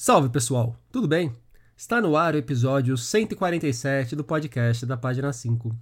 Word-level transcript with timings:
Salve 0.00 0.28
pessoal, 0.28 0.76
tudo 0.92 1.08
bem? 1.08 1.32
Está 1.76 2.00
no 2.00 2.16
ar 2.16 2.32
o 2.32 2.38
episódio 2.38 2.96
147 2.96 4.14
do 4.14 4.22
podcast 4.22 4.86
da 4.86 4.96
Página 4.96 5.32
5. 5.32 5.74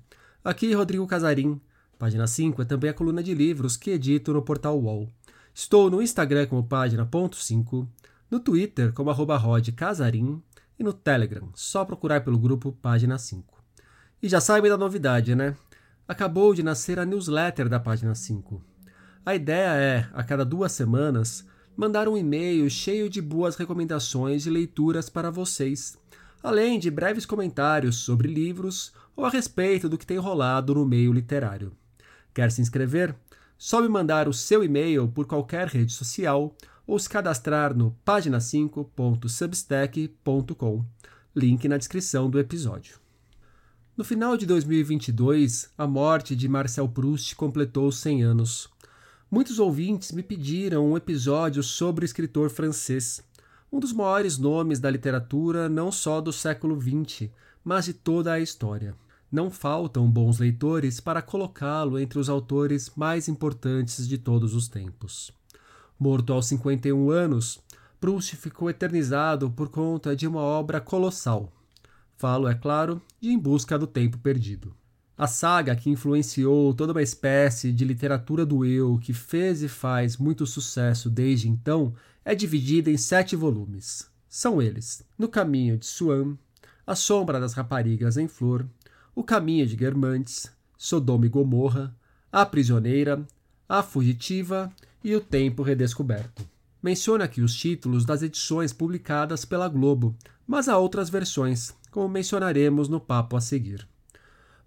Aqui 0.43 0.73
Rodrigo 0.73 1.07
Casarim. 1.07 1.61
Página 1.99 2.27
5 2.27 2.63
é 2.63 2.65
também 2.65 2.89
a 2.89 2.95
coluna 2.95 3.23
de 3.23 3.35
livros 3.35 3.77
que 3.77 3.91
edito 3.91 4.33
no 4.33 4.41
portal 4.41 4.81
UOL. 4.81 5.13
Estou 5.53 5.91
no 5.91 6.01
Instagram 6.01 6.47
como 6.47 6.65
página.5, 6.67 7.87
no 8.31 8.41
Twitter 8.41 8.91
como 8.95 9.11
arroba 9.11 9.37
rodcasarim 9.37 10.43
e 10.79 10.83
no 10.83 10.95
Telegram, 10.95 11.51
só 11.55 11.85
procurar 11.85 12.23
pelo 12.23 12.39
grupo 12.39 12.73
Página 12.73 13.19
5. 13.19 13.63
E 14.23 14.31
já 14.31 14.41
sabe 14.41 14.71
da 14.71 14.79
novidade, 14.79 15.35
né? 15.35 15.55
Acabou 16.09 16.55
de 16.55 16.63
nascer 16.63 16.99
a 16.99 17.05
newsletter 17.05 17.69
da 17.69 17.79
Página 17.79 18.15
5. 18.15 18.65
A 19.27 19.35
ideia 19.35 19.75
é, 19.75 20.09
a 20.15 20.25
cada 20.25 20.43
duas 20.43 20.73
semanas, 20.73 21.47
mandar 21.77 22.09
um 22.09 22.17
e-mail 22.17 22.71
cheio 22.71 23.11
de 23.11 23.21
boas 23.21 23.57
recomendações 23.57 24.47
e 24.47 24.51
leituras 24.51 25.11
para 25.11 25.31
vocês, 25.31 25.99
além 26.43 26.79
de 26.79 26.91
breves 26.91 27.27
comentários 27.27 27.97
sobre 27.97 28.29
livros 28.29 28.95
ou 29.15 29.27
a 29.27 29.31
respeito 29.31 29.89
do 29.89 29.99
que 29.99 30.07
tem 30.07 30.19
rolado 30.19 30.75
no 30.75 30.87
meio 30.87 31.13
literário. 31.13 31.73
Quer 32.33 32.51
se 32.51 32.63
inscrever? 32.63 33.15
Só 33.59 33.81
me 33.81 33.89
mandar 33.89 34.29
o 34.29 34.33
seu 34.33 34.65
e-mail 34.65 35.09
por 35.09 35.27
qualquer 35.27 35.69
rede 35.69 35.93
social 35.93 36.55
ou 36.87 36.99
se 36.99 37.09
cadastrar 37.09 37.75
no 37.77 37.97
página5.substack.com. 38.07 40.85
Link 41.35 41.69
na 41.69 41.77
descrição 41.77 42.31
do 42.31 42.39
episódio. 42.39 42.99
No 43.97 44.05
final 44.05 44.37
de 44.37 44.45
2022, 44.45 45.71
a 45.77 45.87
morte 45.87 46.37
de 46.37 46.49
Marcel 46.49 46.89
Proust 46.89 47.35
completou 47.35 47.91
100 47.91 48.23
anos. 48.23 48.69
Muitos 49.29 49.59
ouvintes 49.59 50.13
me 50.13 50.23
pediram 50.23 50.93
um 50.93 50.97
episódio 50.97 51.61
sobre 51.61 52.05
o 52.05 52.07
escritor 52.07 52.49
francês, 52.49 53.21
um 53.73 53.81
dos 53.81 53.93
maiores 53.93 54.39
nomes 54.39 54.79
da 54.79 54.89
literatura 54.89 55.69
não 55.69 55.91
só 55.91 56.21
do 56.21 56.33
século 56.33 56.81
XX, 56.81 57.29
mas 57.65 57.87
de 57.87 57.93
toda 57.93 58.33
a 58.33 58.39
história. 58.39 58.95
Não 59.31 59.51
faltam 59.51 60.09
bons 60.09 60.39
leitores 60.39 61.01
para 61.01 61.21
colocá-lo 61.21 61.99
entre 61.99 62.21
os 62.21 62.29
autores 62.29 62.93
mais 62.95 63.27
importantes 63.27 64.07
de 64.07 64.17
todos 64.17 64.55
os 64.55 64.69
tempos. 64.69 65.33
Morto 65.99 66.33
aos 66.33 66.47
51 66.47 67.11
anos, 67.11 67.59
Proust 67.99 68.37
ficou 68.37 68.71
eternizado 68.71 69.51
por 69.51 69.69
conta 69.71 70.15
de 70.15 70.29
uma 70.29 70.41
obra 70.41 70.81
colossal. 70.81 71.53
Falo, 72.17 72.47
é 72.47 72.55
claro, 72.55 73.03
de 73.21 73.31
Em 73.31 73.39
Busca 73.39 73.77
do 73.77 73.89
Tempo 73.89 74.19
Perdido. 74.19 74.73
A 75.19 75.27
saga 75.27 75.75
que 75.75 75.89
influenciou 75.89 76.75
toda 76.75 76.93
uma 76.93 77.03
espécie 77.03 77.73
de 77.73 77.87
literatura 77.87 78.45
do 78.45 78.67
eu 78.67 78.99
que 78.99 79.15
fez 79.15 79.63
e 79.63 79.69
faz 79.69 80.19
muito 80.19 80.47
sucesso 80.47 81.09
desde 81.09 81.49
então 81.49 81.95
é 82.23 82.35
dividida 82.35 82.91
em 82.91 82.99
sete 82.99 83.35
volumes. 83.35 84.11
São 84.29 84.61
eles: 84.61 85.03
No 85.17 85.27
Caminho 85.27 85.79
de 85.79 85.87
Swan, 85.87 86.37
A 86.87 86.95
Sombra 86.95 87.41
das 87.41 87.55
Raparigas 87.55 88.19
em 88.19 88.29
Flor, 88.29 88.67
O 89.15 89.25
Caminho 89.25 89.67
de 89.67 89.75
Guermantes, 89.75 90.53
Sodoma 90.77 91.25
e 91.25 91.31
Gomorra, 91.31 91.97
A 92.31 92.45
Prisioneira, 92.45 93.27
A 93.67 93.83
Fugitiva 93.83 94.71
e 95.03 95.17
O 95.17 95.21
Tempo 95.23 95.63
Redescoberto. 95.63 96.47
Menciona 96.83 97.25
aqui 97.25 97.41
os 97.41 97.55
títulos 97.55 98.05
das 98.05 98.21
edições 98.21 98.71
publicadas 98.71 99.47
pela 99.47 99.67
Globo, 99.67 100.15
mas 100.47 100.69
há 100.69 100.77
outras 100.77 101.09
versões, 101.09 101.75
como 101.91 102.07
mencionaremos 102.07 102.87
no 102.87 103.01
papo 103.01 103.35
a 103.35 103.41
seguir 103.41 103.89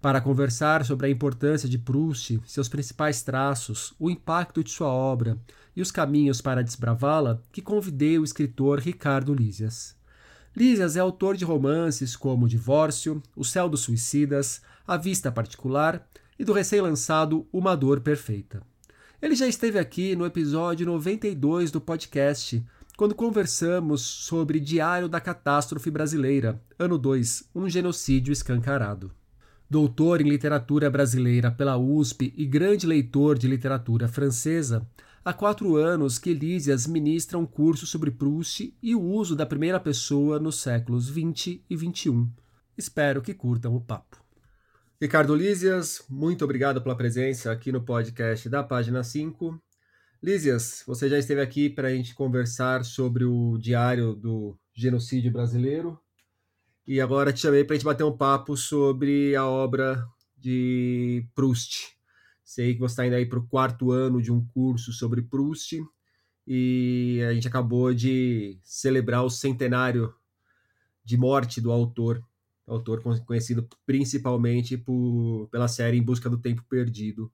para 0.00 0.20
conversar 0.20 0.84
sobre 0.84 1.06
a 1.06 1.10
importância 1.10 1.68
de 1.68 1.78
Proust, 1.78 2.40
seus 2.46 2.68
principais 2.68 3.22
traços, 3.22 3.94
o 3.98 4.10
impacto 4.10 4.64
de 4.64 4.70
sua 4.70 4.88
obra 4.88 5.38
e 5.76 5.82
os 5.82 5.90
caminhos 5.90 6.40
para 6.40 6.64
desbravá-la, 6.64 7.42
que 7.52 7.60
convidei 7.60 8.18
o 8.18 8.24
escritor 8.24 8.78
Ricardo 8.78 9.34
Lísias. 9.34 9.94
Lísias 10.56 10.96
é 10.96 11.00
autor 11.00 11.36
de 11.36 11.44
romances 11.44 12.16
como 12.16 12.48
Divórcio, 12.48 13.22
O 13.36 13.44
Céu 13.44 13.68
dos 13.68 13.82
Suicidas, 13.82 14.62
A 14.86 14.96
Vista 14.96 15.30
Particular 15.30 16.08
e 16.38 16.44
do 16.44 16.52
recém-lançado 16.52 17.46
Uma 17.52 17.76
Dor 17.76 18.00
Perfeita. 18.00 18.62
Ele 19.20 19.36
já 19.36 19.46
esteve 19.46 19.78
aqui 19.78 20.16
no 20.16 20.24
episódio 20.24 20.86
92 20.86 21.70
do 21.70 21.80
podcast, 21.80 22.64
quando 22.96 23.14
conversamos 23.14 24.00
sobre 24.00 24.58
Diário 24.58 25.08
da 25.08 25.20
Catástrofe 25.20 25.90
Brasileira, 25.90 26.60
ano 26.78 26.96
2, 26.96 27.50
um 27.54 27.68
genocídio 27.68 28.32
escancarado 28.32 29.12
doutor 29.70 30.20
em 30.20 30.28
literatura 30.28 30.90
brasileira 30.90 31.48
pela 31.48 31.78
USP 31.78 32.34
e 32.36 32.44
grande 32.44 32.88
leitor 32.88 33.38
de 33.38 33.46
literatura 33.46 34.08
francesa, 34.08 34.84
há 35.24 35.32
quatro 35.32 35.76
anos 35.76 36.18
que 36.18 36.34
Lísias 36.34 36.88
ministra 36.88 37.38
um 37.38 37.46
curso 37.46 37.86
sobre 37.86 38.10
Proust 38.10 38.76
e 38.82 38.96
o 38.96 39.00
uso 39.00 39.36
da 39.36 39.46
primeira 39.46 39.78
pessoa 39.78 40.40
nos 40.40 40.60
séculos 40.60 41.08
20 41.08 41.64
e 41.70 41.76
21. 41.76 42.28
Espero 42.76 43.22
que 43.22 43.32
curtam 43.32 43.76
o 43.76 43.80
papo. 43.80 44.20
Ricardo 45.00 45.36
Lísias, 45.36 46.04
muito 46.10 46.44
obrigado 46.44 46.82
pela 46.82 46.96
presença 46.96 47.52
aqui 47.52 47.70
no 47.70 47.80
podcast 47.80 48.48
da 48.48 48.64
página 48.64 49.04
5. 49.04 49.56
Lísias, 50.20 50.82
você 50.84 51.08
já 51.08 51.16
esteve 51.16 51.42
aqui 51.42 51.70
para 51.70 51.86
a 51.86 51.94
gente 51.94 52.12
conversar 52.12 52.84
sobre 52.84 53.24
o 53.24 53.56
diário 53.56 54.16
do 54.16 54.58
genocídio 54.74 55.30
brasileiro, 55.30 55.96
e 56.90 57.00
agora 57.00 57.32
te 57.32 57.38
chamei 57.38 57.62
para 57.62 57.74
a 57.74 57.76
gente 57.76 57.84
bater 57.84 58.02
um 58.02 58.16
papo 58.16 58.56
sobre 58.56 59.36
a 59.36 59.46
obra 59.46 60.04
de 60.36 61.24
Proust. 61.36 61.96
Sei 62.42 62.74
que 62.74 62.80
você 62.80 62.94
está 62.94 63.06
indo 63.06 63.14
aí 63.14 63.24
para 63.24 63.38
o 63.38 63.46
quarto 63.46 63.92
ano 63.92 64.20
de 64.20 64.32
um 64.32 64.44
curso 64.44 64.92
sobre 64.92 65.22
Proust 65.22 65.80
e 66.44 67.20
a 67.28 67.32
gente 67.32 67.46
acabou 67.46 67.94
de 67.94 68.58
celebrar 68.64 69.22
o 69.24 69.30
centenário 69.30 70.12
de 71.04 71.16
morte 71.16 71.60
do 71.60 71.70
autor, 71.70 72.20
autor 72.66 73.00
conhecido 73.24 73.68
principalmente 73.86 74.76
por, 74.76 75.46
pela 75.52 75.68
série 75.68 75.96
Em 75.96 76.02
Busca 76.02 76.28
do 76.28 76.38
Tempo 76.38 76.64
Perdido. 76.68 77.30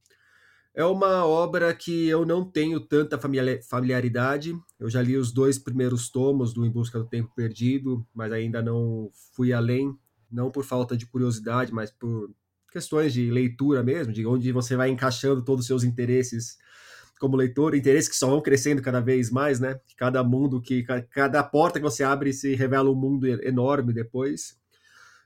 É 0.76 0.84
uma 0.84 1.24
obra 1.24 1.72
que 1.72 2.06
eu 2.06 2.26
não 2.26 2.44
tenho 2.44 2.78
tanta 2.78 3.18
familiaridade. 3.18 4.54
Eu 4.78 4.90
já 4.90 5.00
li 5.00 5.16
os 5.16 5.32
dois 5.32 5.58
primeiros 5.58 6.10
tomos 6.10 6.52
do 6.52 6.66
Em 6.66 6.70
Busca 6.70 6.98
do 6.98 7.08
Tempo 7.08 7.32
Perdido, 7.34 8.06
mas 8.14 8.30
ainda 8.30 8.60
não 8.60 9.10
fui 9.32 9.54
além, 9.54 9.98
não 10.30 10.50
por 10.50 10.64
falta 10.64 10.94
de 10.94 11.06
curiosidade, 11.06 11.72
mas 11.72 11.90
por 11.90 12.30
questões 12.70 13.14
de 13.14 13.30
leitura 13.30 13.82
mesmo, 13.82 14.12
de 14.12 14.26
onde 14.26 14.52
você 14.52 14.76
vai 14.76 14.90
encaixando 14.90 15.42
todos 15.42 15.62
os 15.62 15.66
seus 15.66 15.82
interesses 15.82 16.58
como 17.18 17.38
leitor, 17.38 17.74
interesses 17.74 18.10
que 18.10 18.16
só 18.16 18.28
vão 18.28 18.42
crescendo 18.42 18.82
cada 18.82 19.00
vez 19.00 19.30
mais, 19.30 19.58
né? 19.58 19.80
Cada 19.96 20.22
mundo 20.22 20.60
que 20.60 20.84
cada 21.10 21.42
porta 21.42 21.78
que 21.78 21.84
você 21.84 22.04
abre 22.04 22.34
se 22.34 22.54
revela 22.54 22.90
um 22.90 22.94
mundo 22.94 23.26
enorme 23.26 23.94
depois. 23.94 24.58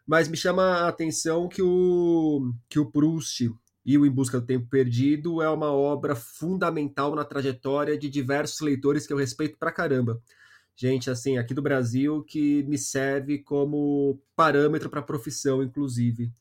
Mas 0.06 0.28
me 0.28 0.36
chama 0.36 0.62
a 0.62 0.88
atenção 0.88 1.48
que 1.48 1.60
o 1.60 2.52
que 2.68 2.78
o 2.78 2.88
Proust 2.88 3.50
e 3.84 3.96
o 3.96 4.04
Em 4.04 4.10
Busca 4.10 4.40
do 4.40 4.46
Tempo 4.46 4.68
Perdido 4.68 5.40
é 5.42 5.48
uma 5.48 5.72
obra 5.72 6.14
fundamental 6.14 7.14
na 7.14 7.24
trajetória 7.24 7.96
de 7.98 8.08
diversos 8.08 8.60
leitores 8.60 9.06
que 9.06 9.12
eu 9.12 9.16
respeito 9.16 9.58
pra 9.58 9.72
caramba. 9.72 10.20
Gente, 10.76 11.10
assim, 11.10 11.38
aqui 11.38 11.52
do 11.52 11.62
Brasil, 11.62 12.22
que 12.24 12.62
me 12.64 12.78
serve 12.78 13.38
como 13.38 14.20
parâmetro 14.34 14.88
para 14.88 15.00
a 15.00 15.04
profissão, 15.04 15.62
inclusive. 15.62 16.32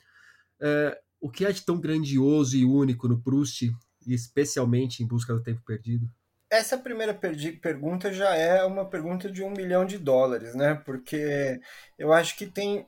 É, 0.62 0.98
o 1.20 1.30
que 1.30 1.46
é 1.46 1.52
de 1.52 1.66
tão 1.66 1.80
grandioso 1.80 2.56
e 2.56 2.66
único 2.66 3.08
no 3.08 3.22
Proust, 3.22 3.72
e 4.08 4.14
especialmente 4.14 5.04
em 5.04 5.08
Busca 5.08 5.34
do 5.34 5.44
Tempo 5.44 5.62
Perdido? 5.66 6.10
Essa 6.50 6.78
primeira 6.78 7.14
pergunta 7.14 8.12
já 8.12 8.34
é 8.36 8.64
uma 8.64 8.84
pergunta 8.84 9.32
de 9.32 9.44
um 9.44 9.52
milhão 9.52 9.86
de 9.86 9.98
dólares, 9.98 10.56
né? 10.56 10.74
Porque 10.74 11.60
eu 11.98 12.12
acho 12.12 12.36
que 12.36 12.48
tem 12.48 12.88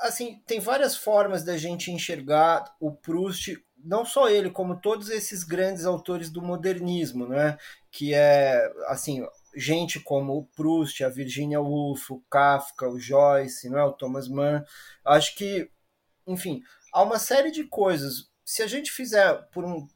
assim, 0.00 0.42
tem 0.46 0.60
várias 0.60 0.96
formas 0.96 1.44
da 1.44 1.56
gente 1.56 1.90
enxergar 1.90 2.74
o 2.80 2.92
Proust, 2.92 3.56
não 3.84 4.04
só 4.04 4.28
ele, 4.28 4.50
como 4.50 4.80
todos 4.80 5.10
esses 5.10 5.44
grandes 5.44 5.84
autores 5.84 6.30
do 6.30 6.40
modernismo, 6.40 7.28
né? 7.28 7.58
Que 7.90 8.14
é, 8.14 8.72
assim, 8.86 9.26
gente 9.54 10.00
como 10.00 10.36
o 10.36 10.46
Proust, 10.46 11.04
a 11.04 11.08
Virginia 11.08 11.60
Woolf, 11.60 12.10
o 12.10 12.22
Kafka, 12.30 12.88
o 12.88 12.98
Joyce, 12.98 13.68
não 13.68 13.78
é? 13.78 13.84
o 13.84 13.92
Thomas 13.92 14.28
Mann. 14.28 14.64
Acho 15.04 15.34
que, 15.36 15.70
enfim, 16.26 16.62
há 16.92 17.02
uma 17.02 17.18
série 17.18 17.50
de 17.50 17.64
coisas. 17.64 18.30
Se 18.44 18.62
a 18.62 18.66
gente 18.66 18.90
fizer 18.90 19.34
por 19.50 19.64
um 19.64 19.86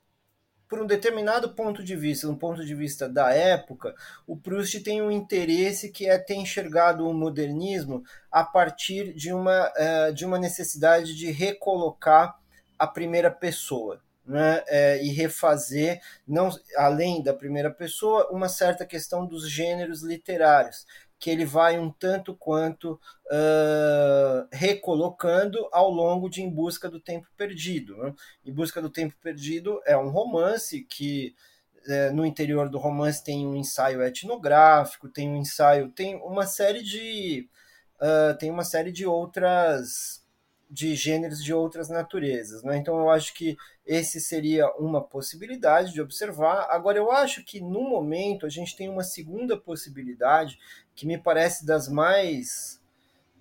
por 0.69 0.81
um 0.81 0.87
determinado 0.87 1.55
ponto 1.55 1.83
de 1.83 1.97
vista, 1.97 2.29
um 2.29 2.37
ponto 2.37 2.65
de 2.65 2.75
vista 2.75 3.09
da 3.09 3.33
época, 3.33 3.95
o 4.27 4.37
Proust 4.37 4.81
tem 4.81 5.01
um 5.01 5.11
interesse 5.11 5.91
que 5.91 6.07
é 6.07 6.19
ter 6.19 6.35
enxergado 6.35 7.09
o 7.09 7.15
modernismo 7.15 8.05
a 8.31 8.45
partir 8.45 9.15
de 9.15 9.33
uma, 9.33 9.71
uh, 9.71 10.13
de 10.13 10.27
uma 10.27 10.39
necessidade 10.39 11.17
de 11.17 11.31
recolocar 11.31 12.39
a 12.79 12.87
primeira 12.87 13.31
pessoa. 13.31 14.01
Né, 14.27 14.63
é, 14.67 15.03
e 15.03 15.09
refazer, 15.09 16.03
não 16.27 16.51
além 16.77 17.23
da 17.23 17.33
primeira 17.33 17.71
pessoa, 17.71 18.29
uma 18.31 18.47
certa 18.47 18.85
questão 18.85 19.25
dos 19.25 19.51
gêneros 19.51 20.03
literários 20.03 20.85
que 21.19 21.31
ele 21.31 21.45
vai 21.45 21.79
um 21.79 21.91
tanto 21.91 22.35
quanto 22.35 22.93
uh, 22.93 24.49
recolocando 24.53 25.69
ao 25.73 25.91
longo 25.91 26.29
de 26.29 26.43
Em 26.43 26.51
Busca 26.51 26.89
do 26.89 27.01
Tempo 27.01 27.27
Perdido. 27.37 27.97
Né? 27.97 28.15
Em 28.45 28.53
Busca 28.53 28.81
do 28.81 28.91
Tempo 28.91 29.15
Perdido 29.21 29.81
é 29.85 29.97
um 29.97 30.11
romance 30.11 30.85
que 30.85 31.35
é, 31.89 32.11
no 32.11 32.27
interior 32.27 32.69
do 32.69 32.79
romance 32.79 33.25
tem 33.25 33.47
um 33.47 33.57
ensaio 33.57 34.03
etnográfico, 34.03 35.09
tem 35.09 35.29
um 35.29 35.37
ensaio, 35.37 35.89
tem 35.91 36.17
uma 36.17 36.47
série 36.47 36.83
de 36.83 37.49
uh, 37.97 38.37
tem 38.37 38.51
uma 38.51 38.65
série 38.65 38.93
de 38.93 39.07
outras 39.07 40.23
de 40.71 40.95
gêneros 40.95 41.43
de 41.43 41.55
outras 41.55 41.89
naturezas, 41.89 42.63
né? 42.63 42.77
Então 42.77 42.99
eu 42.99 43.09
acho 43.09 43.33
que 43.33 43.57
esse 43.87 44.21
seria 44.21 44.71
uma 44.73 45.03
possibilidade 45.03 45.95
de 45.95 46.01
observar. 46.03 46.67
Agora 46.69 46.99
eu 46.99 47.11
acho 47.11 47.43
que 47.43 47.59
no 47.59 47.89
momento 47.89 48.45
a 48.45 48.51
gente 48.51 48.77
tem 48.77 48.87
uma 48.87 49.03
segunda 49.03 49.57
possibilidade 49.57 50.59
que 50.99 51.07
me 51.07 51.17
parece 51.17 51.65
das 51.65 51.89
mais 51.89 52.77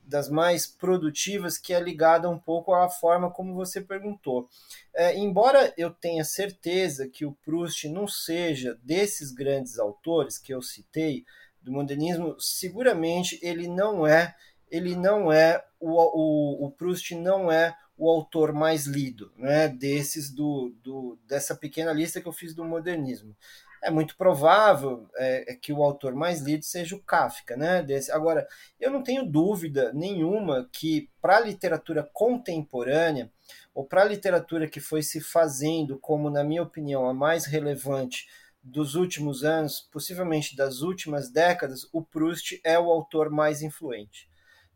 das 0.06 0.30
mais 0.30 0.66
produtivas, 0.66 1.58
que 1.58 1.74
é 1.74 1.82
ligada 1.82 2.30
um 2.30 2.40
pouco 2.40 2.74
à 2.74 2.88
forma 2.88 3.30
como 3.30 3.54
você 3.54 3.82
perguntou. 3.82 4.48
É, 4.94 5.18
embora 5.18 5.74
eu 5.76 5.90
tenha 5.92 6.24
certeza 6.24 7.10
que 7.10 7.26
o 7.26 7.34
Proust 7.44 7.90
não 7.90 8.08
seja 8.08 8.80
desses 8.84 9.34
grandes 9.34 9.78
autores 9.78 10.38
que 10.38 10.54
eu 10.54 10.62
citei 10.62 11.26
do 11.62 11.74
modernismo, 11.74 12.40
seguramente 12.40 13.38
ele 13.42 13.68
não 13.68 14.08
é, 14.08 14.34
ele 14.72 14.96
não 14.96 15.30
é 15.30 15.62
o, 15.78 15.90
o, 15.90 16.68
o 16.68 16.72
Proust 16.72 17.16
não 17.16 17.52
é 17.52 17.76
o 17.98 18.10
autor 18.10 18.54
mais 18.54 18.86
lido, 18.86 19.34
né, 19.36 19.68
desses 19.68 20.30
do, 20.30 20.74
do 20.84 21.18
dessa 21.28 21.56
pequena 21.56 21.92
lista 21.92 22.22
que 22.22 22.28
eu 22.28 22.32
fiz 22.32 22.54
do 22.54 22.64
modernismo 22.64 23.36
é 23.84 23.92
muito 23.92 24.16
provável 24.18 25.08
é, 25.16 25.54
é, 25.54 25.56
que 25.56 25.72
o 25.72 25.84
autor 25.84 26.14
mais 26.16 26.42
lido 26.42 26.66
seja 26.66 26.96
o 26.96 27.02
Kafka, 27.02 27.56
né? 27.56 27.82
Desse. 27.84 28.12
Agora, 28.12 28.48
eu 28.80 28.92
não 28.92 29.04
tenho 29.04 29.26
dúvida 29.26 29.92
nenhuma 29.94 30.68
que 30.72 31.10
para 31.22 31.38
a 31.38 31.42
literatura 31.42 32.08
contemporânea 32.14 33.32
ou 33.74 33.86
para 33.86 34.02
a 34.02 34.06
literatura 34.06 34.68
que 34.68 34.80
foi 34.80 35.04
se 35.04 35.22
fazendo 35.22 36.00
como, 36.00 36.30
na 36.30 36.44
minha 36.44 36.64
opinião, 36.64 37.08
a 37.08 37.14
mais 37.14 37.46
relevante 37.46 38.28
dos 38.64 38.96
últimos 38.96 39.44
anos, 39.44 39.88
possivelmente 39.92 40.56
das 40.56 40.82
últimas 40.82 41.30
décadas, 41.30 41.88
o 41.94 42.02
Proust 42.02 42.60
é 42.64 42.78
o 42.78 42.90
autor 42.90 43.30
mais 43.30 43.62
influente. 43.62 44.28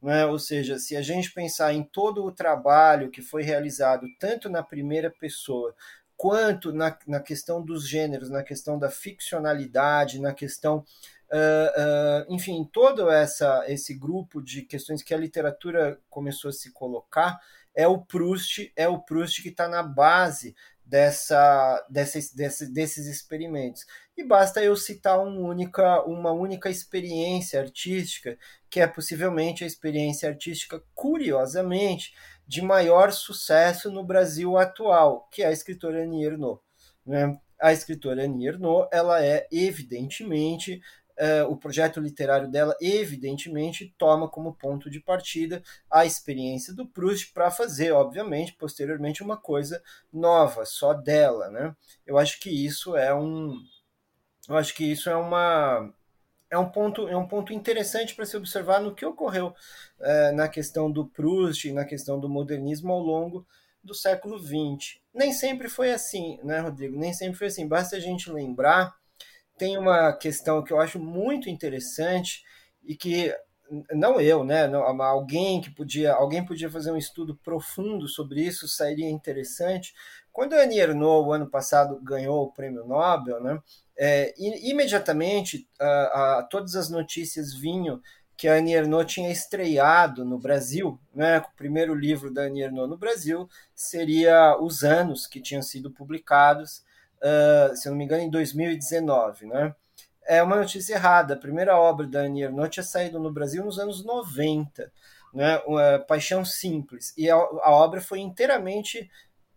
Né? 0.02 0.26
Ou 0.26 0.40
seja, 0.40 0.80
se 0.80 0.96
a 0.96 1.02
gente 1.02 1.32
pensar 1.34 1.74
em 1.74 1.84
todo 1.84 2.24
o 2.24 2.32
trabalho 2.32 3.12
que 3.12 3.22
foi 3.22 3.44
realizado 3.44 4.08
tanto 4.20 4.50
na 4.50 4.64
primeira 4.64 5.12
pessoa 5.12 5.76
quanto 6.22 6.72
na, 6.72 6.96
na 7.08 7.20
questão 7.20 7.66
dos 7.66 7.90
gêneros, 7.90 8.30
na 8.30 8.44
questão 8.44 8.78
da 8.78 8.92
ficcionalidade, 8.92 10.22
na 10.22 10.32
questão, 10.36 10.86
uh, 11.32 12.30
uh, 12.30 12.32
enfim, 12.32 12.64
todo 12.72 13.10
essa, 13.10 13.66
esse 13.68 13.96
grupo 13.96 14.40
de 14.40 14.62
questões 14.62 15.02
que 15.02 15.16
a 15.16 15.18
literatura 15.18 16.00
começou 16.12 16.50
a 16.50 16.54
se 16.54 16.72
colocar, 16.74 17.40
é 17.74 17.88
o 17.88 17.98
Proust, 17.98 18.72
é 18.76 18.88
o 18.88 19.00
Proust 19.00 19.42
que 19.42 19.50
está 19.50 19.68
na 19.68 19.82
base 19.82 20.56
dessa, 20.86 21.84
desses, 21.90 22.32
desses, 22.32 22.70
desses 22.72 23.08
experimentos. 23.08 23.84
E 24.16 24.24
basta 24.24 24.64
eu 24.64 24.76
citar 24.76 25.20
um 25.20 25.44
única, 25.44 26.04
uma 26.04 26.32
única 26.32 26.70
experiência 26.70 27.60
artística, 27.60 28.38
que 28.70 28.80
é 28.80 28.86
possivelmente 28.86 29.64
a 29.64 29.68
experiência 29.68 30.30
artística, 30.30 30.84
curiosamente, 30.94 32.14
de 32.52 32.62
maior 32.62 33.14
sucesso 33.14 33.90
no 33.90 34.04
Brasil 34.04 34.58
atual, 34.58 35.26
que 35.32 35.42
é 35.42 35.46
a 35.46 35.54
escritora 35.54 36.04
Annie 36.04 36.26
Ernaux. 36.26 36.60
Né? 37.06 37.40
A 37.58 37.72
escritora 37.72 38.26
Annie 38.26 38.46
Ernaux, 38.46 38.90
ela 38.92 39.24
é 39.24 39.48
evidentemente 39.50 40.82
Uh, 41.12 41.46
o 41.52 41.58
projeto 41.58 42.00
literário 42.00 42.50
dela, 42.50 42.76
evidentemente, 42.82 43.94
toma 43.96 44.28
como 44.28 44.56
ponto 44.56 44.90
de 44.90 45.00
partida 45.00 45.62
a 45.92 46.04
experiência 46.04 46.74
do 46.74 46.88
Proust 46.88 47.32
para 47.32 47.52
fazer, 47.52 47.92
obviamente, 47.92 48.54
posteriormente, 48.54 49.22
uma 49.22 49.38
coisa 49.38 49.84
nova, 50.12 50.66
só 50.66 50.94
dela. 50.94 51.52
Né? 51.52 51.76
Eu 52.08 52.18
acho 52.18 52.40
que 52.40 52.50
isso 52.50 52.96
é 52.96 53.14
um. 53.14 53.56
Eu 54.50 54.58
acho 54.58 54.74
que 54.74 54.84
isso 54.84 55.12
é 55.12 55.16
uma, 55.16 55.94
é 56.52 56.58
um 56.58 56.70
ponto, 56.70 57.08
é 57.08 57.16
um 57.16 57.26
ponto 57.26 57.54
interessante 57.54 58.14
para 58.14 58.26
se 58.26 58.36
observar 58.36 58.82
no 58.82 58.94
que 58.94 59.06
ocorreu 59.06 59.56
é, 60.00 60.32
na 60.34 60.50
questão 60.50 60.92
do 60.92 61.08
Proust 61.08 61.72
na 61.72 61.86
questão 61.86 62.20
do 62.20 62.28
modernismo 62.28 62.92
ao 62.92 63.00
longo 63.00 63.48
do 63.82 63.96
século 63.96 64.38
XX. 64.38 65.00
Nem 65.14 65.32
sempre 65.32 65.70
foi 65.70 65.92
assim, 65.92 66.38
né, 66.44 66.60
Rodrigo? 66.60 67.00
Nem 67.00 67.14
sempre 67.14 67.38
foi 67.38 67.48
assim. 67.48 67.68
Basta 67.68 67.96
a 67.96 68.00
gente 68.00 68.30
lembrar. 68.30 68.94
Tem 69.58 69.78
uma 69.78 70.14
questão 70.14 70.64
que 70.64 70.74
eu 70.74 70.80
acho 70.80 71.00
muito 71.00 71.50
interessante 71.50 72.44
e 72.84 72.96
que 72.96 73.34
não 73.94 74.20
eu, 74.20 74.44
né? 74.44 74.68
Não, 74.68 74.84
alguém 74.84 75.62
que 75.62 75.70
podia, 75.72 76.14
alguém 76.14 76.46
podia 76.46 76.70
fazer 76.70 76.92
um 76.92 76.98
estudo 76.98 77.36
profundo 77.38 78.08
sobre 78.08 78.42
isso, 78.42 78.68
sairia 78.68 79.10
interessante. 79.10 79.94
Quando 80.32 80.54
a 80.54 80.64
Annie 80.64 80.80
Ernaux, 80.80 81.34
ano 81.34 81.50
passado, 81.50 82.00
ganhou 82.02 82.44
o 82.44 82.52
prêmio 82.52 82.86
Nobel, 82.86 83.42
né? 83.44 83.60
É, 83.98 84.34
imediatamente, 84.38 85.68
todas 86.50 86.76
as 86.76 86.90
notícias 86.90 87.54
vinham 87.54 88.02
que 88.42 88.48
a 88.48 88.56
Annie 88.56 88.74
Ernaux 88.74 89.06
tinha 89.06 89.30
estreado 89.30 90.26
no 90.26 90.40
Brasil, 90.40 91.00
né? 91.14 91.38
O 91.38 91.56
primeiro 91.56 91.94
livro 91.94 92.34
da 92.34 92.42
Annie 92.42 92.64
Ernaux 92.64 92.90
no 92.90 92.98
Brasil 92.98 93.48
seria 93.76 94.58
Os 94.60 94.84
Anos, 94.84 95.28
que 95.28 95.40
tinham 95.40 95.62
sido 95.62 95.92
publicados, 95.92 96.84
uh, 97.22 97.76
se 97.76 97.88
não 97.88 97.96
me 97.96 98.04
engano, 98.04 98.24
em 98.24 98.32
2019, 98.32 99.46
né? 99.46 99.76
É 100.26 100.42
uma 100.42 100.56
notícia 100.56 100.96
errada. 100.96 101.36
A 101.36 101.38
primeira 101.38 101.78
obra 101.78 102.08
da 102.08 102.22
Annie 102.22 102.42
Ernaux 102.42 102.68
tinha 102.68 102.84
saído 102.84 103.20
no 103.20 103.32
Brasil 103.32 103.64
nos 103.64 103.78
anos 103.78 104.04
90, 104.04 104.92
né? 105.32 105.60
Uma 105.68 106.00
Paixão 106.00 106.44
Simples. 106.44 107.14
E 107.16 107.30
a, 107.30 107.36
a 107.36 107.70
obra 107.70 108.02
foi 108.02 108.22
inteiramente 108.22 109.08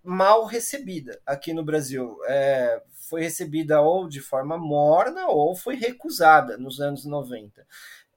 mal 0.04 0.44
recebida 0.44 1.18
aqui 1.24 1.54
no 1.54 1.64
Brasil. 1.64 2.18
É, 2.28 2.82
foi 3.08 3.22
recebida 3.22 3.80
ou 3.80 4.06
de 4.06 4.20
forma 4.20 4.58
morna 4.58 5.26
ou 5.28 5.56
foi 5.56 5.76
recusada 5.76 6.58
nos 6.58 6.80
anos 6.80 7.04
90. 7.04 7.66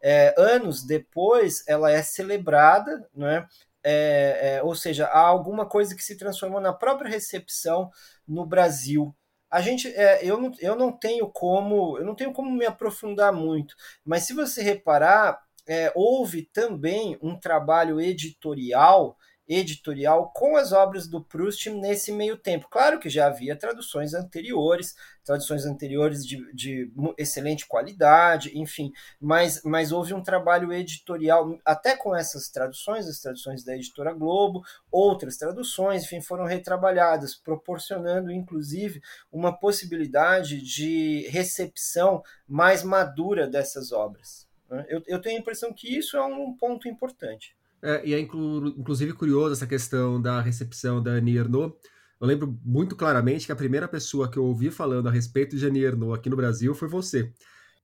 É, 0.01 0.35
anos 0.37 0.83
depois, 0.85 1.63
ela 1.67 1.91
é 1.91 2.03
celebrada, 2.03 3.07
né? 3.15 3.47
É, 3.83 4.57
é, 4.57 4.63
ou 4.63 4.75
seja, 4.75 5.05
há 5.07 5.19
alguma 5.19 5.65
coisa 5.65 5.95
que 5.95 6.03
se 6.03 6.17
transformou 6.17 6.59
na 6.59 6.73
própria 6.73 7.09
recepção 7.09 7.89
no 8.27 8.45
Brasil. 8.45 9.15
A 9.49 9.61
gente, 9.61 9.87
é, 9.87 10.25
eu, 10.25 10.39
não, 10.41 10.51
eu 10.59 10.75
não 10.75 10.91
tenho 10.91 11.29
como, 11.29 11.97
eu 11.97 12.05
não 12.05 12.13
tenho 12.13 12.33
como 12.33 12.51
me 12.51 12.65
aprofundar 12.65 13.31
muito, 13.31 13.75
mas 14.03 14.23
se 14.23 14.33
você 14.33 14.61
reparar, 14.61 15.39
é, 15.65 15.91
houve 15.95 16.43
também 16.43 17.17
um 17.21 17.39
trabalho 17.39 18.01
editorial 18.01 19.17
editorial 19.47 20.31
com 20.33 20.57
as 20.57 20.71
obras 20.71 21.07
do 21.07 21.23
Proust 21.23 21.69
nesse 21.69 22.11
meio 22.11 22.37
tempo. 22.37 22.67
Claro 22.69 22.99
que 22.99 23.09
já 23.09 23.27
havia 23.27 23.55
traduções 23.55 24.13
anteriores, 24.13 24.95
traduções 25.23 25.65
anteriores 25.65 26.25
de, 26.25 26.53
de 26.53 26.91
excelente 27.17 27.65
qualidade, 27.67 28.57
enfim, 28.57 28.91
mas, 29.19 29.61
mas 29.63 29.91
houve 29.91 30.13
um 30.13 30.21
trabalho 30.21 30.71
editorial, 30.71 31.57
até 31.65 31.95
com 31.95 32.15
essas 32.15 32.49
traduções, 32.49 33.07
as 33.07 33.19
traduções 33.19 33.63
da 33.63 33.75
editora 33.75 34.13
Globo, 34.13 34.63
outras 34.91 35.37
traduções, 35.37 36.03
enfim, 36.03 36.21
foram 36.21 36.45
retrabalhadas, 36.45 37.35
proporcionando 37.35 38.31
inclusive 38.31 39.01
uma 39.31 39.57
possibilidade 39.57 40.61
de 40.61 41.27
recepção 41.29 42.21
mais 42.47 42.83
madura 42.83 43.47
dessas 43.47 43.91
obras. 43.91 44.47
Né? 44.69 44.85
Eu, 44.89 45.01
eu 45.07 45.21
tenho 45.21 45.37
a 45.37 45.41
impressão 45.41 45.73
que 45.73 45.97
isso 45.97 46.17
é 46.17 46.23
um 46.23 46.53
ponto 46.55 46.87
importante. 46.87 47.56
É, 47.81 48.01
e 48.05 48.13
é 48.13 48.19
inclu 48.19 48.67
inclusive 48.69 49.13
curioso 49.13 49.53
essa 49.53 49.67
questão 49.67 50.21
da 50.21 50.41
recepção 50.41 51.01
da 51.01 51.11
Annie 51.11 51.37
Ernaux. 51.37 51.73
Eu 52.19 52.27
lembro 52.27 52.59
muito 52.65 52.95
claramente 52.95 53.45
que 53.45 53.51
a 53.51 53.55
primeira 53.55 53.87
pessoa 53.87 54.29
que 54.29 54.37
eu 54.37 54.43
ouvi 54.43 54.71
falando 54.71 55.07
a 55.07 55.11
respeito 55.11 55.55
de 55.55 55.65
Annie 55.65 55.83
Ernaux 55.83 56.17
aqui 56.17 56.29
no 56.29 56.35
Brasil 56.35 56.73
foi 56.73 56.87
você. 56.87 57.31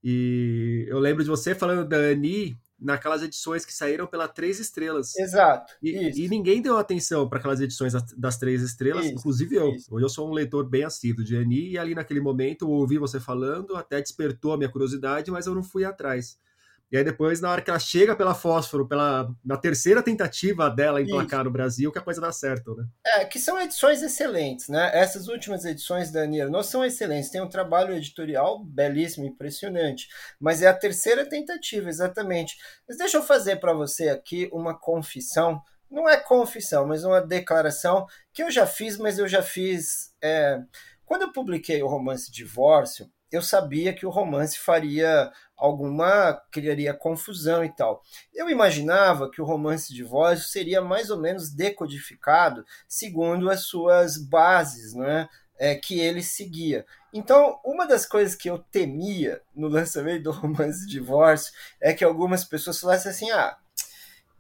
E 0.04 0.86
eu 0.90 1.00
lembro 1.00 1.24
de 1.24 1.30
você 1.30 1.56
falando 1.56 1.88
da 1.88 1.98
Annie 1.98 2.58
naquelas 2.84 3.24
edições 3.24 3.66
que 3.66 3.74
saíram 3.74 4.06
pela 4.06 4.28
Três 4.28 4.60
Estrelas. 4.60 5.16
Exato. 5.16 5.74
E, 5.82 6.26
e 6.26 6.28
ninguém 6.28 6.62
deu 6.62 6.78
atenção 6.78 7.30
para 7.30 7.40
aquelas 7.40 7.62
edições 7.62 7.94
das, 8.18 8.38
Três 8.38 8.62
Estrelas, 8.62 9.06
isso, 9.06 9.14
inclusive 9.14 9.56
eu. 9.56 9.70
Isso. 9.70 9.96
Hoje 9.96 10.06
eu 10.06 10.10
sou 10.10 10.30
um 10.30 10.34
leitor 10.34 10.68
bem 10.68 10.84
assíduo 10.84 11.24
de 11.24 11.38
Annie, 11.38 11.72
e 11.72 11.78
ali 11.78 11.96
naquele 11.96 12.20
momento 12.20 12.66
eu 12.66 12.70
ouvi 12.70 12.98
você 12.98 13.20
falando, 13.20 13.76
até 13.78 14.02
despertou 14.02 14.52
a 14.52 14.58
minha 14.58 14.70
curiosidade, 14.70 15.32
mas 15.32 15.48
eu 15.48 15.56
não 15.56 15.64
fui 15.64 15.86
atrás. 15.86 16.38
E 16.94 16.98
aí 16.98 17.04
depois, 17.04 17.42
na 17.42 17.50
hora 17.50 17.60
que 17.60 17.72
ela 17.72 17.80
chega 17.80 18.16
pela 18.16 18.36
fósforo, 18.36 18.88
pela, 18.88 19.28
na 19.44 19.58
terceira 19.58 20.04
tentativa 20.04 20.70
dela 20.70 21.02
emplacar 21.02 21.40
Isso. 21.40 21.46
no 21.46 21.52
Brasil, 21.52 21.92
que 21.92 21.98
a 21.98 22.04
coisa 22.04 22.22
dá 22.22 22.32
certo, 22.32 22.76
né? 22.76 22.86
É, 23.04 23.26
que 23.26 23.40
são 23.40 23.60
edições 23.60 24.04
excelentes, 24.04 24.70
né? 24.70 24.92
Essas 24.94 25.28
últimas 25.28 25.66
edições 25.66 26.12
da 26.12 26.22
Anier 26.22 26.52
não 26.52 26.62
são 26.62 26.86
excelentes, 26.86 27.32
tem 27.32 27.42
um 27.42 27.50
trabalho 27.50 27.96
editorial 27.96 28.64
belíssimo, 28.64 29.26
impressionante, 29.26 30.08
mas 30.40 30.62
é 30.62 30.68
a 30.68 30.74
terceira 30.74 31.28
tentativa, 31.28 31.90
exatamente. 31.90 32.56
Mas 32.88 33.00
deixa 33.00 33.18
eu 33.18 33.24
fazer 33.24 33.56
para 33.56 33.74
você 33.74 34.10
aqui 34.10 34.48
uma 34.54 34.78
confissão, 34.78 35.60
não 35.90 36.08
é 36.08 36.16
confissão, 36.16 36.86
mas 36.86 37.04
uma 37.04 37.22
declaração 37.22 38.06
que 38.32 38.44
eu 38.44 38.52
já 38.52 38.68
fiz, 38.68 39.00
mas 39.00 39.18
eu 39.18 39.28
já 39.28 39.42
fiz... 39.42 40.14
É... 40.24 40.62
Quando 41.04 41.24
eu 41.24 41.34
publiquei 41.34 41.82
o 41.82 41.88
romance 41.88 42.32
Divórcio, 42.32 43.10
eu 43.34 43.42
sabia 43.42 43.92
que 43.94 44.06
o 44.06 44.12
romance 44.12 44.60
faria 44.60 45.32
alguma 45.66 46.34
criaria 46.52 46.94
confusão 46.94 47.64
e 47.64 47.70
tal. 47.70 48.04
Eu 48.34 48.50
imaginava 48.50 49.30
que 49.32 49.42
o 49.42 49.46
romance 49.46 49.94
de 49.94 50.04
voz 50.04 50.52
seria 50.52 50.82
mais 50.82 51.10
ou 51.10 51.18
menos 51.18 51.50
decodificado 51.50 52.66
segundo 52.88 53.50
as 53.50 53.62
suas 53.62 54.18
bases, 54.18 54.94
né? 54.94 55.30
é, 55.58 55.76
que 55.76 56.00
ele 56.00 56.22
seguia. 56.22 56.86
Então, 57.14 57.60
uma 57.64 57.86
das 57.86 58.06
coisas 58.06 58.36
que 58.36 58.50
eu 58.50 58.58
temia 58.58 59.42
no 59.56 59.68
lançamento 59.68 60.24
do 60.24 60.32
romance 60.32 60.86
Divórcio 60.86 61.54
é 61.80 61.94
que 61.94 62.04
algumas 62.04 62.44
pessoas 62.44 62.80
falassem 62.80 63.12
assim: 63.12 63.32
ah, 63.32 63.56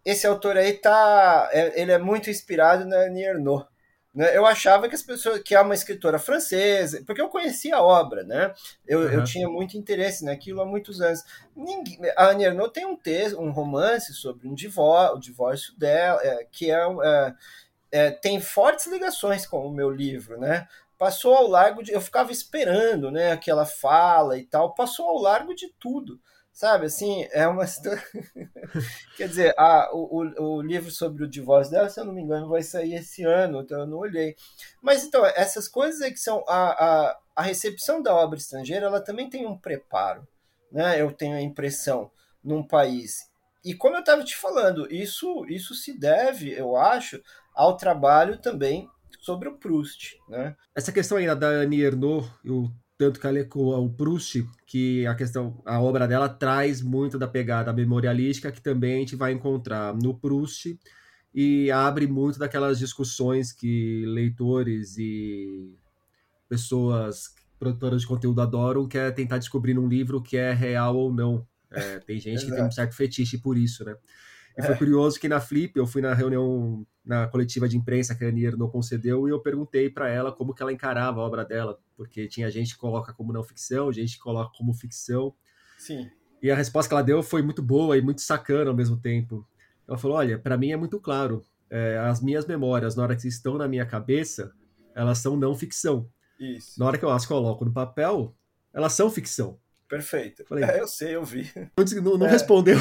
esse 0.03 0.27
autor 0.27 0.57
aí 0.57 0.73
tá. 0.73 1.49
É, 1.53 1.81
ele 1.81 1.91
é 1.91 1.97
muito 1.97 2.29
inspirado 2.29 2.85
na 2.85 2.97
Annie 2.97 3.23
Ernaux. 3.23 3.65
Né? 4.13 4.37
Eu 4.37 4.45
achava 4.45 4.87
que 4.87 4.93
as 4.93 5.01
pessoas 5.01 5.41
que 5.41 5.55
é 5.55 5.59
uma 5.59 5.73
escritora 5.73 6.19
francesa, 6.19 7.03
porque 7.05 7.21
eu 7.21 7.29
conhecia 7.29 7.77
a 7.77 7.81
obra, 7.81 8.23
né? 8.23 8.53
Eu, 8.87 8.99
uhum. 8.99 9.09
eu 9.09 9.23
tinha 9.23 9.49
muito 9.49 9.75
interesse 9.75 10.23
naquilo 10.23 10.61
há 10.61 10.65
muitos 10.65 11.01
anos. 11.01 11.23
Ninguém, 11.55 11.99
a 12.15 12.27
Annie 12.27 12.45
Ernaux 12.45 12.71
tem 12.71 12.85
um 12.85 12.95
texto, 12.95 13.39
um 13.39 13.49
romance 13.49 14.13
sobre 14.13 14.47
um 14.47 14.53
divórcio, 14.53 15.17
o 15.17 15.19
divórcio 15.19 15.75
dela, 15.77 16.21
é, 16.23 16.45
que 16.51 16.69
é, 16.69 16.77
é, 17.03 17.33
é, 17.91 18.11
tem 18.11 18.39
fortes 18.39 18.85
ligações 18.85 19.47
com 19.47 19.65
o 19.65 19.71
meu 19.71 19.89
livro, 19.89 20.39
né? 20.39 20.67
Passou 20.95 21.35
ao 21.35 21.47
largo 21.47 21.81
de. 21.81 21.91
Eu 21.91 21.99
ficava 21.99 22.31
esperando, 22.31 23.09
né? 23.09 23.31
Aquela 23.31 23.65
fala 23.65 24.37
e 24.37 24.43
tal, 24.45 24.75
passou 24.75 25.09
ao 25.09 25.17
largo 25.17 25.55
de 25.55 25.69
tudo. 25.79 26.19
Sabe, 26.53 26.85
assim, 26.85 27.27
é 27.31 27.47
uma 27.47 27.65
Quer 29.17 29.27
dizer, 29.27 29.55
a, 29.57 29.89
o, 29.91 30.19
o 30.39 30.61
livro 30.61 30.91
sobre 30.91 31.23
o 31.23 31.27
divórcio 31.27 31.73
dela, 31.73 31.89
se 31.89 31.99
eu 31.99 32.05
não 32.05 32.13
me 32.13 32.21
engano, 32.21 32.47
vai 32.47 32.61
sair 32.61 32.93
esse 32.93 33.23
ano, 33.23 33.61
então 33.61 33.79
eu 33.79 33.87
não 33.87 33.97
olhei. 33.97 34.35
Mas 34.79 35.03
então, 35.03 35.25
essas 35.25 35.67
coisas 35.67 35.99
aí 36.01 36.11
que 36.11 36.19
são. 36.19 36.45
A, 36.47 37.09
a, 37.09 37.19
a 37.35 37.41
recepção 37.41 38.03
da 38.03 38.13
obra 38.13 38.37
estrangeira, 38.37 38.85
ela 38.85 39.01
também 39.01 39.27
tem 39.27 39.47
um 39.47 39.57
preparo, 39.57 40.27
né? 40.71 41.01
Eu 41.01 41.11
tenho 41.11 41.35
a 41.35 41.41
impressão, 41.41 42.11
num 42.43 42.61
país. 42.61 43.31
E 43.65 43.73
como 43.73 43.95
eu 43.95 44.01
estava 44.01 44.23
te 44.23 44.35
falando, 44.35 44.87
isso, 44.93 45.45
isso 45.47 45.73
se 45.73 45.97
deve, 45.97 46.51
eu 46.51 46.75
acho, 46.75 47.19
ao 47.55 47.77
trabalho 47.77 48.37
também 48.39 48.87
sobre 49.21 49.49
o 49.49 49.57
Proust, 49.57 50.17
né? 50.29 50.55
Essa 50.75 50.91
questão 50.91 51.17
aí 51.17 51.33
da 51.33 51.47
Annie 51.47 51.81
Ernaux, 51.81 52.29
eu 52.45 52.69
tanto 53.03 53.19
que 53.19 53.27
ela 53.27 53.39
ecoa 53.39 53.79
o 53.79 53.89
Proust, 53.89 54.47
que 54.65 55.05
a 55.05 55.13
questão, 55.13 55.61
a 55.65 55.81
obra 55.81 56.07
dela 56.07 56.29
traz 56.29 56.81
muito 56.81 57.19
da 57.19 57.27
pegada 57.27 57.73
memorialística 57.73 58.49
que 58.49 58.61
também 58.61 58.95
a 58.95 58.99
gente 58.99 59.15
vai 59.17 59.33
encontrar 59.33 59.93
no 59.93 60.17
Proust 60.17 60.79
e 61.35 61.69
abre 61.69 62.07
muito 62.07 62.39
daquelas 62.39 62.79
discussões 62.79 63.51
que 63.51 64.05
leitores 64.05 64.97
e 64.97 65.75
pessoas 66.47 67.35
produtoras 67.59 68.03
de 68.03 68.07
conteúdo 68.07 68.39
adoram, 68.39 68.87
que 68.87 68.97
é 68.97 69.11
tentar 69.11 69.37
descobrir 69.37 69.73
num 69.73 69.87
livro 69.87 70.21
que 70.21 70.37
é 70.37 70.53
real 70.53 70.95
ou 70.95 71.13
não. 71.13 71.45
É, 71.69 71.99
tem 71.99 72.21
gente 72.21 72.45
que 72.45 72.51
tem 72.51 72.63
um 72.63 72.71
certo 72.71 72.95
fetiche 72.95 73.37
por 73.37 73.57
isso, 73.57 73.83
né? 73.83 73.95
E 74.57 74.61
foi 74.61 74.75
curioso 74.75 75.19
que 75.19 75.27
na 75.27 75.39
Flip, 75.39 75.77
eu 75.77 75.87
fui 75.87 76.01
na 76.01 76.13
reunião, 76.13 76.85
na 77.03 77.27
coletiva 77.27 77.67
de 77.67 77.75
imprensa 77.75 78.13
que 78.13 78.23
a 78.23 78.27
Anier 78.27 78.55
não 78.55 78.69
concedeu, 78.69 79.27
e 79.27 79.31
eu 79.31 79.39
perguntei 79.39 79.89
para 79.89 80.09
ela 80.09 80.31
como 80.31 80.53
que 80.53 80.61
ela 80.61 80.71
encarava 80.71 81.19
a 81.19 81.23
obra 81.23 81.43
dela, 81.43 81.79
porque 81.97 82.27
tinha 82.27 82.49
gente 82.51 82.73
que 82.73 82.79
coloca 82.79 83.13
como 83.13 83.33
não 83.33 83.43
ficção, 83.43 83.91
gente 83.91 84.15
que 84.15 84.21
coloca 84.21 84.51
como 84.57 84.73
ficção. 84.73 85.33
Sim. 85.77 86.09
E 86.41 86.51
a 86.51 86.55
resposta 86.55 86.89
que 86.89 86.93
ela 86.93 87.03
deu 87.03 87.23
foi 87.23 87.41
muito 87.41 87.63
boa 87.63 87.97
e 87.97 88.01
muito 88.01 88.21
sacana 88.21 88.69
ao 88.69 88.75
mesmo 88.75 88.97
tempo. 88.97 89.47
Ela 89.87 89.97
falou: 89.97 90.17
Olha, 90.17 90.37
para 90.37 90.57
mim 90.57 90.71
é 90.71 90.77
muito 90.77 90.99
claro, 90.99 91.43
é, 91.69 91.97
as 91.97 92.21
minhas 92.21 92.45
memórias, 92.45 92.95
na 92.95 93.03
hora 93.03 93.15
que 93.15 93.27
estão 93.27 93.57
na 93.57 93.67
minha 93.67 93.85
cabeça, 93.85 94.53
elas 94.93 95.17
são 95.17 95.35
não 95.35 95.55
ficção. 95.55 96.07
Isso. 96.39 96.79
Na 96.79 96.85
hora 96.85 96.97
que 96.97 97.05
eu 97.05 97.09
as 97.09 97.25
coloco 97.25 97.65
no 97.65 97.73
papel, 97.73 98.35
elas 98.73 98.93
são 98.93 99.09
ficção. 99.09 99.57
Perfeito. 99.87 100.45
Falei, 100.45 100.63
é, 100.63 100.79
eu 100.79 100.87
sei, 100.87 101.15
eu 101.15 101.23
vi. 101.23 101.51
Não, 102.01 102.17
não 102.17 102.27
é. 102.27 102.31
respondeu. 102.31 102.77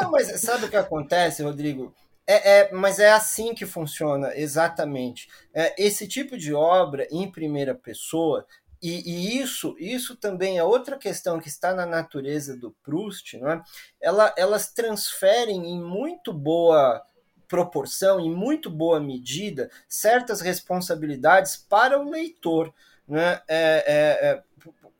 Não, 0.00 0.10
mas 0.10 0.40
sabe 0.40 0.66
o 0.66 0.68
que 0.68 0.76
acontece, 0.76 1.42
Rodrigo? 1.42 1.94
É, 2.26 2.58
é, 2.58 2.72
mas 2.72 2.98
é 2.98 3.12
assim 3.12 3.54
que 3.54 3.64
funciona, 3.64 4.36
exatamente. 4.36 5.28
É, 5.54 5.74
esse 5.80 6.08
tipo 6.08 6.36
de 6.36 6.52
obra 6.52 7.06
em 7.10 7.30
primeira 7.30 7.74
pessoa, 7.74 8.44
e, 8.82 9.02
e, 9.08 9.40
isso, 9.40 9.76
isso 9.78 10.16
também 10.16 10.58
é 10.58 10.64
outra 10.64 10.98
questão 10.98 11.38
que 11.38 11.48
está 11.48 11.72
na 11.72 11.86
natureza 11.86 12.56
do 12.56 12.72
Proust, 12.82 13.38
não 13.38 13.50
é? 13.50 13.62
Ela, 14.00 14.34
elas 14.36 14.72
transferem 14.72 15.70
em 15.70 15.80
muito 15.80 16.32
boa 16.32 17.02
proporção, 17.48 18.20
em 18.20 18.30
muito 18.30 18.68
boa 18.68 19.00
medida, 19.00 19.70
certas 19.88 20.40
responsabilidades 20.40 21.56
para 21.56 21.98
o 21.98 22.10
leitor. 22.10 22.74
Né? 23.08 23.40
É, 23.46 23.84
é, 23.86 24.26
é 24.28 24.42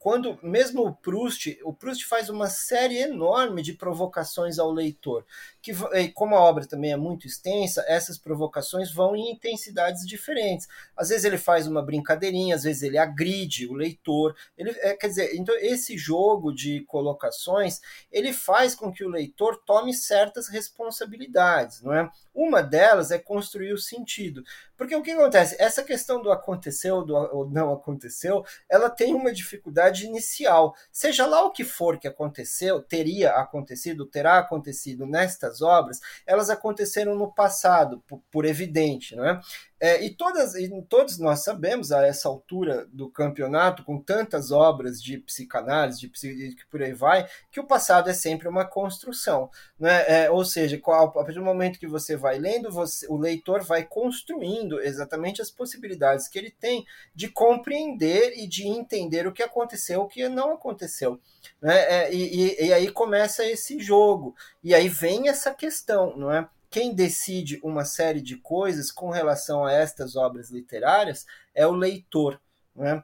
quando 0.07 0.39
mesmo 0.41 0.87
o 0.87 0.95
Proust, 0.95 1.59
o 1.65 1.73
Proust 1.73 2.07
faz 2.07 2.31
uma 2.31 2.47
série 2.47 2.97
enorme 2.99 3.61
de 3.61 3.73
provocações 3.73 4.57
ao 4.57 4.71
leitor, 4.71 5.27
que 5.67 6.13
como 6.13 6.37
a 6.37 6.41
obra 6.41 6.65
também 6.65 6.93
é 6.93 6.97
muito 6.97 7.27
extensa, 7.27 7.85
essas 7.89 8.17
provocações 8.17 8.93
vão 8.93 9.17
em 9.17 9.33
intensidades 9.33 10.07
diferentes. 10.07 10.69
Às 10.97 11.09
vezes 11.09 11.25
ele 11.25 11.37
faz 11.37 11.67
uma 11.67 11.83
brincadeirinha, 11.83 12.55
às 12.55 12.63
vezes 12.63 12.85
ele 12.85 12.97
agride 12.97 13.67
o 13.67 13.75
leitor. 13.75 14.37
Ele, 14.57 14.71
é, 14.79 14.95
quer 14.95 15.09
dizer, 15.09 15.35
então 15.35 15.57
esse 15.57 15.99
jogo 15.99 16.55
de 16.55 16.83
colocações 16.83 17.81
ele 18.13 18.33
faz 18.33 18.77
com 18.77 18.93
que 18.93 19.05
o 19.05 19.09
leitor 19.09 19.61
tome 19.67 19.93
certas 19.93 20.47
responsabilidades, 20.47 21.83
não 21.83 21.93
é? 21.93 22.09
Uma 22.33 22.63
delas 22.63 23.11
é 23.11 23.19
construir 23.19 23.73
o 23.73 23.79
sentido. 23.79 24.45
Porque 24.77 24.95
o 24.95 25.03
que 25.03 25.11
acontece? 25.11 25.57
Essa 25.59 25.83
questão 25.83 26.23
do 26.23 26.31
aconteceu 26.31 27.03
do, 27.03 27.15
ou 27.15 27.49
não 27.49 27.73
aconteceu, 27.73 28.45
ela 28.69 28.91
tem 28.91 29.15
uma 29.15 29.33
dificuldade 29.33 30.05
inicial. 30.05 30.77
Seja 30.93 31.27
lá 31.27 31.43
o 31.45 31.51
que 31.51 31.65
for 31.65 31.99
que 31.99 32.07
aconteceu, 32.07 32.83
teria 32.83 33.31
acontecido, 33.31 34.05
terá 34.05 34.39
acontecido 34.39 35.07
nestas 35.07 35.56
obras, 35.63 36.01
elas 36.27 36.51
aconteceram 36.51 37.15
no 37.15 37.33
passado, 37.33 38.03
por, 38.07 38.21
por 38.31 38.45
evidente, 38.45 39.15
não 39.15 39.27
é? 39.27 39.41
É, 39.79 40.03
e, 40.03 40.11
todas, 40.11 40.55
e 40.55 40.71
todos 40.89 41.19
nós 41.19 41.45
sabemos, 41.45 41.93
a 41.93 42.07
essa 42.07 42.29
altura 42.29 42.87
do 42.91 43.11
campeonato, 43.11 43.85
com 43.85 44.01
tantas 44.01 44.51
obras 44.51 45.03
de 45.03 45.19
psicanálise, 45.19 46.01
de, 46.01 46.09
de 46.09 46.57
que 46.57 46.67
por 46.67 46.83
aí 46.83 46.95
vai, 46.95 47.29
que 47.53 47.61
o 47.61 47.67
passado 47.67 48.09
é 48.09 48.15
sempre 48.15 48.49
uma 48.49 48.65
construção. 48.65 49.51
Né? 49.79 50.25
É, 50.25 50.31
ou 50.31 50.47
seja, 50.47 50.81
a 50.83 51.09
partir 51.09 51.35
do 51.35 51.45
momento 51.45 51.79
que 51.79 51.87
você 51.87 52.17
vai 52.17 52.39
lendo, 52.39 52.71
você, 52.71 53.07
o 53.07 53.19
leitor 53.19 53.63
vai 53.63 53.85
construindo 53.85 54.81
exatamente 54.81 55.43
as 55.43 55.51
possibilidades 55.51 56.27
que 56.27 56.39
ele 56.39 56.51
tem 56.51 56.87
de 57.15 57.29
compreender 57.29 58.33
e 58.35 58.47
de 58.47 58.67
entender 58.67 59.27
o 59.27 59.33
que 59.33 59.43
aconteceu, 59.43 60.01
o 60.01 60.09
que 60.09 60.27
não 60.27 60.55
aconteceu. 60.55 61.21
Né? 61.61 61.77
É, 61.77 62.15
e, 62.15 62.47
e, 62.47 62.67
e 62.67 62.73
aí 62.73 62.91
começa 62.91 63.45
esse 63.45 63.79
jogo. 63.79 64.35
E 64.65 64.75
aí 64.75 64.89
vem 64.89 65.29
essa 65.29 65.46
questão, 65.55 66.17
não 66.17 66.31
é? 66.31 66.49
quem 66.71 66.95
decide 66.95 67.59
uma 67.63 67.85
série 67.85 68.21
de 68.21 68.37
coisas 68.37 68.91
com 68.91 69.11
relação 69.11 69.65
a 69.65 69.73
estas 69.73 70.17
obras 70.17 70.51
literárias 70.51 71.25
é 71.55 71.67
o 71.67 71.73
leitor. 71.73 72.41
Né? 72.75 73.03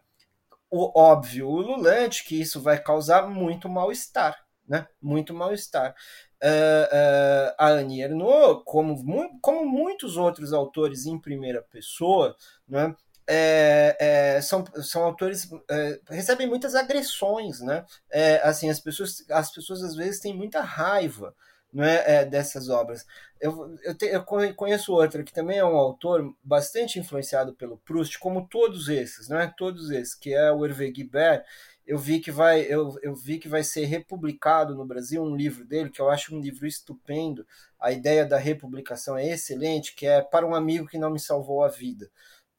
O 0.70 0.98
óbvio, 0.98 1.48
o 1.48 1.54
ululante, 1.54 2.24
que 2.24 2.40
isso 2.40 2.60
vai 2.60 2.78
causar 2.78 3.28
muito 3.28 3.68
mal-estar. 3.68 4.36
Né? 4.68 4.86
Muito 5.00 5.32
mal-estar. 5.32 5.94
Uh, 6.42 6.84
uh, 6.84 7.54
a 7.56 7.68
Annie 7.68 8.02
Ernaux, 8.02 8.62
como, 8.64 9.40
como 9.40 9.64
muitos 9.64 10.16
outros 10.16 10.52
autores 10.52 11.06
em 11.06 11.18
primeira 11.18 11.62
pessoa, 11.62 12.36
né? 12.68 12.94
É, 13.24 13.96
é, 14.00 14.40
são, 14.42 14.64
são 14.82 15.04
autores 15.04 15.48
é, 15.70 16.00
recebem 16.10 16.48
muitas 16.48 16.74
agressões, 16.74 17.60
né? 17.60 17.86
É, 18.10 18.40
assim 18.42 18.68
as 18.68 18.80
pessoas 18.80 19.24
as 19.30 19.52
pessoas 19.52 19.80
às 19.80 19.94
vezes 19.94 20.18
têm 20.18 20.36
muita 20.36 20.60
raiva 20.60 21.32
não 21.72 21.84
é, 21.84 22.04
é, 22.06 22.24
dessas 22.24 22.68
obras. 22.68 23.06
Eu, 23.40 23.76
eu, 23.82 23.96
te, 23.96 24.06
eu, 24.06 24.22
conheço 24.54 24.92
outra 24.92 25.22
que 25.22 25.32
também 25.32 25.58
é 25.58 25.64
um 25.64 25.76
autor 25.76 26.34
bastante 26.44 26.98
influenciado 26.98 27.54
pelo 27.54 27.78
Proust, 27.78 28.18
como 28.18 28.46
todos 28.46 28.88
esses, 28.88 29.28
não 29.28 29.38
é? 29.38 29.52
Todos 29.56 29.90
esses, 29.90 30.14
que 30.14 30.34
é 30.34 30.52
o 30.52 30.64
Hervé 30.64 30.90
Guibert. 30.90 31.44
Eu 31.84 31.98
vi 31.98 32.20
que 32.20 32.30
vai, 32.30 32.60
eu, 32.62 32.96
eu 33.02 33.14
vi 33.14 33.38
que 33.38 33.48
vai 33.48 33.64
ser 33.64 33.86
republicado 33.86 34.74
no 34.74 34.86
Brasil 34.86 35.22
um 35.22 35.34
livro 35.34 35.64
dele 35.64 35.90
que 35.90 36.00
eu 36.00 36.08
acho 36.08 36.34
um 36.34 36.40
livro 36.40 36.66
estupendo. 36.66 37.44
A 37.80 37.90
ideia 37.90 38.24
da 38.24 38.38
republicação 38.38 39.16
é 39.18 39.26
excelente, 39.28 39.94
que 39.94 40.06
é 40.06 40.22
para 40.22 40.46
um 40.46 40.54
amigo 40.54 40.86
que 40.86 40.98
não 40.98 41.10
me 41.10 41.18
salvou 41.18 41.64
a 41.64 41.68
vida. 41.68 42.08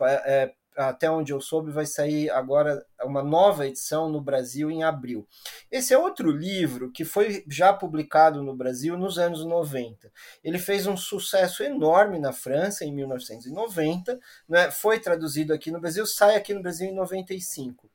É, 0.01 0.53
até 0.75 1.09
onde 1.09 1.31
eu 1.31 1.39
soube, 1.39 1.71
vai 1.71 1.85
sair 1.85 2.29
agora 2.29 2.85
uma 3.03 3.23
nova 3.23 3.67
edição 3.67 4.09
no 4.09 4.21
Brasil 4.21 4.69
em 4.71 4.83
abril. 4.83 5.27
Esse 5.71 5.93
é 5.93 5.97
outro 5.97 6.31
livro 6.31 6.91
que 6.91 7.05
foi 7.05 7.43
já 7.47 7.73
publicado 7.73 8.43
no 8.43 8.55
Brasil 8.55 8.97
nos 8.97 9.17
anos 9.17 9.45
90. 9.45 10.11
Ele 10.43 10.57
fez 10.57 10.87
um 10.87 10.97
sucesso 10.97 11.63
enorme 11.63 12.19
na 12.19 12.31
França 12.31 12.85
em 12.85 12.93
1990, 12.93 14.19
né? 14.47 14.71
foi 14.71 14.99
traduzido 14.99 15.53
aqui 15.53 15.71
no 15.71 15.79
Brasil, 15.79 16.05
sai 16.05 16.35
aqui 16.35 16.53
no 16.53 16.61
Brasil 16.61 16.87
em 16.87 16.93
95 16.93 17.92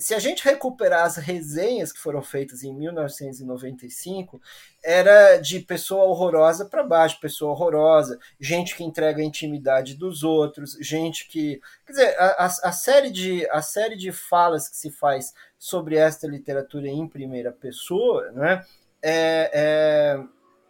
se 0.00 0.14
a 0.14 0.18
gente 0.18 0.42
recuperar 0.42 1.04
as 1.04 1.16
resenhas 1.16 1.92
que 1.92 1.98
foram 1.98 2.22
feitas 2.22 2.64
em 2.64 2.74
1995, 2.74 4.40
era 4.82 5.36
de 5.36 5.60
pessoa 5.60 6.04
horrorosa 6.04 6.64
para 6.64 6.82
baixo, 6.82 7.20
pessoa 7.20 7.52
horrorosa, 7.52 8.18
gente 8.40 8.74
que 8.74 8.82
entrega 8.82 9.20
a 9.20 9.24
intimidade 9.24 9.94
dos 9.94 10.22
outros, 10.22 10.72
gente 10.80 11.28
que. 11.28 11.60
Quer 11.86 11.92
dizer, 11.92 12.16
a, 12.18 12.46
a, 12.46 12.72
série, 12.72 13.10
de, 13.10 13.46
a 13.50 13.60
série 13.60 13.94
de 13.94 14.10
falas 14.10 14.70
que 14.70 14.76
se 14.76 14.90
faz 14.90 15.34
sobre 15.58 15.96
esta 15.96 16.26
literatura 16.26 16.88
em 16.88 17.06
primeira 17.06 17.52
pessoa, 17.52 18.32
né? 18.32 18.64
É, 19.02 19.50
é, 19.52 20.24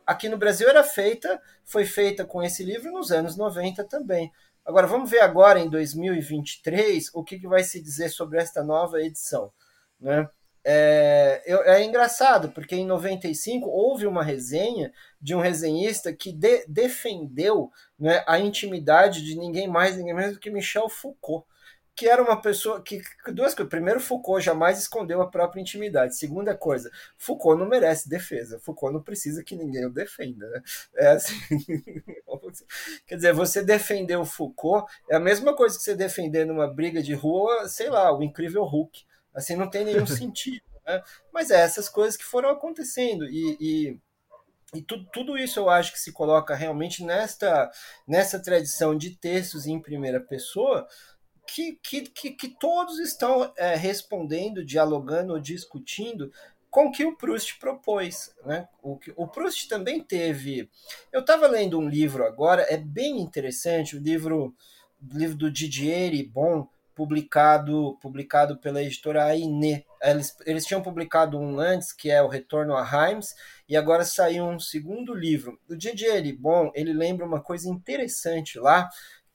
aqui 0.05 0.29
no 0.29 0.39
Brasil 0.39 0.69
era 0.69 0.83
feita, 0.83 1.41
foi 1.65 1.85
feita 1.85 2.25
com 2.25 2.43
esse 2.43 2.65
livro 2.65 2.91
nos 2.91 3.13
anos 3.13 3.37
90 3.37 3.85
também. 3.85 4.33
Agora, 4.71 4.87
vamos 4.87 5.11
ver 5.11 5.19
agora, 5.19 5.59
em 5.59 5.69
2023, 5.69 7.11
o 7.12 7.25
que, 7.25 7.41
que 7.41 7.49
vai 7.49 7.65
se 7.65 7.83
dizer 7.83 8.09
sobre 8.09 8.39
esta 8.39 8.62
nova 8.62 9.03
edição. 9.03 9.53
Né? 10.00 10.29
É, 10.62 11.43
é, 11.45 11.83
engraçado, 11.83 12.53
porque 12.53 12.77
em 12.77 12.87
95 12.87 13.69
houve 13.69 14.07
uma 14.07 14.23
resenha 14.23 14.93
de 15.21 15.35
um 15.35 15.41
resenhista 15.41 16.12
que 16.12 16.33
de, 16.33 16.65
defendeu 16.69 17.69
né, 17.99 18.23
a 18.29 18.39
intimidade 18.39 19.25
de 19.25 19.37
ninguém 19.37 19.67
mais, 19.67 19.97
ninguém 19.97 20.15
menos 20.15 20.35
do 20.35 20.41
que 20.41 20.50
Michel 20.50 20.89
Foucault 20.89 21.45
que 21.94 22.09
era 22.09 22.23
uma 22.23 22.40
pessoa 22.40 22.82
que 22.82 23.02
duas 23.32 23.54
coisas. 23.54 23.70
Primeiro, 23.70 24.00
Foucault 24.00 24.44
jamais 24.44 24.78
escondeu 24.78 25.20
a 25.20 25.30
própria 25.30 25.61
intimidade. 25.61 26.16
Segunda 26.16 26.56
coisa, 26.56 26.90
Foucault 27.18 27.59
não 27.59 27.68
merece 27.68 28.09
defesa. 28.09 28.61
Foucault 28.61 28.94
não 28.94 29.02
precisa 29.02 29.44
que 29.44 29.56
ninguém 29.56 29.87
o 29.87 29.92
defenda. 29.92 30.49
Né? 30.49 30.62
É 30.97 31.09
assim. 31.09 31.35
Quer 33.06 33.16
dizer, 33.16 33.32
você 33.32 33.62
defender 33.62 34.16
o 34.16 34.25
Foucault 34.25 34.90
é 35.11 35.16
a 35.16 35.20
mesma 35.20 35.54
coisa 35.54 35.76
que 35.76 35.82
você 35.82 35.94
defender 35.94 36.44
numa 36.44 36.73
briga 36.73 37.02
de 37.02 37.14
rua, 37.14 37.68
sei 37.68 37.90
lá, 37.90 38.16
o 38.16 38.23
incrível 38.23 38.64
Hulk. 38.64 39.04
Assim, 39.35 39.54
não 39.56 39.68
tem 39.68 39.85
nenhum 39.85 40.06
sentido. 40.06 40.62
Né? 40.87 41.02
Mas 41.32 41.50
é 41.50 41.61
essas 41.61 41.88
coisas 41.88 42.16
que 42.16 42.25
foram 42.25 42.50
acontecendo. 42.50 43.25
E, 43.26 43.56
e 43.61 44.00
e 44.73 44.80
tudo, 44.82 45.04
tudo 45.12 45.37
isso 45.37 45.59
eu 45.59 45.68
acho 45.68 45.92
que 45.92 45.99
se 45.99 46.12
coloca 46.12 46.54
realmente 46.54 47.04
nesta, 47.04 47.70
nessa 48.06 48.38
tradição 48.38 48.97
de 48.97 49.16
textos 49.16 49.66
em 49.66 49.80
primeira 49.80 50.20
pessoa, 50.20 50.87
que, 51.52 51.78
que, 51.83 52.02
que, 52.02 52.30
que 52.30 52.49
todos 52.49 52.99
estão 53.00 53.52
é, 53.57 53.75
respondendo, 53.75 54.64
dialogando, 54.64 55.40
discutindo 55.40 56.33
com 56.71 56.87
o 56.87 56.92
que 56.92 57.04
o 57.04 57.16
Proust 57.16 57.59
propôs. 57.59 58.33
Né? 58.45 58.69
O, 58.80 58.99
o 59.16 59.26
Proust 59.26 59.69
também 59.69 60.00
teve. 60.00 60.71
Eu 61.12 61.21
estava 61.21 61.49
lendo 61.49 61.78
um 61.78 61.88
livro 61.88 62.25
agora, 62.25 62.64
é 62.69 62.76
bem 62.76 63.21
interessante, 63.21 63.97
o 63.97 64.00
livro, 64.00 64.54
livro 65.12 65.37
do 65.37 65.50
Didier 65.50 66.12
Bon, 66.28 66.69
publicado, 66.95 67.99
publicado 68.00 68.59
pela 68.59 68.83
editora 68.83 69.25
Ainé. 69.25 69.85
Eles, 70.00 70.37
eles 70.47 70.64
tinham 70.64 70.83
publicado 70.83 71.37
um 71.37 71.59
antes, 71.59 71.92
que 71.92 72.11
é 72.11 72.23
O 72.23 72.28
Retorno 72.28 72.76
a 72.76 72.85
Reims, 72.85 73.35
e 73.69 73.76
agora 73.76 74.04
saiu 74.04 74.45
um 74.45 74.61
segundo 74.61 75.12
livro. 75.14 75.59
O 75.69 75.75
Didier 75.75 76.23
Bon, 76.38 76.71
ele 76.75 76.92
lembra 76.92 77.26
uma 77.26 77.40
coisa 77.40 77.69
interessante 77.69 78.59
lá, 78.59 78.88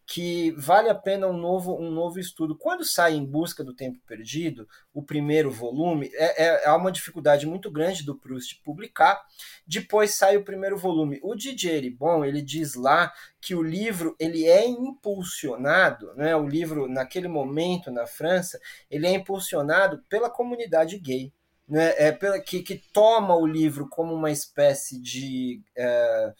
que 0.06 0.52
vale 0.52 0.88
a 0.88 0.96
pena 0.96 1.28
um 1.28 1.36
novo, 1.36 1.76
um 1.76 1.90
novo 1.90 2.20
estudo. 2.20 2.56
Quando 2.56 2.86
sai 2.86 3.16
Em 3.16 3.26
Busca 3.26 3.64
do 3.64 3.74
Tempo 3.74 4.00
Perdido, 4.06 4.68
o 4.94 5.02
primeiro 5.02 5.50
volume, 5.50 6.12
é, 6.14 6.46
é, 6.46 6.68
há 6.68 6.76
uma 6.76 6.92
dificuldade 6.92 7.48
muito 7.48 7.72
grande 7.72 8.06
do 8.06 8.16
Proust 8.16 8.62
publicar. 8.64 9.20
Depois 9.66 10.14
sai 10.14 10.38
o 10.38 10.44
primeiro 10.44 10.78
volume. 10.78 11.20
O 11.24 11.34
Didier 11.34 11.76
Eribon, 11.76 12.24
ele 12.24 12.42
diz 12.42 12.76
lá 12.76 13.12
que 13.42 13.56
o 13.56 13.64
livro 13.64 14.16
ele 14.20 14.46
é 14.46 14.68
impulsionado, 14.68 16.14
né? 16.16 16.36
o 16.36 16.48
livro, 16.48 16.88
naquele 16.88 17.28
momento, 17.28 17.90
na 17.90 18.06
França, 18.06 18.60
ele 18.90 19.08
é 19.08 19.12
impulsionado 19.12 20.04
pela 20.08 20.30
comunidade 20.30 21.00
gay. 21.00 21.34
Né? 21.68 21.96
É, 21.98 22.12
pela, 22.12 22.40
que, 22.40 22.62
que 22.62 22.76
toma 22.94 23.36
o 23.36 23.48
livro 23.48 23.90
como 23.90 24.14
uma 24.14 24.30
espécie 24.30 25.02
de... 25.02 25.64
É, 25.76 26.34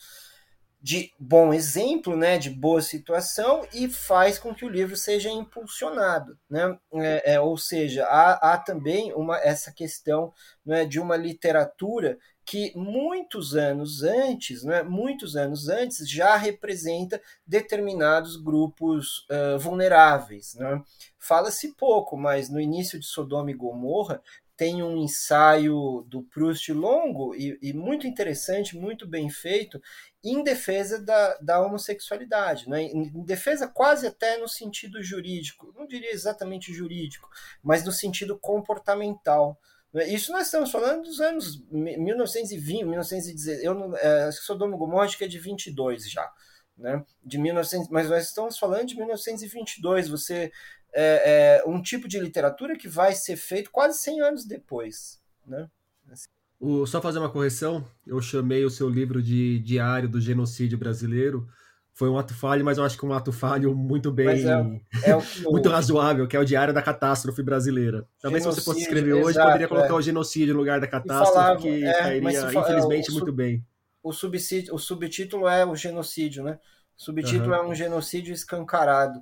de 0.86 1.12
bom 1.18 1.52
exemplo, 1.52 2.16
né, 2.16 2.38
de 2.38 2.52
boa 2.52 2.80
situação 2.80 3.68
e 3.74 3.90
faz 3.90 4.38
com 4.38 4.54
que 4.54 4.64
o 4.64 4.70
livro 4.70 4.96
seja 4.96 5.32
impulsionado, 5.32 6.38
né? 6.48 6.78
É, 6.94 7.34
é, 7.34 7.40
ou 7.42 7.58
seja, 7.58 8.06
há, 8.06 8.54
há, 8.54 8.58
também 8.60 9.12
uma 9.12 9.36
essa 9.40 9.74
questão 9.74 10.32
né, 10.64 10.86
de 10.86 11.00
uma 11.00 11.18
literatura 11.18 12.20
que 12.46 12.72
muitos 12.76 13.56
anos 13.56 14.04
antes, 14.04 14.64
né, 14.64 14.84
muitos 14.84 15.36
anos 15.36 15.70
antes 15.70 16.08
já 16.08 16.36
representa 16.36 17.20
determinados 17.48 18.36
grupos 18.36 19.26
uh, 19.32 19.58
vulneráveis. 19.58 20.54
Né? 20.54 20.84
Fala-se 21.18 21.74
pouco, 21.74 22.16
mas 22.16 22.48
no 22.48 22.62
início 22.62 23.00
de 23.00 23.08
Sodoma 23.08 23.50
e 23.50 23.56
Gomorra 23.56 24.22
tem 24.58 24.82
um 24.82 24.98
ensaio 24.98 26.06
do 26.08 26.24
Proust 26.24 26.72
longo 26.72 27.36
e, 27.36 27.58
e, 27.62 27.74
muito 27.74 28.08
interessante, 28.08 28.78
muito 28.78 29.06
bem 29.06 29.30
feito, 29.30 29.82
em 30.24 30.44
defesa 30.44 31.00
da, 31.00 31.38
da 31.38 31.62
homossexualidade, 31.62 32.70
né? 32.70 32.84
em, 32.84 33.24
defesa 33.24 33.68
quase 33.68 34.08
até 34.08 34.38
no 34.38 34.48
sentido 34.48 35.04
jurídico, 35.04 35.74
não 35.76 35.86
diria 35.86 36.12
exatamente 36.12 36.74
jurídico, 36.74 37.30
mas 37.62 37.84
no 37.84 37.92
sentido 37.92 38.40
comportamental. 38.40 39.60
Né? 39.94 40.08
Isso 40.08 40.32
nós 40.32 40.48
estamos 40.48 40.72
falando 40.72 41.04
dos 41.04 41.20
anos 41.20 41.62
1920, 41.70 42.86
1910, 42.86 43.64
eu 43.64 43.74
não, 43.74 43.96
é, 43.98 44.32
Sodoma 44.32 44.78
Gomorra 44.78 45.04
acho 45.04 45.18
que 45.18 45.26
é 45.26 45.28
de 45.28 45.40
22 45.40 46.10
já. 46.10 46.32
Né, 46.78 47.02
de 47.24 47.38
1900, 47.38 47.88
mas 47.88 48.10
nós 48.10 48.28
estamos 48.28 48.58
falando 48.58 48.88
de 48.88 48.98
1922. 48.98 50.10
Você 50.10 50.52
é, 50.96 51.60
é, 51.60 51.70
um 51.70 51.82
tipo 51.82 52.08
de 52.08 52.18
literatura 52.20 52.78
que 52.78 52.88
vai 52.88 53.14
ser 53.14 53.36
feito 53.36 53.70
quase 53.70 54.00
100 54.00 54.22
anos 54.22 54.46
depois. 54.46 55.20
Né? 55.46 55.68
Assim. 56.10 56.28
O, 56.58 56.86
só 56.86 57.02
fazer 57.02 57.20
uma 57.20 57.30
correção, 57.30 57.86
eu 58.08 58.22
chamei 58.22 58.64
o 58.64 58.70
seu 58.70 58.90
livro 58.90 59.22
de 59.22 59.60
Diário 59.60 60.08
do 60.08 60.22
Genocídio 60.22 60.78
Brasileiro. 60.78 61.46
Foi 61.94 62.10
um 62.10 62.18
ato 62.18 62.34
falho, 62.34 62.64
mas 62.64 62.78
eu 62.78 62.84
acho 62.84 62.98
que 62.98 63.06
um 63.06 63.14
ato 63.14 63.32
falho 63.32 63.76
muito 63.76 64.12
bem, 64.12 64.44
é, 64.46 65.12
é 65.12 65.16
muito 65.50 65.70
razoável, 65.70 66.28
que 66.28 66.36
é 66.36 66.40
o 66.40 66.46
Diário 66.46 66.74
da 66.74 66.82
Catástrofe 66.82 67.42
Brasileira. 67.44 68.06
Talvez 68.22 68.44
se 68.44 68.50
você 68.50 68.62
fosse 68.62 68.82
escrever 68.82 69.14
hoje, 69.14 69.32
exato, 69.32 69.48
poderia 69.48 69.68
colocar 69.68 69.94
é. 69.94 69.94
o 69.94 70.02
genocídio 70.02 70.54
no 70.54 70.60
lugar 70.60 70.80
da 70.82 70.88
catástrofe, 70.88 71.34
falava, 71.34 71.62
que 71.62 71.86
é, 71.86 72.00
cairia, 72.00 72.42
infelizmente, 72.42 73.12
muito 73.12 73.28
sub, 73.28 73.32
bem. 73.32 73.66
O, 74.04 74.10
o 74.10 74.78
subtítulo 74.78 75.48
é 75.48 75.66
o 75.66 75.76
genocídio, 75.76 76.44
né? 76.44 76.60
O 76.98 77.04
subtítulo 77.04 77.52
uhum. 77.52 77.56
é 77.56 77.68
um 77.68 77.76
genocídio 77.76 78.34
escancarado 78.34 79.22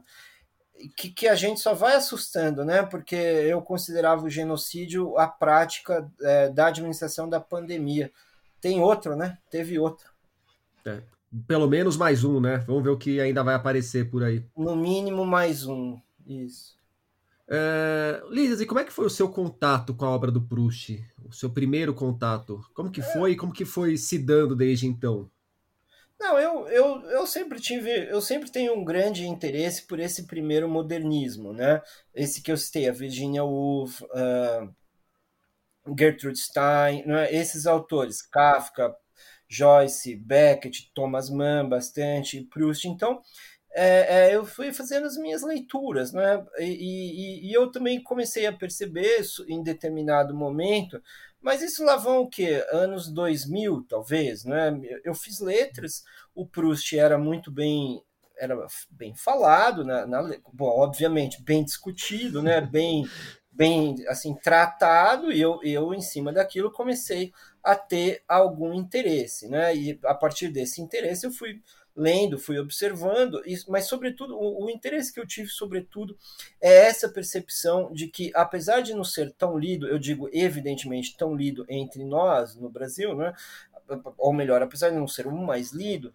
que, 0.89 1.09
que 1.09 1.27
a 1.27 1.35
gente 1.35 1.59
só 1.59 1.73
vai 1.73 1.95
assustando, 1.95 2.63
né? 2.63 2.83
Porque 2.83 3.15
eu 3.15 3.61
considerava 3.61 4.25
o 4.25 4.29
genocídio 4.29 5.17
a 5.17 5.27
prática 5.27 6.09
é, 6.21 6.49
da 6.49 6.67
administração 6.67 7.29
da 7.29 7.39
pandemia. 7.39 8.11
Tem 8.59 8.81
outro, 8.81 9.15
né? 9.15 9.37
Teve 9.49 9.77
outro. 9.79 10.09
É, 10.85 11.01
pelo 11.47 11.67
menos 11.67 11.97
mais 11.97 12.23
um, 12.23 12.39
né? 12.39 12.57
Vamos 12.67 12.83
ver 12.83 12.89
o 12.89 12.97
que 12.97 13.19
ainda 13.19 13.43
vai 13.43 13.55
aparecer 13.55 14.09
por 14.09 14.23
aí. 14.23 14.45
No 14.55 14.75
mínimo 14.75 15.25
mais 15.25 15.65
um, 15.65 15.99
isso. 16.25 16.77
É, 17.47 18.23
Liz, 18.29 18.61
e 18.61 18.65
como 18.65 18.79
é 18.79 18.83
que 18.83 18.93
foi 18.93 19.05
o 19.05 19.09
seu 19.09 19.29
contato 19.29 19.93
com 19.93 20.05
a 20.05 20.09
obra 20.09 20.31
do 20.31 20.41
Proust? 20.41 21.03
O 21.25 21.33
seu 21.33 21.49
primeiro 21.49 21.93
contato? 21.93 22.61
Como 22.73 22.89
que 22.89 23.01
foi 23.01 23.31
e 23.31 23.35
como 23.35 23.53
que 23.53 23.65
foi 23.65 23.97
se 23.97 24.17
dando 24.17 24.55
desde 24.55 24.87
então? 24.87 25.29
Não, 26.23 26.39
eu, 26.39 26.67
eu, 26.69 27.01
eu 27.09 27.27
sempre 27.27 27.59
tive, 27.59 27.91
eu 28.09 28.21
sempre 28.21 28.49
tenho 28.49 28.73
um 28.73 28.85
grande 28.85 29.27
interesse 29.27 29.85
por 29.85 29.99
esse 29.99 30.25
primeiro 30.25 30.69
modernismo, 30.69 31.51
né? 31.51 31.81
Esse 32.15 32.41
que 32.41 32.49
eu 32.49 32.55
citei, 32.55 32.87
a 32.87 32.93
Virginia 32.93 33.43
Woolf, 33.43 34.01
uh, 34.03 34.73
Gertrude 35.99 36.39
Stein, 36.39 37.05
né? 37.05 37.29
esses 37.29 37.67
autores, 37.67 38.21
Kafka, 38.21 38.95
Joyce, 39.49 40.15
Beckett, 40.15 40.89
Thomas 40.93 41.29
Mann, 41.29 41.67
bastante, 41.67 42.41
Proust. 42.49 42.87
Então, 42.87 43.21
é, 43.75 44.29
é, 44.29 44.35
eu 44.35 44.45
fui 44.45 44.71
fazendo 44.71 45.05
as 45.05 45.17
minhas 45.17 45.43
leituras, 45.43 46.13
né? 46.13 46.41
E, 46.57 46.63
e, 46.63 47.49
e 47.49 47.53
eu 47.53 47.69
também 47.69 48.01
comecei 48.01 48.45
a 48.45 48.53
perceber 48.53 49.21
em 49.49 49.61
determinado 49.61 50.33
momento 50.33 51.01
mas 51.43 51.61
isso 51.61 51.83
lá 51.83 51.95
vão 51.97 52.21
o 52.21 52.29
quê? 52.29 52.65
Anos 52.71 53.09
2000, 53.09 53.85
talvez, 53.87 54.45
né? 54.45 54.71
Eu 55.03 55.13
fiz 55.13 55.39
letras, 55.39 56.03
o 56.33 56.47
Proust 56.47 56.97
era 56.97 57.17
muito 57.17 57.51
bem 57.51 58.01
era 58.35 58.57
bem 58.89 59.15
falado, 59.15 59.85
na, 59.85 60.07
na 60.07 60.21
bom, 60.51 60.67
obviamente 60.67 61.41
bem 61.43 61.63
discutido, 61.63 62.41
né? 62.41 62.59
Bem 62.65 63.05
bem 63.55 63.95
assim 64.07 64.33
tratado 64.33 65.31
e 65.31 65.39
eu, 65.39 65.59
eu 65.63 65.93
em 65.93 66.01
cima 66.01 66.33
daquilo 66.33 66.71
comecei 66.71 67.31
a 67.63 67.75
ter 67.75 68.23
algum 68.27 68.73
interesse, 68.73 69.47
né? 69.47 69.75
E 69.75 69.99
a 70.05 70.15
partir 70.15 70.49
desse 70.49 70.81
interesse 70.81 71.25
eu 71.27 71.31
fui 71.31 71.61
lendo, 71.95 72.39
fui 72.39 72.57
observando, 72.59 73.41
mas 73.67 73.85
sobretudo 73.85 74.35
o, 74.35 74.65
o, 74.65 74.69
interesse 74.69 75.13
que 75.13 75.19
eu 75.19 75.27
tive 75.27 75.49
sobretudo 75.49 76.17
é 76.59 76.87
essa 76.87 77.07
percepção 77.07 77.93
de 77.93 78.07
que 78.07 78.31
apesar 78.33 78.81
de 78.81 78.93
não 78.93 79.03
ser 79.03 79.31
tão 79.33 79.57
lido, 79.57 79.87
eu 79.87 79.99
digo 79.99 80.27
evidentemente 80.33 81.15
tão 81.15 81.35
lido 81.35 81.65
entre 81.69 82.03
nós 82.03 82.55
no 82.55 82.69
Brasil, 82.69 83.15
né? 83.15 83.33
ou 84.17 84.33
melhor, 84.33 84.61
apesar 84.61 84.89
de 84.89 84.95
não 84.95 85.07
ser 85.07 85.27
o 85.27 85.31
mais 85.31 85.71
lido, 85.71 86.13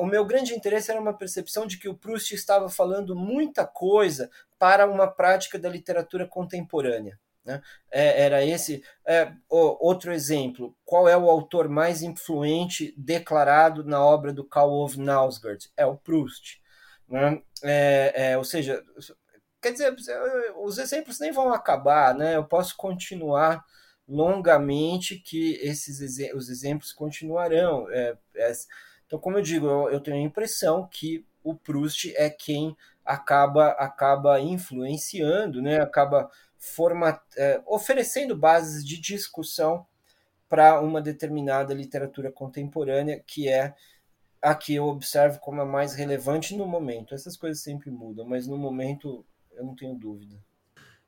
o 0.00 0.06
meu 0.06 0.24
grande 0.24 0.54
interesse 0.54 0.90
era 0.90 1.00
uma 1.00 1.12
percepção 1.12 1.66
de 1.66 1.78
que 1.78 1.88
o 1.88 1.94
Proust 1.94 2.34
estava 2.34 2.68
falando 2.68 3.14
muita 3.14 3.66
coisa 3.66 4.30
para 4.58 4.86
uma 4.86 5.06
prática 5.06 5.58
da 5.58 5.68
literatura 5.68 6.26
contemporânea. 6.26 7.18
Né? 7.48 7.62
É, 7.90 8.24
era 8.24 8.44
esse. 8.44 8.82
É, 9.06 9.32
outro 9.48 10.12
exemplo: 10.12 10.76
qual 10.84 11.08
é 11.08 11.16
o 11.16 11.30
autor 11.30 11.66
mais 11.66 12.02
influente 12.02 12.94
declarado 12.94 13.82
na 13.82 14.04
obra 14.04 14.34
do 14.34 14.44
Karl 14.44 14.70
Ove 14.70 14.98
Knausgaard? 14.98 15.70
É 15.74 15.86
o 15.86 15.96
Proust. 15.96 16.60
Né? 17.08 17.40
É, 17.62 18.32
é, 18.32 18.38
ou 18.38 18.44
seja, 18.44 18.84
quer 19.62 19.72
dizer, 19.72 19.96
os 20.62 20.76
exemplos 20.76 21.18
nem 21.18 21.32
vão 21.32 21.50
acabar, 21.54 22.14
né? 22.14 22.36
eu 22.36 22.44
posso 22.44 22.76
continuar 22.76 23.64
longamente 24.06 25.18
que 25.18 25.54
esses 25.62 26.00
os 26.34 26.50
exemplos 26.50 26.92
continuarão. 26.92 27.90
É, 27.90 28.14
é, 28.36 28.52
então, 29.06 29.18
como 29.18 29.38
eu 29.38 29.42
digo, 29.42 29.66
eu, 29.66 29.90
eu 29.90 30.00
tenho 30.00 30.18
a 30.18 30.20
impressão 30.20 30.86
que 30.86 31.24
o 31.42 31.54
Proust 31.54 32.12
é 32.14 32.28
quem 32.28 32.76
acaba 33.08 33.70
acaba 33.70 34.38
influenciando, 34.38 35.62
né? 35.62 35.80
Acaba 35.80 36.30
format, 36.58 37.20
é, 37.36 37.62
oferecendo 37.66 38.36
bases 38.36 38.84
de 38.84 39.00
discussão 39.00 39.86
para 40.48 40.80
uma 40.80 41.00
determinada 41.00 41.74
literatura 41.74 42.32
contemporânea 42.32 43.22
que 43.26 43.48
é 43.48 43.74
a 44.40 44.54
que 44.54 44.74
eu 44.74 44.84
observo 44.84 45.40
como 45.40 45.60
a 45.60 45.66
mais 45.66 45.94
relevante 45.94 46.56
no 46.56 46.66
momento. 46.66 47.14
Essas 47.14 47.36
coisas 47.36 47.62
sempre 47.62 47.90
mudam, 47.90 48.26
mas 48.26 48.46
no 48.46 48.56
momento 48.56 49.24
eu 49.52 49.64
não 49.64 49.74
tenho 49.74 49.94
dúvida. 49.94 50.36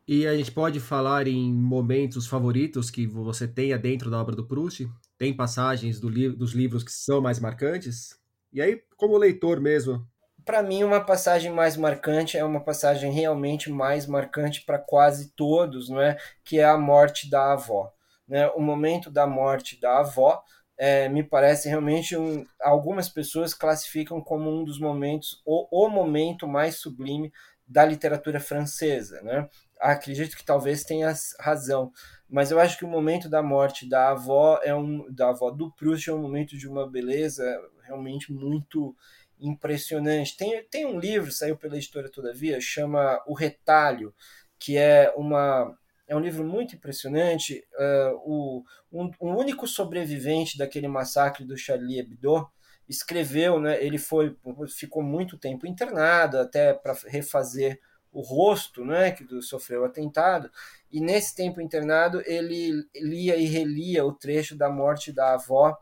E 0.07 0.27
a 0.27 0.37
gente 0.37 0.51
pode 0.51 0.81
falar 0.81 1.29
em 1.29 1.53
momentos 1.53 2.27
favoritos 2.27 2.91
que 2.91 3.07
você 3.07 3.47
tenha 3.47 3.79
dentro 3.79 4.11
da 4.11 4.21
obra 4.21 4.35
do 4.35 4.45
Proust? 4.47 4.89
Tem 5.17 5.35
passagens 5.35 6.01
do 6.01 6.09
li 6.09 6.29
dos 6.29 6.53
livros 6.53 6.83
que 6.83 6.91
são 6.91 7.21
mais 7.21 7.39
marcantes? 7.39 8.19
E 8.53 8.61
aí, 8.61 8.83
como 8.97 9.17
leitor 9.17 9.61
mesmo? 9.61 10.05
Para 10.45 10.63
mim, 10.63 10.85
uma 10.85 11.05
passagem 11.05 11.51
mais 11.51 11.77
marcante 11.77 12.37
é 12.37 12.45
uma 12.45 12.61
passagem 12.61 13.13
realmente 13.13 13.71
mais 13.71 14.07
marcante 14.07 14.63
para 14.63 14.79
quase 14.79 15.31
todos, 15.33 15.89
não 15.89 16.01
é? 16.01 16.17
Que 16.45 16.61
é 16.61 16.65
a 16.65 16.79
morte 16.79 17.29
da 17.29 17.53
avó. 17.53 17.93
Né? 18.29 18.47
O 18.51 18.61
momento 18.61 19.11
da 19.11 19.27
morte 19.27 19.81
da 19.81 19.99
avó 19.99 20.43
é, 20.79 21.09
me 21.09 21.23
parece 21.23 21.69
realmente 21.69 22.17
um, 22.17 22.47
algumas 22.61 23.09
pessoas 23.09 23.53
classificam 23.53 24.21
como 24.21 24.51
um 24.51 24.65
dos 24.65 24.81
momentos, 24.81 25.43
o, 25.45 25.85
o 25.85 25.91
momento 25.91 26.49
mais 26.49 26.77
sublime 26.77 27.33
da 27.67 27.85
literatura 27.85 28.41
francesa, 28.41 29.21
né? 29.23 29.49
Acredito 29.79 30.37
que 30.37 30.45
talvez 30.45 30.83
tenha 30.83 31.15
razão, 31.39 31.93
mas 32.29 32.51
eu 32.51 32.59
acho 32.59 32.79
que 32.79 32.85
o 32.85 32.89
momento 32.89 33.29
da 33.29 33.43
morte 33.43 33.89
da 33.89 34.11
avó 34.11 34.59
é 34.63 34.75
um 34.75 35.07
da 35.13 35.29
avó 35.29 35.51
do 35.51 35.71
Proust 35.73 36.09
é 36.09 36.13
um 36.13 36.23
momento 36.23 36.57
de 36.57 36.69
uma 36.69 36.89
beleza 36.89 37.45
realmente 37.85 38.33
muito 38.33 38.95
impressionante. 39.41 40.37
Tem, 40.37 40.63
tem 40.71 40.87
um 40.87 40.99
livro 40.99 41.33
saiu 41.33 41.57
pela 41.57 41.77
editora 41.77 42.11
Todavia, 42.11 42.61
chama 42.61 43.23
O 43.27 43.35
Retalho, 43.35 44.15
que 44.59 44.77
é 44.77 45.13
uma 45.17 45.77
é 46.07 46.17
um 46.17 46.21
livro 46.21 46.45
muito 46.45 46.75
impressionante. 46.75 47.65
Uh, 47.73 48.17
o, 48.25 48.65
um, 48.93 49.11
um, 49.21 49.37
único 49.37 49.67
sobrevivente 49.69 50.59
daquele 50.59 50.89
massacre 50.89 51.45
do 51.45 51.57
Charlie 51.57 52.01
Hebdo 52.01 52.49
escreveu, 52.89 53.61
né, 53.61 53.83
ele 53.83 53.97
foi 53.97 54.37
ficou 54.69 55.01
muito 55.01 55.39
tempo 55.39 55.69
internado 55.69 56.39
até 56.39 56.75
para 56.75 56.97
refazer 57.07 57.81
o 58.11 58.21
rosto, 58.21 58.85
né, 58.85 59.13
que 59.13 59.25
sofreu 59.41 59.83
o 59.83 59.85
atentado. 59.85 60.51
E 60.91 61.01
nesse 61.01 61.33
tempo 61.37 61.61
internado 61.61 62.21
ele 62.27 62.85
lia 62.97 63.37
e 63.37 63.45
relia 63.45 64.05
o 64.05 64.13
trecho 64.13 64.57
da 64.57 64.69
morte 64.69 65.13
da 65.13 65.35
avó, 65.35 65.79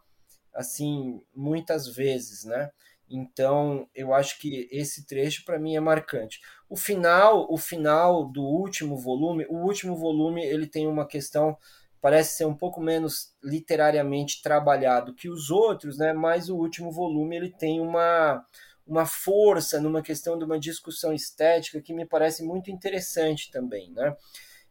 assim, 0.54 1.22
muitas 1.34 1.88
vezes, 1.88 2.44
né? 2.44 2.70
Então, 3.10 3.88
eu 3.94 4.12
acho 4.12 4.38
que 4.38 4.68
esse 4.70 5.06
trecho 5.06 5.44
para 5.44 5.58
mim 5.58 5.76
é 5.76 5.80
marcante. 5.80 6.40
O 6.68 6.76
final, 6.76 7.46
o 7.50 7.56
final 7.56 8.24
do 8.24 8.42
último 8.42 8.96
volume, 8.96 9.46
o 9.48 9.56
último 9.56 9.96
volume 9.96 10.44
ele 10.44 10.66
tem 10.66 10.86
uma 10.86 11.06
questão 11.06 11.56
parece 12.00 12.36
ser 12.36 12.44
um 12.44 12.54
pouco 12.54 12.80
menos 12.80 13.34
literariamente 13.42 14.40
trabalhado 14.42 15.14
que 15.14 15.28
os 15.28 15.50
outros, 15.50 15.98
né? 15.98 16.12
Mas 16.12 16.48
o 16.48 16.56
último 16.56 16.90
volume 16.92 17.36
ele 17.36 17.50
tem 17.50 17.80
uma 17.80 18.44
uma 18.86 19.04
força 19.04 19.78
numa 19.78 20.00
questão 20.00 20.38
de 20.38 20.44
uma 20.44 20.58
discussão 20.58 21.12
estética 21.12 21.82
que 21.82 21.92
me 21.92 22.06
parece 22.06 22.42
muito 22.42 22.70
interessante 22.70 23.50
também, 23.50 23.90
né? 23.92 24.16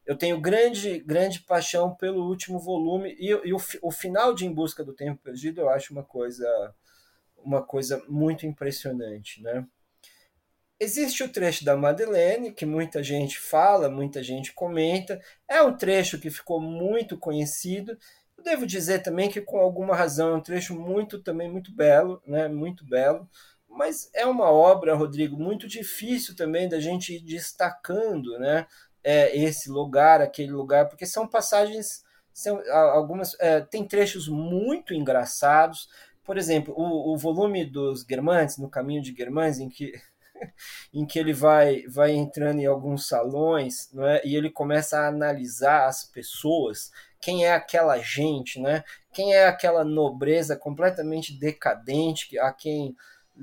Eu 0.05 0.17
tenho 0.17 0.39
grande 0.41 0.99
grande 0.99 1.41
paixão 1.41 1.93
pelo 1.95 2.27
último 2.27 2.59
volume 2.59 3.15
e, 3.19 3.27
e 3.29 3.53
o, 3.53 3.57
o 3.81 3.91
final 3.91 4.33
de 4.33 4.45
Em 4.45 4.53
Busca 4.53 4.83
do 4.83 4.93
Tempo 4.93 5.21
Perdido 5.21 5.61
eu 5.61 5.69
acho 5.69 5.93
uma 5.93 6.03
coisa 6.03 6.47
uma 7.47 7.63
coisa 7.63 8.03
muito 8.09 8.45
impressionante, 8.45 9.41
né? 9.41 9.65
Existe 10.79 11.23
o 11.23 11.29
trecho 11.29 11.65
da 11.65 11.75
Madeleine, 11.75 12.51
que 12.51 12.65
muita 12.65 13.01
gente 13.01 13.39
fala, 13.39 13.89
muita 13.89 14.21
gente 14.21 14.53
comenta. 14.53 15.19
É 15.47 15.61
um 15.61 15.75
trecho 15.75 16.19
que 16.19 16.29
ficou 16.29 16.59
muito 16.61 17.17
conhecido. 17.17 17.97
Eu 18.37 18.43
devo 18.43 18.67
dizer 18.67 19.01
também 19.01 19.29
que 19.29 19.41
com 19.41 19.57
alguma 19.57 19.95
razão 19.95 20.29
é 20.29 20.35
um 20.35 20.41
trecho 20.41 20.75
muito 20.75 21.19
também 21.23 21.49
muito 21.49 21.73
belo, 21.73 22.21
né? 22.27 22.47
Muito 22.47 22.85
belo. 22.85 23.27
Mas 23.67 24.09
é 24.13 24.25
uma 24.25 24.51
obra, 24.51 24.93
Rodrigo, 24.93 25.37
muito 25.37 25.67
difícil 25.67 26.35
também 26.35 26.69
da 26.69 26.79
gente 26.79 27.15
ir 27.15 27.21
destacando, 27.21 28.37
né? 28.37 28.67
É, 29.03 29.35
esse 29.35 29.69
lugar, 29.69 30.21
aquele 30.21 30.51
lugar, 30.51 30.89
porque 30.89 31.05
são 31.05 31.27
passagens, 31.27 32.03
são 32.33 32.61
algumas, 32.71 33.35
é, 33.39 33.61
tem 33.61 33.87
trechos 33.87 34.27
muito 34.27 34.93
engraçados, 34.93 35.87
por 36.27 36.37
exemplo, 36.37 36.73
o, 36.77 37.13
o 37.13 37.17
volume 37.17 37.63
dos 37.63 38.01
Germantes, 38.01 38.57
no 38.57 38.69
caminho 38.69 39.01
de 39.01 39.15
Germans, 39.15 39.59
em 39.59 39.69
que 39.69 39.93
em 40.93 41.05
que 41.05 41.17
ele 41.17 41.31
vai, 41.33 41.83
vai 41.87 42.11
entrando 42.11 42.59
em 42.59 42.65
alguns 42.65 43.07
salões 43.07 43.89
é? 43.97 44.27
e 44.27 44.35
ele 44.35 44.51
começa 44.51 44.99
a 44.99 45.07
analisar 45.07 45.87
as 45.87 46.03
pessoas, 46.03 46.91
quem 47.19 47.45
é 47.45 47.53
aquela 47.53 47.97
gente, 47.97 48.59
né? 48.59 48.83
quem 49.13 49.33
é 49.33 49.47
aquela 49.47 49.85
nobreza 49.85 50.55
completamente 50.55 51.35
decadente, 51.39 52.37
a 52.37 52.51
quem 52.51 52.93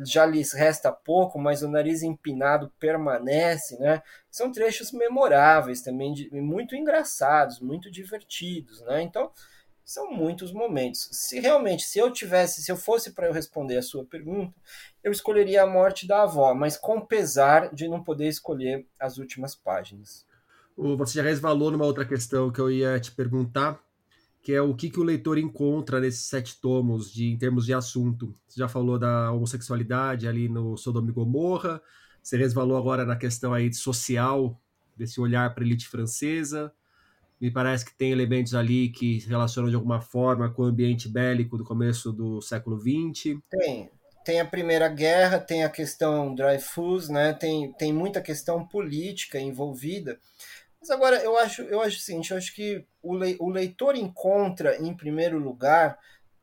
já 0.05 0.27
lhes 0.27 0.53
resta 0.53 0.93
pouco, 0.93 1.39
mas 1.39 1.63
o 1.63 1.69
nariz 1.69 2.03
empinado 2.03 2.71
permanece. 2.79 3.79
Né? 3.79 4.03
São 4.31 4.53
trechos 4.53 4.93
memoráveis 4.93 5.81
também, 5.81 6.13
de, 6.13 6.31
muito 6.39 6.77
engraçados, 6.77 7.61
muito 7.61 7.91
divertidos. 7.91 8.83
Né? 8.83 9.03
Então, 9.03 9.33
são 9.85 10.11
muitos 10.11 10.53
momentos. 10.53 11.09
Se 11.13 11.39
realmente, 11.39 11.83
se 11.85 11.99
eu 11.99 12.11
tivesse, 12.11 12.63
se 12.63 12.73
eu 12.73 12.77
fosse 12.77 13.13
para 13.13 13.27
eu 13.27 13.33
responder 13.33 13.77
a 13.77 13.83
sua 13.83 14.05
pergunta, 14.05 14.55
eu 15.03 15.13
escolheria 15.13 15.63
a 15.63 15.67
morte 15.67 16.07
da 16.07 16.23
avó, 16.23 16.55
mas 16.55 16.77
com 16.77 17.01
pesar 17.01 17.75
de 17.75 17.87
não 17.87 18.03
poder 18.03 18.29
escolher 18.29 18.87
as 18.99 19.19
últimas 19.19 19.55
páginas. 19.55 20.27
Você 20.77 21.19
já 21.19 21.23
resvalou 21.23 21.71
numa 21.71 21.85
outra 21.85 22.05
questão 22.05 22.51
que 22.51 22.61
eu 22.61 22.71
ia 22.71 22.99
te 22.99 23.13
perguntar, 23.13 23.81
que 24.43 24.53
é 24.53 24.61
o 24.61 24.75
que, 24.75 24.91
que 24.91 24.99
o 24.99 25.05
leitor 25.05 25.39
encontra 25.39 26.01
nesses 26.01 26.27
sete 26.27 26.61
tomos 26.61 27.13
de, 27.13 27.27
em 27.27 27.37
termos 27.37 27.65
de 27.65 27.73
assunto. 27.73 28.35
Você 28.47 28.59
já 28.59 28.69
falou 28.69 28.99
da 28.99 29.31
homossexualidade 29.31 30.27
ali 30.27 30.49
no 30.49 30.77
Sodoma 30.77 31.11
e 31.11 31.13
Gomorra, 31.13 31.81
você 32.23 32.37
resvalou 32.37 32.77
agora 32.77 33.05
na 33.05 33.17
questão 33.17 33.53
aí 33.53 33.73
social, 33.73 34.59
desse 34.97 35.21
olhar 35.21 35.55
para 35.55 35.63
a 35.63 35.67
elite 35.67 35.89
francesa, 35.89 36.73
me 37.45 37.51
parece 37.51 37.85
que 37.85 37.95
tem 37.95 38.11
elementos 38.11 38.55
ali 38.55 38.89
que 38.89 39.21
se 39.21 39.29
relacionam 39.29 39.69
de 39.69 39.77
alguma 39.77 40.01
forma 40.01 40.51
com 40.51 40.63
o 40.63 40.65
ambiente 40.65 41.11
bélico 41.11 41.59
do 41.59 41.65
começo 41.65 42.11
do 42.11 42.41
século 42.41 42.81
XX. 42.81 43.39
Tem. 43.51 43.91
Tem 44.25 44.41
a 44.41 44.47
Primeira 44.47 44.89
Guerra, 44.89 45.39
tem 45.39 45.63
a 45.63 45.69
questão 45.69 46.35
Dreyfus, 46.35 47.11
né? 47.11 47.35
tem, 47.35 47.71
tem 47.75 47.93
muita 47.93 48.23
questão 48.23 48.67
política 48.67 49.39
envolvida. 49.39 50.19
Mas 50.81 50.89
agora, 50.89 51.17
eu 51.17 51.37
acho, 51.37 51.61
eu 51.65 51.83
acho 51.83 51.99
o 51.99 52.01
seguinte, 52.01 52.31
eu 52.31 52.39
acho 52.39 52.55
que 52.55 52.83
o, 53.03 53.15
le, 53.15 53.37
o 53.39 53.51
leitor 53.51 53.95
encontra, 53.95 54.83
em 54.83 54.97
primeiro 54.97 55.39
lugar, 55.39 55.99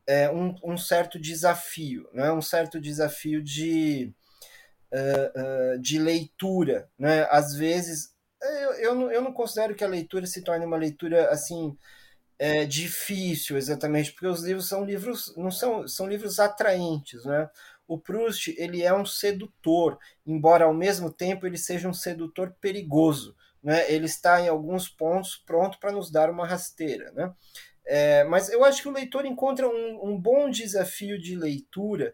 é, 0.05 0.29
um, 0.29 0.53
um 0.63 0.77
certo 0.77 1.19
desafio, 1.19 2.07
né? 2.13 2.31
um 2.31 2.43
certo 2.43 2.79
desafio 2.79 3.41
de, 3.41 4.13
uh, 4.93 5.75
uh, 5.75 5.81
de 5.81 5.97
leitura. 5.97 6.87
Né? 6.95 7.27
Às 7.31 7.55
vezes, 7.55 8.11
eu, 8.41 8.73
eu, 8.73 8.95
não, 8.95 9.11
eu 9.11 9.21
não 9.21 9.33
considero 9.33 9.75
que 9.75 9.83
a 9.83 9.87
leitura 9.87 10.25
se 10.25 10.43
torne 10.43 10.65
uma 10.65 10.77
leitura 10.77 11.29
assim 11.29 11.77
é, 12.39 12.65
difícil 12.65 13.57
exatamente, 13.57 14.11
porque 14.11 14.27
os 14.27 14.43
livros 14.43 14.67
são 14.67 14.83
livros 14.83 15.33
não 15.37 15.51
são, 15.51 15.87
são 15.87 16.07
livros 16.07 16.39
atraentes, 16.39 17.23
né? 17.25 17.49
O 17.87 17.99
Proust 17.99 18.55
ele 18.57 18.81
é 18.81 18.93
um 18.93 19.05
sedutor, 19.05 19.99
embora 20.25 20.65
ao 20.65 20.73
mesmo 20.73 21.11
tempo 21.11 21.45
ele 21.45 21.57
seja 21.57 21.87
um 21.87 21.93
sedutor 21.93 22.55
perigoso, 22.59 23.35
né? 23.61 23.91
Ele 23.91 24.05
está 24.05 24.41
em 24.41 24.47
alguns 24.47 24.89
pontos 24.89 25.37
pronto 25.45 25.79
para 25.79 25.91
nos 25.91 26.11
dar 26.11 26.29
uma 26.29 26.47
rasteira, 26.47 27.11
né? 27.11 27.31
É, 27.85 28.23
mas 28.25 28.49
eu 28.49 28.63
acho 28.63 28.81
que 28.81 28.89
o 28.89 28.93
leitor 28.93 29.25
encontra 29.25 29.67
um, 29.67 30.11
um 30.11 30.19
bom 30.19 30.49
desafio 30.49 31.19
de 31.19 31.35
leitura 31.35 32.13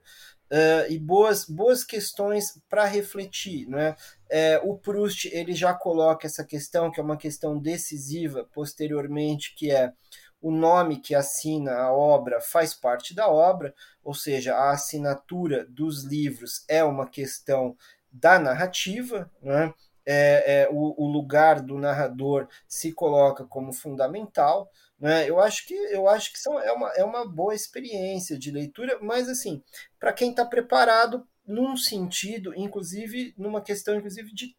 uh, 0.51 0.91
e 0.91 0.97
boas, 0.97 1.45
boas 1.45 1.84
questões 1.84 2.62
para 2.69 2.86
refletir. 2.86 3.67
Né? 3.67 3.95
É, 4.30 4.60
o 4.63 4.77
Proust 4.77 5.30
ele 5.32 5.53
já 5.53 5.73
coloca 5.73 6.25
essa 6.25 6.43
questão, 6.43 6.91
que 6.91 6.99
é 6.99 7.03
uma 7.03 7.17
questão 7.17 7.58
decisiva 7.58 8.47
posteriormente, 8.53 9.56
que 9.56 9.71
é 9.71 9.93
o 10.41 10.51
nome 10.51 11.01
que 11.01 11.15
assina 11.15 11.73
a 11.73 11.91
obra 11.91 12.39
faz 12.39 12.73
parte 12.73 13.13
da 13.13 13.27
obra, 13.27 13.73
ou 14.03 14.13
seja, 14.13 14.56
a 14.56 14.71
assinatura 14.71 15.65
dos 15.65 16.03
livros 16.03 16.63
é 16.67 16.84
uma 16.84 17.10
questão 17.10 17.75
da 18.12 18.39
narrativa, 18.39 19.30
né? 19.41 19.73
é, 20.08 20.62
é, 20.62 20.69
o, 20.71 20.95
o, 20.97 21.06
lugar 21.12 21.60
do 21.60 21.77
narrador 21.77 22.47
se 22.65 22.93
coloca 22.93 23.43
como 23.43 23.73
fundamental. 23.73 24.71
Né? 24.99 25.29
Eu 25.29 25.39
acho 25.39 25.65
que 25.67 25.73
eu 25.73 26.07
acho 26.07 26.31
que 26.33 26.39
são, 26.39 26.60
é, 26.60 26.71
uma, 26.71 26.89
é 26.93 27.03
uma 27.03 27.27
boa 27.27 27.53
experiência 27.53 28.38
de 28.38 28.51
leitura, 28.51 28.97
mas 29.01 29.29
assim, 29.29 29.62
para 29.99 30.13
quem 30.13 30.31
está 30.31 30.43
preparado 30.45 31.27
num 31.45 31.77
sentido, 31.77 32.53
inclusive 32.55 33.33
numa 33.38 33.62
questão 33.62 33.95
inclusive 33.95 34.33
de 34.33 34.55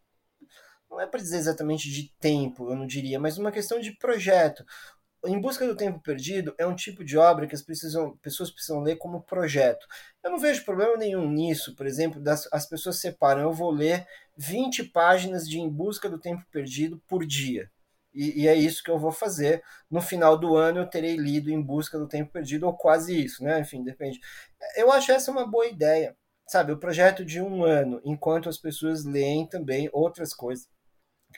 não 0.91 1.01
é 1.01 1.07
para 1.07 1.21
dizer 1.21 1.37
exatamente 1.37 1.91
de 1.91 2.11
tempo, 2.19 2.71
eu 2.71 2.77
não 2.77 2.87
diria, 2.87 3.21
mas 3.21 3.37
uma 3.37 3.53
questão 3.53 3.79
de 3.79 3.93
projeto. 3.93 4.65
Em 5.27 5.41
Busca 5.41 5.67
do 5.67 5.77
Tempo 5.77 6.01
Perdido 6.01 6.55
é 6.57 6.67
um 6.67 6.77
tipo 6.77 7.05
de 7.05 7.19
obra 7.19 7.47
que 7.47 7.55
as 7.55 7.61
precisam, 7.61 8.17
pessoas 8.19 8.51
precisam 8.51 8.81
ler 8.81 8.97
como 8.97 9.23
projeto. 9.23 9.87
Eu 10.23 10.31
não 10.31 10.39
vejo 10.39 10.65
problema 10.65 10.97
nenhum 10.97 11.29
nisso, 11.29 11.75
por 11.75 11.87
exemplo, 11.87 12.21
das, 12.21 12.49
as 12.53 12.67
pessoas 12.67 13.01
separam, 13.01 13.43
eu 13.43 13.53
vou 13.53 13.71
ler 13.71 14.07
20 14.37 14.85
páginas 14.85 15.49
de 15.49 15.59
Em 15.59 15.69
Busca 15.69 16.09
do 16.09 16.21
Tempo 16.21 16.47
Perdido 16.51 17.03
por 17.09 17.27
dia. 17.27 17.69
E, 18.19 18.43
e, 18.43 18.49
é 18.49 18.55
isso 18.55 18.83
que 18.83 18.91
eu 18.91 18.99
vou 18.99 19.13
fazer. 19.13 19.63
No 19.91 20.01
final 20.01 20.37
do 20.37 20.57
ano 20.57 20.81
eu 20.81 20.91
terei 20.91 21.17
lido 21.17 21.51
Em 21.51 21.63
Busca 21.63 21.99
do 21.99 22.09
Tempo 22.09 22.33
Perdido, 22.33 22.67
ou 22.67 22.77
quase 22.77 23.25
isso, 23.25 23.45
né? 23.45 23.61
Enfim, 23.61 23.85
depende. 23.85 24.19
Eu 24.77 24.91
acho 24.93 25.13
essa 25.13 25.31
uma 25.31 25.47
boa 25.47 25.67
ideia. 25.67 26.17
Sabe, 26.49 26.73
o 26.73 26.79
projeto 26.79 27.25
de 27.25 27.41
um 27.43 27.63
ano, 27.65 28.01
enquanto 28.05 28.49
as 28.49 28.59
pessoas 28.59 29.05
leem 29.05 29.47
também 29.47 29.89
outras 29.93 30.35
coisas 30.35 30.67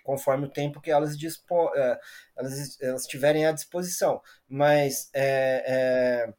conforme 0.05 0.47
o 0.47 0.51
tempo 0.51 0.81
que 0.81 0.90
elas, 0.90 1.19
dispo, 1.19 1.71
é, 1.75 1.99
elas, 2.37 2.81
elas 2.81 3.07
tiverem 3.07 3.47
à 3.47 3.53
disposição. 3.53 4.21
Mas 4.49 5.11
é, 5.12 6.33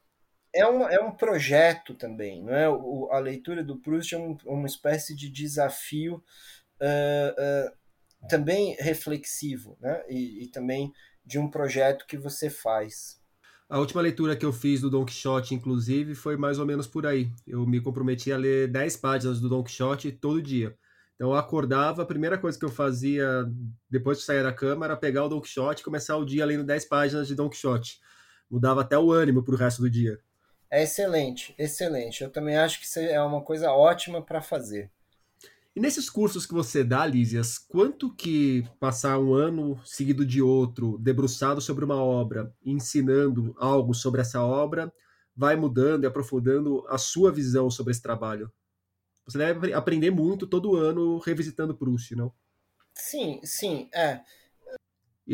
é, 0.54 0.62
é, 0.62 0.68
um, 0.68 0.88
é 0.88 1.00
um 1.02 1.12
projeto 1.12 1.94
também, 1.96 2.44
não 2.44 2.54
é? 2.56 2.70
O, 2.70 3.10
a 3.12 3.20
leitura 3.20 3.64
do 3.64 3.80
Proust 3.80 4.14
é 4.14 4.18
um, 4.18 4.38
uma 4.46 4.68
espécie 4.68 5.16
de 5.16 5.30
desafio 5.30 6.24
uh, 6.82 7.70
uh, 7.70 7.81
também 8.28 8.76
reflexivo, 8.80 9.78
né? 9.80 10.04
E, 10.10 10.44
e 10.44 10.48
também 10.48 10.92
de 11.26 11.40
um 11.40 11.50
projeto 11.50 12.06
que 12.08 12.18
você 12.18 12.50
faz. 12.50 13.20
A 13.70 13.80
última 13.80 14.02
leitura 14.02 14.36
que 14.36 14.46
eu 14.46 14.52
fiz 14.52 14.82
do 14.82 14.90
Don 14.90 15.06
Quixote, 15.06 15.56
inclusive, 15.56 16.14
foi 16.14 16.36
mais 16.36 16.60
ou 16.60 16.66
menos 16.66 16.88
por 16.88 17.06
aí. 17.06 17.32
Eu 17.48 17.66
me 17.66 17.80
comprometi 17.80 18.32
a 18.32 18.38
ler 18.38 18.68
10 18.68 18.98
páginas 18.98 19.40
do 19.40 19.48
Don 19.48 19.64
Quixote 19.64 20.12
todo 20.12 20.42
dia. 20.42 20.76
Então 21.16 21.30
eu 21.30 21.38
acordava, 21.38 22.02
a 22.02 22.06
primeira 22.06 22.38
coisa 22.38 22.58
que 22.60 22.66
eu 22.66 22.70
fazia 22.70 23.46
depois 23.90 24.18
de 24.18 24.26
sair 24.26 24.44
da 24.44 24.52
cama 24.52 24.86
era 24.86 24.98
pegar 24.98 25.24
o 25.24 25.30
Don 25.30 25.40
Quixote 25.40 25.82
e 25.82 25.86
começar 25.86 26.18
o 26.18 26.26
dia 26.26 26.46
lendo 26.46 26.66
10 26.66 26.86
páginas 26.86 27.28
de 27.28 27.36
Don 27.36 27.48
Quixote. 27.48 28.00
Mudava 28.50 28.82
até 28.82 28.98
o 28.98 29.12
ânimo 29.12 29.44
para 29.44 29.54
o 29.54 29.58
resto 29.58 29.82
do 29.82 29.90
dia. 29.90 30.20
É 30.70 30.84
excelente, 30.84 31.56
excelente. 31.58 32.24
Eu 32.24 32.30
também 32.30 32.58
acho 32.58 32.80
que 32.80 32.86
isso 32.86 33.00
é 33.00 33.22
uma 33.22 33.42
coisa 33.42 33.72
ótima 33.72 34.22
para 34.22 34.42
fazer. 34.42 34.92
E 35.74 35.80
nesses 35.80 36.10
cursos 36.10 36.46
que 36.46 36.54
você 36.54 36.84
dá, 36.84 37.06
Lísias, 37.06 37.58
quanto 37.58 38.14
que 38.14 38.68
passar 38.78 39.18
um 39.18 39.34
ano 39.34 39.80
seguido 39.86 40.26
de 40.26 40.42
outro, 40.42 40.98
debruçado 40.98 41.62
sobre 41.62 41.86
uma 41.86 41.96
obra, 41.96 42.54
ensinando 42.66 43.56
algo 43.58 43.94
sobre 43.94 44.20
essa 44.20 44.44
obra, 44.44 44.92
vai 45.36 45.56
mudando 45.56 46.04
e 46.04 46.08
aprofundando 46.08 46.86
a 46.90 46.98
sua 46.98 47.32
visão 47.32 47.70
sobre 47.70 47.92
esse 47.92 48.02
trabalho? 48.02 48.52
Você 49.26 49.38
deve 49.38 49.74
aprender 49.74 50.12
muito 50.12 50.46
todo 50.46 50.76
ano 50.76 51.20
revisitando 51.20 51.76
Proust, 51.76 52.16
não? 52.16 52.34
Sim, 52.94 53.40
sim, 53.44 53.90
é. 53.94 54.20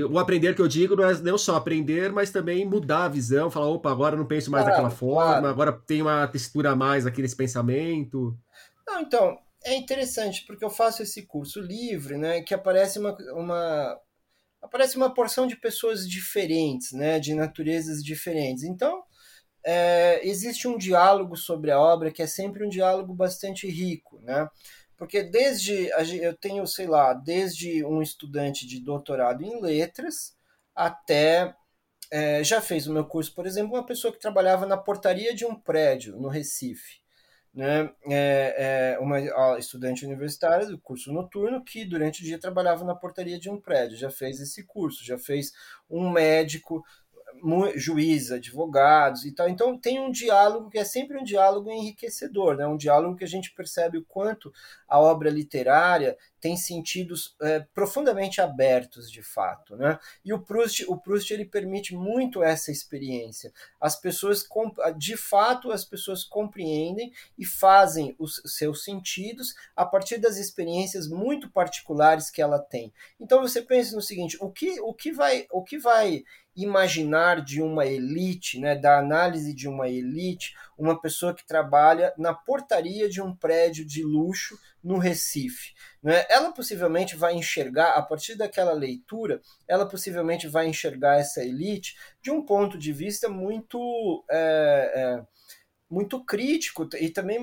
O 0.08 0.20
aprender 0.20 0.54
que 0.54 0.62
eu 0.62 0.68
digo 0.68 0.96
não 0.96 1.06
é 1.06 1.18
não 1.20 1.38
só 1.38 1.56
aprender, 1.56 2.12
mas 2.12 2.30
também 2.30 2.64
mudar 2.64 3.06
a 3.06 3.10
visão, 3.10 3.50
falar, 3.50 3.68
opa, 3.68 3.90
agora 3.90 4.14
eu 4.14 4.20
não 4.20 4.28
penso 4.28 4.52
mais 4.52 4.64
claro, 4.64 4.76
daquela 4.76 4.96
forma, 4.96 5.32
claro. 5.32 5.48
agora 5.48 5.72
tem 5.74 6.04
uma 6.04 6.28
textura 6.28 6.72
a 6.72 6.76
mais 6.76 7.08
aqui 7.08 7.24
nesse 7.24 7.36
pensamento. 7.36 8.38
Não, 8.86 9.02
então, 9.02 9.40
é 9.68 9.76
interessante, 9.76 10.46
porque 10.46 10.64
eu 10.64 10.70
faço 10.70 11.04
esse 11.04 11.26
curso 11.26 11.60
livre, 11.62 12.18
né, 12.18 12.42
que 12.42 12.54
aparece 12.54 13.00
uma, 13.00 13.16
uma 13.34 14.00
aparece 14.62 14.98
uma 14.98 15.14
porção 15.14 15.48
de 15.48 15.56
pessoas 15.56 16.08
diferentes, 16.10 16.92
né, 16.92 17.20
de 17.20 17.34
naturezas 17.34 18.04
diferentes. 18.04 18.64
Então, 18.64 19.04
é, 19.64 20.26
existe 20.28 20.68
um 20.68 20.78
diálogo 20.78 21.36
sobre 21.36 21.72
a 21.72 21.80
obra 21.80 22.12
que 22.12 22.22
é 22.22 22.28
sempre 22.28 22.66
um 22.66 22.70
diálogo 22.70 23.14
bastante 23.14 23.70
rico, 23.70 24.20
né? 24.22 24.48
Porque 24.98 25.24
desde 25.24 25.90
eu 26.22 26.36
tenho, 26.38 26.66
sei 26.66 26.88
lá, 26.88 27.14
desde 27.14 27.86
um 27.86 28.02
estudante 28.02 28.66
de 28.66 28.80
doutorado 28.80 29.44
em 29.44 29.62
letras 29.62 30.36
até 30.76 31.54
é, 32.12 32.44
já 32.44 32.62
fez 32.62 32.88
o 32.88 32.94
meu 32.94 33.06
curso, 33.06 33.34
por 33.36 33.46
exemplo, 33.46 33.74
uma 33.76 33.86
pessoa 33.86 34.14
que 34.14 34.20
trabalhava 34.20 34.66
na 34.66 34.78
portaria 34.78 35.36
de 35.36 35.46
um 35.46 35.56
prédio 35.56 36.18
no 36.18 36.30
Recife, 36.30 37.02
né? 37.58 37.90
É, 38.06 38.94
é 38.94 39.00
uma 39.00 39.20
estudante 39.58 40.06
universitária 40.06 40.68
do 40.68 40.78
curso 40.78 41.12
noturno 41.12 41.64
que 41.64 41.84
durante 41.84 42.22
o 42.22 42.24
dia 42.24 42.40
trabalhava 42.40 42.86
na 42.86 42.94
portaria 42.94 43.40
de 43.40 43.50
um 43.50 43.60
prédio, 43.60 43.98
já 43.98 44.12
fez 44.12 44.40
esse 44.40 44.64
curso, 44.64 45.04
já 45.04 45.18
fez 45.18 45.52
um 45.90 46.08
médico 46.12 46.84
juízes, 47.76 48.32
advogados 48.32 49.26
e 49.26 49.32
tal. 49.32 49.50
Então 49.50 49.78
tem 49.78 50.00
um 50.00 50.12
diálogo 50.12 50.70
que 50.70 50.78
é 50.78 50.84
sempre 50.84 51.18
um 51.18 51.24
diálogo 51.24 51.72
enriquecedor, 51.72 52.56
né? 52.56 52.68
um 52.68 52.78
diálogo 52.78 53.16
que 53.16 53.24
a 53.24 53.28
gente 53.28 53.54
percebe 53.54 53.98
o 53.98 54.06
quanto 54.06 54.52
a 54.88 55.00
obra 55.00 55.30
literária 55.30 56.18
tem 56.40 56.56
sentidos 56.56 57.36
é, 57.42 57.60
profundamente 57.74 58.40
abertos 58.40 59.12
de 59.12 59.24
fato, 59.24 59.76
né? 59.76 60.00
E 60.24 60.32
o 60.32 60.40
Proust, 60.40 60.86
o 60.88 60.96
Proust 60.96 61.34
ele 61.34 61.46
permite 61.46 61.96
muito 61.96 62.44
essa 62.44 62.72
experiência. 62.72 63.52
As 63.82 64.00
pessoas 64.00 64.48
de 64.98 65.18
fato 65.18 65.72
as 65.72 65.84
pessoas 65.84 66.24
compreendem 66.24 67.12
e 67.38 67.46
fazem 67.46 68.16
os 68.20 68.42
seus 68.46 68.84
sentidos 68.84 69.56
a 69.76 69.86
partir 69.86 70.20
das 70.20 70.38
experiências 70.38 71.08
muito 71.08 71.50
particulares 71.50 72.30
que 72.30 72.42
ela 72.42 72.60
tem. 72.60 72.94
Então 73.20 73.42
você 73.42 73.62
pensa 73.62 73.96
no 73.96 74.02
seguinte, 74.02 74.38
o 74.40 74.52
que 74.52 74.80
o 74.80 74.94
que 74.94 75.12
vai 75.12 75.48
o 75.52 75.64
que 75.64 75.80
vai 75.80 76.24
imaginar 76.58 77.44
de 77.44 77.62
uma 77.62 77.86
elite, 77.86 78.60
né, 78.60 78.76
da 78.76 78.98
análise 78.98 79.54
de 79.54 79.68
uma 79.68 79.88
elite, 79.88 80.56
uma 80.76 81.00
pessoa 81.00 81.34
que 81.34 81.46
trabalha 81.46 82.12
na 82.18 82.34
portaria 82.34 83.08
de 83.08 83.22
um 83.22 83.36
prédio 83.36 83.86
de 83.86 84.04
luxo 84.04 84.58
no 84.84 84.98
Recife. 84.98 85.74
Né? 86.02 86.26
Ela 86.30 86.52
possivelmente 86.52 87.16
vai 87.16 87.36
enxergar, 87.36 87.92
a 87.92 88.02
partir 88.02 88.36
daquela 88.36 88.74
leitura, 88.74 89.40
ela 89.68 89.88
possivelmente 89.88 90.48
vai 90.48 90.68
enxergar 90.68 91.20
essa 91.20 91.44
elite 91.44 91.96
de 92.22 92.32
um 92.32 92.44
ponto 92.44 92.78
de 92.78 92.92
vista 92.92 93.30
muito. 93.30 94.26
É, 94.30 94.92
é, 94.96 95.37
muito 95.90 96.24
crítico 96.24 96.88
e 97.00 97.10
também 97.10 97.40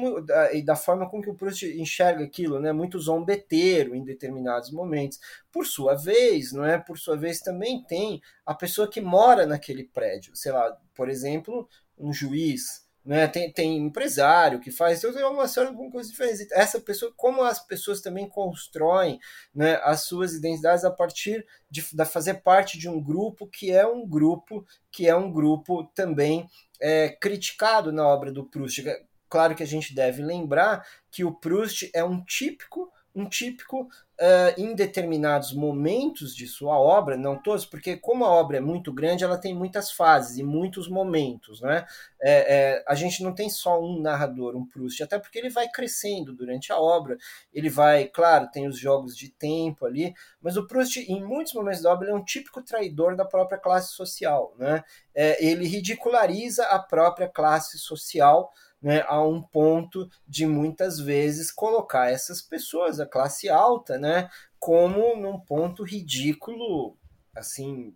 e 0.53 0.63
da 0.63 0.77
forma 0.77 1.09
com 1.09 1.21
que 1.21 1.31
o 1.31 1.35
Proust 1.35 1.65
enxerga 1.65 2.25
aquilo, 2.25 2.61
né? 2.61 2.73
Muito 2.73 2.99
zombeteiro 2.99 3.95
em 3.95 4.05
determinados 4.05 4.71
momentos. 4.71 5.19
Por 5.51 5.67
sua 5.67 5.95
vez, 5.95 6.53
não 6.53 6.65
é? 6.65 6.79
Por 6.79 6.99
sua 6.99 7.17
vez 7.17 7.41
também 7.41 7.83
tem 7.85 8.21
a 8.45 8.55
pessoa 8.55 8.89
que 8.89 9.01
mora 9.01 9.47
naquele 9.47 9.85
prédio, 9.85 10.37
sei 10.37 10.53
lá, 10.53 10.77
por 10.95 11.09
exemplo, 11.09 11.69
um 11.99 12.13
juiz, 12.13 12.85
né? 13.05 13.27
Tem, 13.29 13.51
tem 13.53 13.77
empresário 13.79 14.61
que 14.61 14.71
faz, 14.71 15.03
então 15.03 15.33
uma 15.33 15.49
série 15.49 15.71
de 15.71 15.91
coisas 15.91 16.11
diferentes. 16.11 16.51
Essa 16.53 16.81
pessoa, 16.81 17.13
como 17.17 17.43
as 17.43 17.65
pessoas 17.67 18.01
também 18.01 18.29
constroem 18.29 19.19
né, 19.55 19.79
as 19.83 20.03
suas 20.03 20.33
identidades 20.35 20.85
a 20.85 20.91
partir 20.91 21.47
de, 21.71 21.83
de 21.83 22.05
fazer 22.05 22.35
parte 22.35 22.79
de 22.79 22.89
um 22.89 23.03
grupo 23.03 23.47
que 23.47 23.71
é 23.71 23.87
um 23.87 24.07
grupo 24.07 24.67
que 24.91 25.07
é 25.07 25.15
um 25.15 25.31
grupo 25.31 25.85
também 25.95 26.49
é, 26.85 27.09
criticado 27.09 27.91
na 27.91 28.07
obra 28.07 28.31
do 28.31 28.45
Proust. 28.45 28.85
Claro 29.27 29.55
que 29.55 29.63
a 29.63 29.67
gente 29.67 29.95
deve 29.95 30.23
lembrar 30.23 30.87
que 31.11 31.25
o 31.25 31.33
Proust 31.33 31.91
é 31.95 32.05
um 32.05 32.23
típico 32.23 32.93
um 33.15 33.29
típico 33.29 33.83
uh, 33.83 34.61
em 34.61 34.75
determinados 34.75 35.53
momentos 35.53 36.35
de 36.35 36.47
sua 36.47 36.79
obra, 36.79 37.17
não 37.17 37.41
todos, 37.41 37.65
porque 37.65 37.97
como 37.97 38.25
a 38.25 38.29
obra 38.29 38.57
é 38.57 38.61
muito 38.61 38.93
grande, 38.93 39.23
ela 39.23 39.39
tem 39.39 39.55
muitas 39.55 39.93
fases 39.93 40.37
e 40.37 40.43
muitos 40.43 40.89
momentos, 40.89 41.61
né? 41.61 41.87
É, 42.21 42.55
é, 42.57 42.85
a 42.89 42.95
gente 42.95 43.23
não 43.23 43.33
tem 43.33 43.49
só 43.49 43.81
um 43.81 44.01
narrador, 44.01 44.57
um 44.57 44.67
Proust, 44.67 45.03
até 45.03 45.19
porque 45.19 45.39
ele 45.39 45.51
vai 45.51 45.69
crescendo 45.69 46.33
durante 46.33 46.73
a 46.73 46.79
obra, 46.79 47.17
ele 47.53 47.69
vai, 47.69 48.07
claro, 48.07 48.51
tem 48.51 48.67
os 48.67 48.79
jogos 48.79 49.17
de 49.17 49.31
tempo 49.31 49.87
ali, 49.87 50.13
mas 50.41 50.57
o 50.57 50.67
Proust, 50.67 50.99
em 50.99 51.23
muitos 51.23 51.55
momentos 51.55 51.83
da 51.83 51.93
obra, 51.93 52.07
ele 52.07 52.17
é 52.17 52.19
um 52.19 52.25
típico 52.25 52.63
traidor 52.63 53.15
da 53.15 53.25
própria 53.25 53.59
classe 53.59 53.93
social, 53.93 54.55
né? 54.59 54.83
É, 55.15 55.45
ele 55.45 55.67
ridiculariza 55.67 56.65
a 56.65 56.79
própria 56.81 57.29
classe 57.29 57.79
social, 57.79 58.53
né, 58.85 59.03
a 59.09 59.27
um 59.27 59.41
ponto 59.41 60.07
de 60.29 60.47
muitas 60.47 61.01
vezes 61.01 61.51
colocar 61.51 62.11
essas 62.11 62.43
pessoas, 62.43 63.01
a 63.01 63.07
classe 63.07 63.49
alta, 63.49 63.97
né, 63.97 64.29
como 64.61 65.17
num 65.17 65.41
ponto 65.41 65.83
ridículo, 65.83 66.95
assim, 67.35 67.95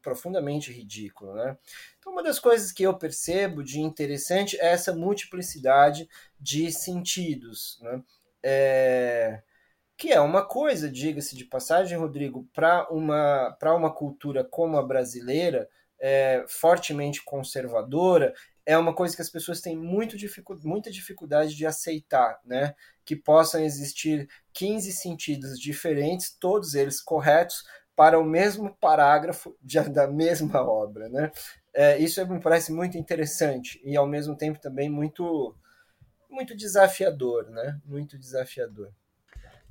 profundamente 0.00 0.72
ridículo, 0.72 1.34
né? 1.34 1.58
Então, 1.98 2.12
uma 2.12 2.22
das 2.22 2.38
coisas 2.38 2.70
que 2.70 2.84
eu 2.84 2.96
percebo 2.96 3.64
de 3.64 3.80
interessante 3.80 4.56
é 4.60 4.66
essa 4.66 4.94
multiplicidade 4.94 6.08
de 6.38 6.70
sentidos, 6.70 7.80
né? 7.82 8.00
É... 8.40 9.42
Que 9.96 10.12
é 10.12 10.20
uma 10.20 10.46
coisa, 10.46 10.88
diga-se 10.88 11.36
de 11.36 11.44
passagem, 11.44 11.98
Rodrigo, 11.98 12.48
para 12.54 12.88
uma, 12.90 13.56
uma 13.76 13.92
cultura 13.92 14.44
como 14.44 14.78
a 14.78 14.82
brasileira, 14.82 15.68
é, 16.00 16.44
fortemente 16.48 17.22
conservadora, 17.22 18.32
é 18.64 18.76
uma 18.76 18.94
coisa 18.94 19.14
que 19.14 19.22
as 19.22 19.30
pessoas 19.30 19.60
têm 19.60 19.76
muito 19.76 20.16
dificu 20.16 20.58
muita 20.62 20.90
dificuldade 20.90 21.54
de 21.54 21.66
aceitar, 21.66 22.38
né? 22.44 22.74
Que 23.04 23.16
possam 23.16 23.62
existir 23.62 24.28
15 24.52 24.92
sentidos 24.92 25.58
diferentes, 25.58 26.36
todos 26.38 26.74
eles 26.74 27.00
corretos, 27.00 27.64
para 27.96 28.18
o 28.18 28.24
mesmo 28.24 28.74
parágrafo 28.80 29.56
de, 29.60 29.78
da 29.90 30.06
mesma 30.06 30.62
obra, 30.62 31.08
né? 31.08 31.30
É, 31.72 31.98
isso 31.98 32.24
me 32.26 32.40
parece 32.40 32.72
muito 32.72 32.96
interessante 32.98 33.80
e 33.84 33.96
ao 33.96 34.06
mesmo 34.06 34.36
tempo 34.36 34.60
também 34.60 34.88
muito 34.88 35.54
muito 36.28 36.56
desafiador, 36.56 37.50
né? 37.50 37.78
Muito 37.84 38.16
desafiador. 38.16 38.92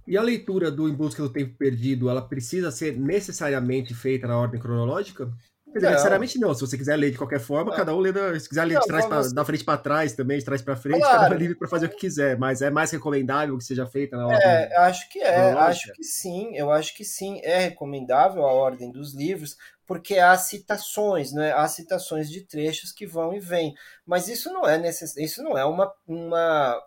E 0.06 0.18
a 0.18 0.22
leitura 0.22 0.72
do 0.72 0.90
Em 0.90 0.94
Busca 0.94 1.22
do 1.22 1.32
Tempo 1.32 1.56
Perdido, 1.56 2.10
ela 2.10 2.22
precisa 2.22 2.72
ser 2.72 2.98
necessariamente 2.98 3.94
feita 3.94 4.28
na 4.28 4.38
ordem 4.38 4.60
cronológica? 4.60 5.32
Necessariamente 5.74 6.40
não. 6.40 6.54
Se 6.54 6.62
você 6.62 6.78
quiser 6.78 6.96
ler 6.96 7.12
de 7.12 7.18
qualquer 7.18 7.40
forma, 7.40 7.76
cada 7.76 7.94
um 7.94 8.00
lê. 8.00 8.12
Da, 8.12 8.40
se 8.40 8.50
quiser 8.50 8.66
ler 8.66 8.76
não, 8.76 8.82
de 8.82 8.88
trás 8.88 9.06
pra, 9.06 9.22
da 9.22 9.46
frente 9.46 9.64
para 9.64 9.78
trás 9.78 10.14
também, 10.14 10.40
de 10.40 10.46
trás 10.46 10.62
para 10.62 10.76
frente, 10.76 11.00
claro. 11.00 11.20
cada 11.20 11.32
um 11.32 11.36
é 11.36 11.38
livre 11.38 11.56
para 11.56 11.68
fazer 11.68 11.86
o 11.86 11.90
que 11.90 11.98
quiser. 11.98 12.38
Mas 12.38 12.62
é 12.62 12.70
mais 12.70 12.92
recomendável 12.92 13.58
que 13.58 13.64
seja 13.64 13.86
feita 13.86 14.18
na 14.18 14.28
ordem. 14.28 14.42
É, 14.42 14.78
acho 14.78 15.10
que 15.10 15.20
é. 15.20 15.52
Acho 15.52 15.94
que 15.94 16.04
sim. 16.04 16.56
Eu 16.56 16.72
acho 16.72 16.96
que 16.96 17.06
sim. 17.06 17.40
É 17.44 17.60
recomendável 17.60 18.44
a 18.46 18.52
ordem 18.52 18.92
dos 18.92 19.14
livros, 19.14 19.58
porque 19.86 20.18
há 20.18 20.36
citações, 20.38 21.32
né? 21.34 21.52
Há 21.54 21.68
citações 21.68 22.30
de 22.30 22.42
trechos 22.42 22.92
que 22.92 23.06
vão 23.06 23.34
e 23.34 23.40
vêm. 23.40 23.74
Mas 24.06 24.28
isso 24.28 24.52
não 24.52 24.68
é 24.68 24.78
necess... 24.78 25.16
isso 25.18 25.44
não 25.44 25.58
é 25.58 25.66
uma, 25.66 25.92
uma, 26.08 26.82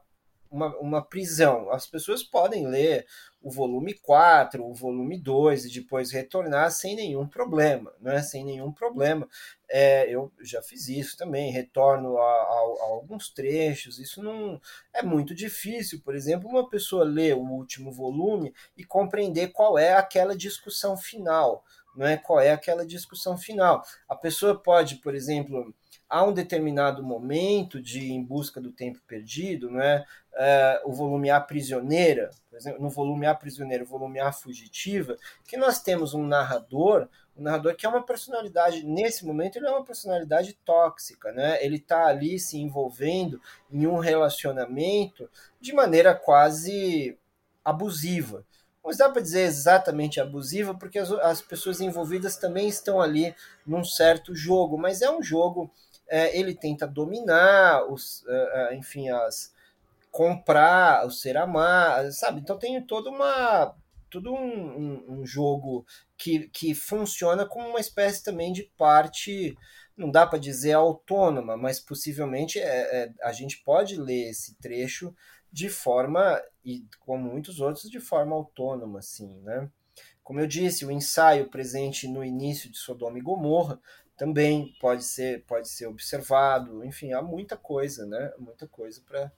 uma, 0.50 0.76
uma 0.78 1.08
prisão. 1.08 1.70
As 1.70 1.86
pessoas 1.86 2.22
podem 2.22 2.66
ler 2.66 3.06
o 3.42 3.50
volume 3.50 3.94
4, 3.94 4.64
o 4.64 4.72
volume 4.72 5.18
2 5.18 5.66
e 5.66 5.72
depois 5.72 6.12
retornar 6.12 6.70
sem 6.70 6.94
nenhum 6.94 7.26
problema, 7.26 7.92
né? 8.00 8.22
Sem 8.22 8.44
nenhum 8.44 8.72
problema. 8.72 9.28
É, 9.68 10.08
eu 10.08 10.30
já 10.40 10.62
fiz 10.62 10.88
isso 10.88 11.16
também, 11.16 11.50
retorno 11.50 12.18
a, 12.18 12.22
a, 12.22 12.76
a, 12.80 12.84
alguns 12.90 13.30
trechos. 13.30 13.98
Isso 13.98 14.22
não 14.22 14.60
é 14.94 15.02
muito 15.02 15.34
difícil, 15.34 16.00
por 16.02 16.14
exemplo, 16.14 16.48
uma 16.48 16.68
pessoa 16.68 17.04
ler 17.04 17.34
o 17.34 17.42
último 17.42 17.90
volume 17.90 18.54
e 18.76 18.84
compreender 18.84 19.48
qual 19.48 19.78
é 19.78 19.94
aquela 19.94 20.36
discussão 20.36 20.96
final, 20.96 21.64
não 21.96 22.06
é? 22.06 22.16
Qual 22.16 22.38
é 22.38 22.52
aquela 22.52 22.86
discussão 22.86 23.36
final? 23.36 23.82
A 24.08 24.14
pessoa 24.14 24.54
pode, 24.60 24.96
por 24.96 25.14
exemplo, 25.14 25.74
a 26.12 26.22
um 26.22 26.32
determinado 26.34 27.02
momento 27.02 27.80
de 27.80 28.12
Em 28.12 28.22
Busca 28.22 28.60
do 28.60 28.70
Tempo 28.70 29.00
Perdido, 29.06 29.70
né, 29.70 30.04
uh, 30.34 30.90
o 30.90 30.92
volume 30.92 31.30
A 31.30 31.40
Prisioneira, 31.40 32.28
por 32.50 32.56
exemplo, 32.58 32.82
no 32.82 32.90
volume 32.90 33.24
A 33.24 33.34
Prisioneira, 33.34 33.82
o 33.82 33.86
volume 33.86 34.20
A 34.20 34.30
Fugitiva, 34.30 35.16
que 35.48 35.56
nós 35.56 35.80
temos 35.80 36.12
um 36.12 36.22
narrador, 36.22 37.08
um 37.34 37.42
narrador 37.42 37.74
que 37.74 37.86
é 37.86 37.88
uma 37.88 38.04
personalidade, 38.04 38.84
nesse 38.84 39.24
momento 39.24 39.56
ele 39.56 39.66
é 39.66 39.70
uma 39.70 39.86
personalidade 39.86 40.52
tóxica, 40.66 41.32
né? 41.32 41.64
Ele 41.64 41.76
está 41.76 42.04
ali 42.04 42.38
se 42.38 42.58
envolvendo 42.58 43.40
em 43.70 43.86
um 43.86 43.96
relacionamento 43.96 45.30
de 45.58 45.72
maneira 45.72 46.14
quase 46.14 47.16
abusiva. 47.64 48.44
Mas 48.84 48.98
dá 48.98 49.08
para 49.08 49.22
dizer 49.22 49.44
exatamente 49.44 50.20
abusiva, 50.20 50.74
porque 50.74 50.98
as, 50.98 51.10
as 51.10 51.40
pessoas 51.40 51.80
envolvidas 51.80 52.36
também 52.36 52.68
estão 52.68 53.00
ali 53.00 53.34
num 53.66 53.82
certo 53.82 54.34
jogo, 54.34 54.76
mas 54.76 55.00
é 55.00 55.10
um 55.10 55.22
jogo 55.22 55.72
é, 56.08 56.38
ele 56.38 56.54
tenta 56.54 56.86
dominar 56.86 57.84
os, 57.90 58.24
é, 58.28 58.74
enfim, 58.76 59.08
as 59.08 59.52
comprar 60.10 61.06
o 61.06 61.10
ser 61.10 61.38
amar, 61.38 62.12
sabe? 62.12 62.40
Então 62.40 62.58
tem 62.58 62.80
toda 62.86 63.08
uma 63.08 63.74
tudo 64.10 64.34
um, 64.34 64.36
um, 64.36 65.20
um, 65.20 65.26
jogo 65.26 65.86
que, 66.18 66.46
que 66.50 66.74
funciona 66.74 67.46
como 67.46 67.66
uma 67.66 67.80
espécie 67.80 68.22
também 68.22 68.52
de 68.52 68.64
parte, 68.76 69.56
não 69.96 70.10
dá 70.10 70.26
para 70.26 70.38
dizer 70.38 70.74
autônoma, 70.74 71.56
mas 71.56 71.80
possivelmente 71.80 72.58
é, 72.58 73.04
é, 73.04 73.12
a 73.22 73.32
gente 73.32 73.62
pode 73.64 73.96
ler 73.96 74.28
esse 74.28 74.54
trecho 74.56 75.14
de 75.50 75.70
forma, 75.70 76.38
e 76.62 76.84
como 77.00 77.30
muitos 77.30 77.58
outros, 77.58 77.90
de 77.90 78.00
forma 78.00 78.36
autônoma, 78.36 78.98
assim, 78.98 79.40
né? 79.40 79.70
Como 80.22 80.40
eu 80.40 80.46
disse, 80.46 80.84
o 80.84 80.90
ensaio 80.90 81.48
presente 81.48 82.06
no 82.06 82.22
início 82.22 82.70
de 82.70 82.76
Sodoma 82.76 83.18
e 83.18 83.22
Gomorra 83.22 83.80
também 84.16 84.74
pode 84.80 85.04
ser 85.04 85.44
pode 85.46 85.68
ser 85.68 85.86
observado. 85.86 86.84
Enfim, 86.84 87.12
há 87.12 87.22
muita 87.22 87.56
coisa, 87.56 88.06
né? 88.06 88.32
Muita 88.38 88.66
coisa 88.66 89.02
para 89.06 89.32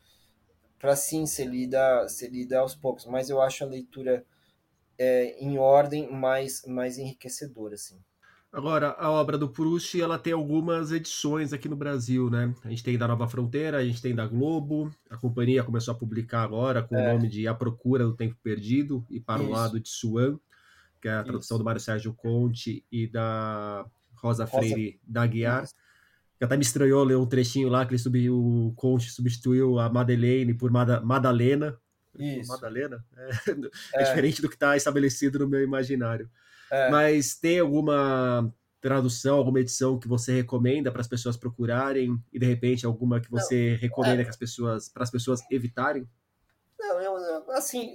para 0.79 0.97
sim 0.97 1.25
ser 1.27 1.47
lida, 1.47 2.07
ser 2.09 2.29
lida 2.29 2.59
aos 2.59 2.75
poucos, 2.75 3.07
mas 3.07 3.31
eu 3.31 3.41
acho 3.41 3.65
a 3.65 3.67
leitura 3.67 4.25
é, 4.99 5.35
em 5.43 5.59
ordem 5.59 6.13
mais 6.13 6.63
mais 6.67 6.99
enriquecedora, 6.99 7.75
assim. 7.75 7.99
Agora, 8.55 8.95
a 9.01 9.11
obra 9.11 9.37
do 9.37 9.49
Proust, 9.49 10.01
ela 10.01 10.17
tem 10.17 10.33
algumas 10.33 10.93
edições 10.93 11.53
aqui 11.53 11.69
no 11.69 11.75
Brasil, 11.75 12.31
né? 12.31 12.55
A 12.63 12.69
gente 12.69 12.85
tem 12.85 12.97
da 12.97 13.09
Nova 13.09 13.27
Fronteira, 13.27 13.79
a 13.79 13.85
gente 13.85 14.01
tem 14.01 14.15
da 14.15 14.29
Globo, 14.29 14.95
a 15.11 15.17
companhia 15.17 15.65
começou 15.65 15.93
a 15.93 15.97
publicar 15.97 16.43
agora 16.43 16.81
com 16.81 16.97
é. 16.97 17.11
o 17.11 17.15
nome 17.15 17.29
de 17.29 17.49
A 17.49 17.55
Procura 17.55 18.05
do 18.05 18.15
Tempo 18.15 18.37
Perdido 18.45 19.05
e 19.11 19.19
Para 19.19 19.43
Isso. 19.43 19.51
o 19.51 19.53
Lado 19.53 19.81
de 19.81 19.89
Suan, 19.89 20.39
que 21.03 21.09
é 21.09 21.15
a 21.15 21.25
tradução 21.25 21.57
Isso. 21.57 21.59
do 21.59 21.65
Mário 21.65 21.81
Sérgio 21.81 22.15
Conte 22.15 22.85
e 22.93 23.09
da 23.09 23.85
Rosa, 24.25 24.45
Rosa 24.45 24.47
Freire 24.47 25.01
da 25.07 25.27
Guiar. 25.27 25.67
Que 26.39 26.45
até 26.45 26.57
me 26.57 26.63
estranhou 26.63 27.05
ler 27.05 27.17
um 27.17 27.27
trechinho 27.27 27.69
lá 27.69 27.85
que 27.87 27.93
ele 27.93 27.99
subiu, 27.99 28.37
o 28.37 28.73
Conte 28.75 29.11
substituiu 29.11 29.79
a 29.79 29.89
Madeleine 29.89 30.55
por 30.55 30.71
Mada, 30.71 31.01
Madalena. 31.01 31.79
Isso. 32.19 32.49
Madalena? 32.49 33.05
É, 33.17 33.31
é. 33.51 34.01
é 34.03 34.05
diferente 34.05 34.43
do 34.43 34.49
que 34.49 34.57
está 34.57 34.77
estabelecido 34.77 35.39
no 35.39 35.49
meu 35.49 35.63
imaginário. 35.63 36.29
É. 36.71 36.91
Mas 36.91 37.37
tem 37.37 37.61
alguma 37.61 38.53
tradução, 38.81 39.37
alguma 39.37 39.61
edição 39.61 39.99
que 39.99 40.09
você 40.09 40.33
recomenda 40.33 40.91
para 40.91 41.01
as 41.01 41.09
pessoas 41.09 41.37
procurarem 41.37 42.23
e 42.33 42.39
de 42.39 42.47
repente 42.47 42.85
alguma 42.85 43.21
que 43.21 43.31
você 43.31 43.73
Não, 43.73 43.79
recomenda 43.79 44.21
é... 44.21 44.25
que 44.25 44.31
as 44.31 44.37
pessoas 44.37 44.89
para 44.89 45.03
as 45.05 45.11
pessoas 45.11 45.41
evitarem? 45.51 46.07
Não, 46.79 47.01
eu, 47.01 47.51
assim, 47.53 47.95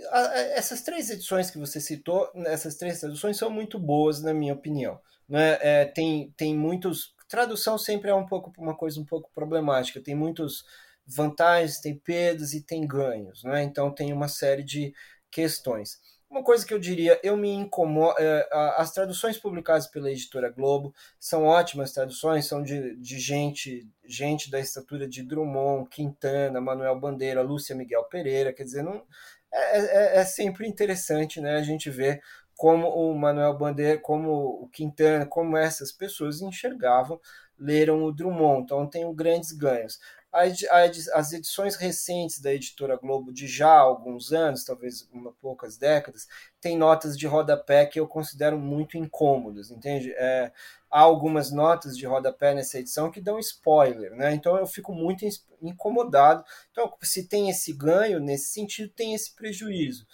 essas 0.56 0.82
três 0.82 1.10
edições 1.10 1.52
que 1.52 1.60
você 1.60 1.80
citou, 1.80 2.32
essas 2.46 2.76
três 2.76 3.00
traduções 3.00 3.38
são 3.38 3.50
muito 3.50 3.78
boas 3.78 4.22
na 4.24 4.34
minha 4.34 4.54
opinião. 4.54 5.00
Né? 5.30 5.58
É, 5.62 5.86
tem, 5.86 6.34
tem 6.36 6.56
muitos. 6.56 7.14
Tradução 7.28 7.78
sempre 7.78 8.10
é 8.10 8.16
um 8.16 8.26
pouco 8.26 8.52
uma 8.58 8.76
coisa 8.76 9.00
um 9.00 9.06
pouco 9.06 9.30
problemática. 9.34 10.02
Tem 10.02 10.16
muitos 10.16 10.66
vantagens, 11.06 11.80
tem 11.80 11.96
perdas 11.96 12.54
e 12.54 12.62
tem 12.62 12.88
ganhos. 12.88 13.44
Né? 13.44 13.64
Então 13.64 13.94
tem 13.94 14.12
uma 14.12 14.28
série 14.28 14.64
de 14.64 14.94
questões. 15.32 16.00
Uma 16.30 16.44
coisa 16.44 16.64
que 16.64 16.74
eu 16.74 16.80
diria, 16.80 17.20
eu 17.24 17.36
me 17.36 17.50
incomodo. 17.50 18.16
É, 18.20 18.48
as 18.78 18.92
traduções 18.92 19.38
publicadas 19.38 19.88
pela 19.88 20.12
editora 20.12 20.50
Globo 20.52 20.94
são 21.20 21.46
ótimas 21.46 21.92
traduções, 21.92 22.46
são 22.46 22.62
de, 22.62 22.96
de 22.98 23.20
gente, 23.20 23.88
gente 24.06 24.52
da 24.52 24.60
estatura 24.60 25.08
de 25.08 25.24
Drummond, 25.24 25.90
Quintana, 25.90 26.62
Manuel 26.62 27.00
Bandeira, 27.00 27.42
Lúcia 27.42 27.76
Miguel 27.76 28.04
Pereira. 28.04 28.54
Quer 28.54 28.64
dizer, 28.64 28.84
não, 28.84 29.04
é, 29.52 29.80
é, 29.80 30.18
é 30.20 30.26
sempre 30.26 30.68
interessante 30.68 31.42
né, 31.42 31.56
a 31.56 31.64
gente 31.64 31.90
ver 31.90 32.22
como 32.60 32.90
o 32.90 33.18
Manuel 33.18 33.58
Bandeira, 33.58 33.98
como 33.98 34.64
o 34.64 34.68
Quintana, 34.68 35.26
como 35.26 35.56
essas 35.56 35.94
pessoas 35.94 36.42
enxergavam, 36.42 37.18
leram 37.58 38.04
o 38.04 38.12
Drummond. 38.12 38.64
Então, 38.64 38.86
tenho 38.86 39.14
grandes 39.14 39.54
ganhos. 39.54 39.98
As 40.30 41.32
edições 41.32 41.78
recentes 41.78 42.42
da 42.42 42.54
editora 42.54 42.98
Globo, 42.98 43.32
de 43.32 43.48
já 43.48 43.78
alguns 43.78 44.34
anos, 44.34 44.66
talvez 44.66 45.08
uma 45.14 45.32
poucas 45.32 45.78
décadas, 45.78 46.28
tem 46.60 46.78
notas 46.78 47.18
de 47.18 47.26
rodapé 47.26 47.86
que 47.86 47.98
eu 47.98 48.06
considero 48.06 48.60
muito 48.60 48.98
incômodas, 48.98 49.72
entende? 49.72 50.12
É, 50.18 50.52
há 50.92 51.00
algumas 51.00 51.54
notas 51.54 51.98
de 51.98 52.06
rodapé 52.06 52.54
nessa 52.54 52.78
edição 52.78 53.10
que 53.10 53.22
dão 53.22 53.40
spoiler, 53.40 54.14
né? 54.18 54.34
Então 54.34 54.58
eu 54.58 54.68
fico 54.68 54.92
muito 54.94 55.24
incomodado. 55.62 56.44
Então, 56.72 56.94
se 57.04 57.26
tem 57.26 57.50
esse 57.50 57.72
ganho, 57.72 58.20
nesse 58.20 58.52
sentido, 58.52 58.92
tem 58.94 59.14
esse 59.14 59.34
prejuízo. 59.34 60.06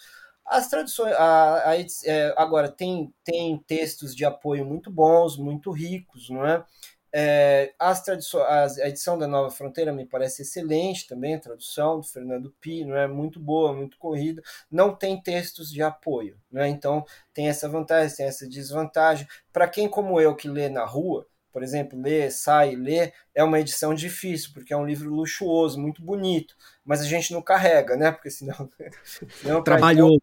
As 0.46 0.68
traduções, 0.68 1.12
a, 1.14 1.70
a, 1.70 1.76
é, 1.76 2.34
agora, 2.36 2.70
tem, 2.70 3.12
tem 3.24 3.58
textos 3.66 4.14
de 4.14 4.24
apoio 4.24 4.64
muito 4.64 4.90
bons, 4.90 5.36
muito 5.36 5.72
ricos, 5.72 6.30
não 6.30 6.46
é? 6.46 6.64
é 7.12 7.74
as 7.78 8.02
tradições, 8.02 8.78
a 8.78 8.88
edição 8.88 9.18
da 9.18 9.26
Nova 9.26 9.50
Fronteira 9.50 9.92
me 9.92 10.06
parece 10.06 10.42
excelente 10.42 11.08
também, 11.08 11.34
a 11.34 11.40
tradução 11.40 11.98
do 11.98 12.06
Fernando 12.06 12.54
Pi, 12.60 12.84
não 12.84 12.96
é 12.96 13.08
muito 13.08 13.40
boa, 13.40 13.72
muito 13.72 13.98
corrida, 13.98 14.40
não 14.70 14.94
tem 14.94 15.20
textos 15.20 15.70
de 15.70 15.82
apoio, 15.82 16.38
é? 16.54 16.68
então 16.68 17.04
tem 17.34 17.48
essa 17.48 17.68
vantagem, 17.68 18.16
tem 18.16 18.26
essa 18.26 18.48
desvantagem. 18.48 19.26
Para 19.52 19.68
quem 19.68 19.88
como 19.88 20.20
eu 20.20 20.36
que 20.36 20.48
lê 20.48 20.68
na 20.68 20.84
rua, 20.84 21.26
por 21.56 21.62
exemplo, 21.62 21.98
ler, 21.98 22.30
sai, 22.30 22.76
ler, 22.76 23.14
é 23.34 23.42
uma 23.42 23.58
edição 23.58 23.94
difícil, 23.94 24.50
porque 24.52 24.74
é 24.74 24.76
um 24.76 24.84
livro 24.84 25.08
luxuoso, 25.08 25.80
muito 25.80 26.02
bonito, 26.02 26.54
mas 26.84 27.00
a 27.00 27.06
gente 27.06 27.32
não 27.32 27.40
carrega, 27.40 27.96
né? 27.96 28.12
Porque 28.12 28.28
senão. 28.28 28.68
senão 29.40 29.62
Trabalhou. 29.62 30.20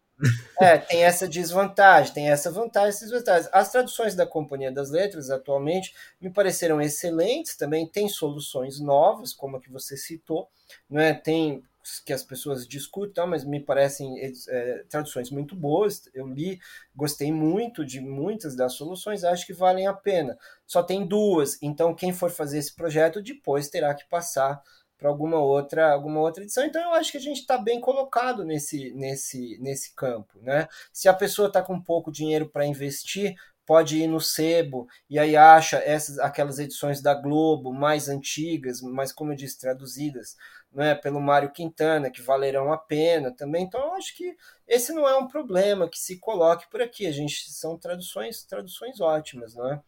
É, 0.60 0.78
tem 0.78 1.02
essa 1.02 1.26
desvantagem, 1.26 2.14
tem 2.14 2.30
essa 2.30 2.52
vantagem, 2.52 2.90
essas 2.90 3.10
desvantagens. 3.10 3.50
As 3.52 3.72
traduções 3.72 4.14
da 4.14 4.24
Companhia 4.24 4.70
das 4.70 4.92
Letras, 4.92 5.28
atualmente, 5.28 5.92
me 6.20 6.30
pareceram 6.30 6.80
excelentes, 6.80 7.56
também 7.56 7.84
tem 7.84 8.08
soluções 8.08 8.78
novas, 8.78 9.32
como 9.32 9.56
a 9.56 9.60
que 9.60 9.72
você 9.72 9.96
citou, 9.96 10.48
né? 10.88 11.14
tem 11.14 11.64
que 12.04 12.12
as 12.12 12.22
pessoas 12.22 12.66
discutem, 12.66 13.26
mas 13.26 13.44
me 13.44 13.60
parecem 13.60 14.14
é, 14.48 14.84
traduções 14.88 15.30
muito 15.30 15.54
boas. 15.54 16.08
Eu 16.14 16.26
li, 16.26 16.58
gostei 16.94 17.32
muito 17.32 17.84
de 17.84 18.00
muitas 18.00 18.56
das 18.56 18.74
soluções, 18.74 19.24
acho 19.24 19.46
que 19.46 19.52
valem 19.52 19.86
a 19.86 19.92
pena. 19.92 20.38
Só 20.66 20.82
tem 20.82 21.06
duas, 21.06 21.58
então 21.62 21.94
quem 21.94 22.12
for 22.12 22.30
fazer 22.30 22.58
esse 22.58 22.74
projeto 22.74 23.22
depois 23.22 23.68
terá 23.68 23.94
que 23.94 24.08
passar 24.08 24.62
para 24.96 25.08
alguma 25.08 25.38
outra 25.38 25.92
alguma 25.92 26.20
outra 26.20 26.42
edição. 26.42 26.64
Então 26.64 26.82
eu 26.82 26.94
acho 26.94 27.10
que 27.12 27.18
a 27.18 27.20
gente 27.20 27.40
está 27.40 27.58
bem 27.58 27.80
colocado 27.80 28.44
nesse 28.44 28.92
nesse 28.94 29.58
nesse 29.60 29.94
campo, 29.94 30.38
né? 30.40 30.66
Se 30.92 31.08
a 31.08 31.14
pessoa 31.14 31.48
está 31.48 31.62
com 31.62 31.80
pouco 31.80 32.10
dinheiro 32.10 32.48
para 32.48 32.66
investir, 32.66 33.36
pode 33.66 33.98
ir 33.98 34.06
no 34.06 34.20
sebo 34.20 34.86
e 35.08 35.18
aí 35.18 35.36
acha 35.36 35.78
essas 35.78 36.18
aquelas 36.18 36.58
edições 36.58 37.00
da 37.00 37.14
Globo 37.14 37.72
mais 37.72 38.08
antigas, 38.08 38.80
mas 38.82 39.12
como 39.12 39.32
eu 39.32 39.36
disse, 39.36 39.58
traduzidas 39.58 40.36
né, 40.74 40.94
pelo 40.94 41.20
Mário 41.20 41.52
Quintana, 41.52 42.10
que 42.10 42.20
valerão 42.20 42.72
a 42.72 42.76
pena 42.76 43.30
também. 43.30 43.64
Então, 43.64 43.94
acho 43.94 44.14
que 44.16 44.36
esse 44.66 44.92
não 44.92 45.08
é 45.08 45.16
um 45.16 45.28
problema 45.28 45.88
que 45.88 45.98
se 45.98 46.18
coloque 46.18 46.68
por 46.68 46.82
aqui. 46.82 47.06
A 47.06 47.12
gente 47.12 47.50
são 47.52 47.78
traduções, 47.78 48.44
traduções 48.44 49.00
ótimas, 49.00 49.54
não 49.54 49.72
é? 49.72 49.80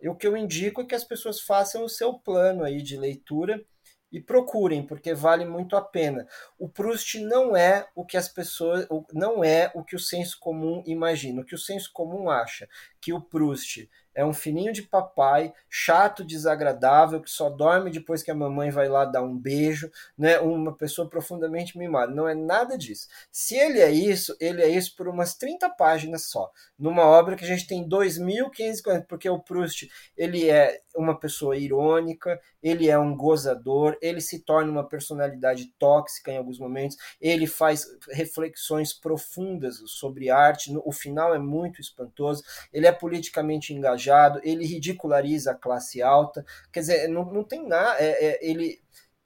E 0.00 0.08
o 0.08 0.14
que 0.14 0.26
eu 0.26 0.36
indico 0.36 0.82
é 0.82 0.84
que 0.84 0.94
as 0.94 1.04
pessoas 1.04 1.40
façam 1.40 1.84
o 1.84 1.88
seu 1.88 2.14
plano 2.14 2.64
aí 2.64 2.82
de 2.82 2.96
leitura 2.96 3.64
e 4.10 4.20
procurem, 4.20 4.86
porque 4.86 5.14
vale 5.14 5.44
muito 5.44 5.76
a 5.76 5.82
pena. 5.82 6.26
O 6.58 6.68
Proust 6.68 7.20
não 7.20 7.56
é 7.56 7.86
o 7.94 8.04
que 8.04 8.16
as 8.16 8.28
pessoas, 8.28 8.86
não 9.12 9.44
é 9.44 9.70
o 9.74 9.84
que 9.84 9.96
o 9.96 10.00
senso 10.00 10.38
comum 10.40 10.82
imagina, 10.86 11.42
o 11.42 11.44
que 11.44 11.54
o 11.54 11.58
senso 11.58 11.92
comum 11.92 12.30
acha, 12.30 12.68
que 13.00 13.12
o 13.12 13.20
Proust 13.20 13.88
é 14.18 14.24
um 14.24 14.32
fininho 14.32 14.72
de 14.72 14.82
papai, 14.82 15.54
chato, 15.70 16.24
desagradável, 16.24 17.22
que 17.22 17.30
só 17.30 17.48
dorme 17.48 17.88
depois 17.88 18.20
que 18.20 18.32
a 18.32 18.34
mamãe 18.34 18.68
vai 18.68 18.88
lá 18.88 19.04
dar 19.04 19.22
um 19.22 19.38
beijo, 19.38 19.88
né? 20.18 20.40
Uma 20.40 20.74
pessoa 20.76 21.08
profundamente 21.08 21.78
mimada. 21.78 22.12
Não 22.12 22.28
é 22.28 22.34
nada 22.34 22.76
disso. 22.76 23.06
Se 23.30 23.54
ele 23.54 23.78
é 23.78 23.92
isso, 23.92 24.36
ele 24.40 24.60
é 24.60 24.68
isso 24.68 24.96
por 24.96 25.06
umas 25.06 25.36
30 25.36 25.70
páginas 25.70 26.24
só. 26.24 26.50
Numa 26.76 27.04
obra 27.04 27.36
que 27.36 27.44
a 27.44 27.46
gente 27.46 27.68
tem 27.68 27.88
2.540, 27.88 29.06
porque 29.06 29.30
o 29.30 29.38
Proust, 29.38 29.88
ele 30.16 30.50
é 30.50 30.80
uma 30.98 31.18
pessoa 31.18 31.56
irônica, 31.56 32.40
ele 32.62 32.88
é 32.88 32.98
um 32.98 33.16
gozador, 33.16 33.96
ele 34.02 34.20
se 34.20 34.40
torna 34.40 34.70
uma 34.70 34.84
personalidade 34.84 35.72
tóxica 35.78 36.32
em 36.32 36.36
alguns 36.36 36.58
momentos, 36.58 36.96
ele 37.20 37.46
faz 37.46 37.86
reflexões 38.10 38.92
profundas 38.92 39.80
sobre 39.86 40.28
arte, 40.28 40.76
o 40.84 40.92
final 40.92 41.32
é 41.34 41.38
muito 41.38 41.80
espantoso, 41.80 42.42
ele 42.72 42.86
é 42.86 42.92
politicamente 42.92 43.72
engajado, 43.72 44.40
ele 44.42 44.66
ridiculariza 44.66 45.52
a 45.52 45.54
classe 45.54 46.02
alta, 46.02 46.44
quer 46.72 46.80
dizer, 46.80 47.08
não, 47.08 47.24
não 47.24 47.44
tem 47.44 47.66
nada, 47.66 47.96
é, 48.00 48.26
é, 48.26 48.38
ele, 48.42 48.80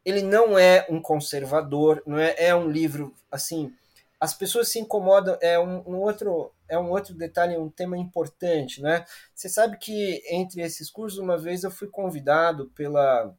ele 0.05 0.23
não 0.23 0.59
é 0.59 0.87
um 0.91 1.01
conservador, 1.01 2.03
não 2.07 2.19
é, 2.19 2.35
é 2.37 2.55
um 2.55 2.71
livro 2.71 3.15
assim. 3.31 3.75
As 4.23 4.33
pessoas 4.33 4.71
se 4.71 4.79
incomodam, 4.79 5.37
é 5.41 5.59
um, 5.59 5.83
um 5.85 5.99
outro 5.99 6.55
é 6.69 6.79
um 6.79 6.91
outro 6.91 7.13
detalhe, 7.13 7.57
um 7.57 7.69
tema 7.69 7.99
importante, 7.99 8.81
né? 8.81 9.05
Você 9.35 9.49
sabe 9.49 9.77
que 9.79 10.23
entre 10.31 10.63
esses 10.63 10.89
cursos, 10.89 11.19
uma 11.19 11.37
vez 11.37 11.65
eu 11.65 11.73
fui 11.73 11.89
convidado 11.89 12.71
pela 12.71 13.35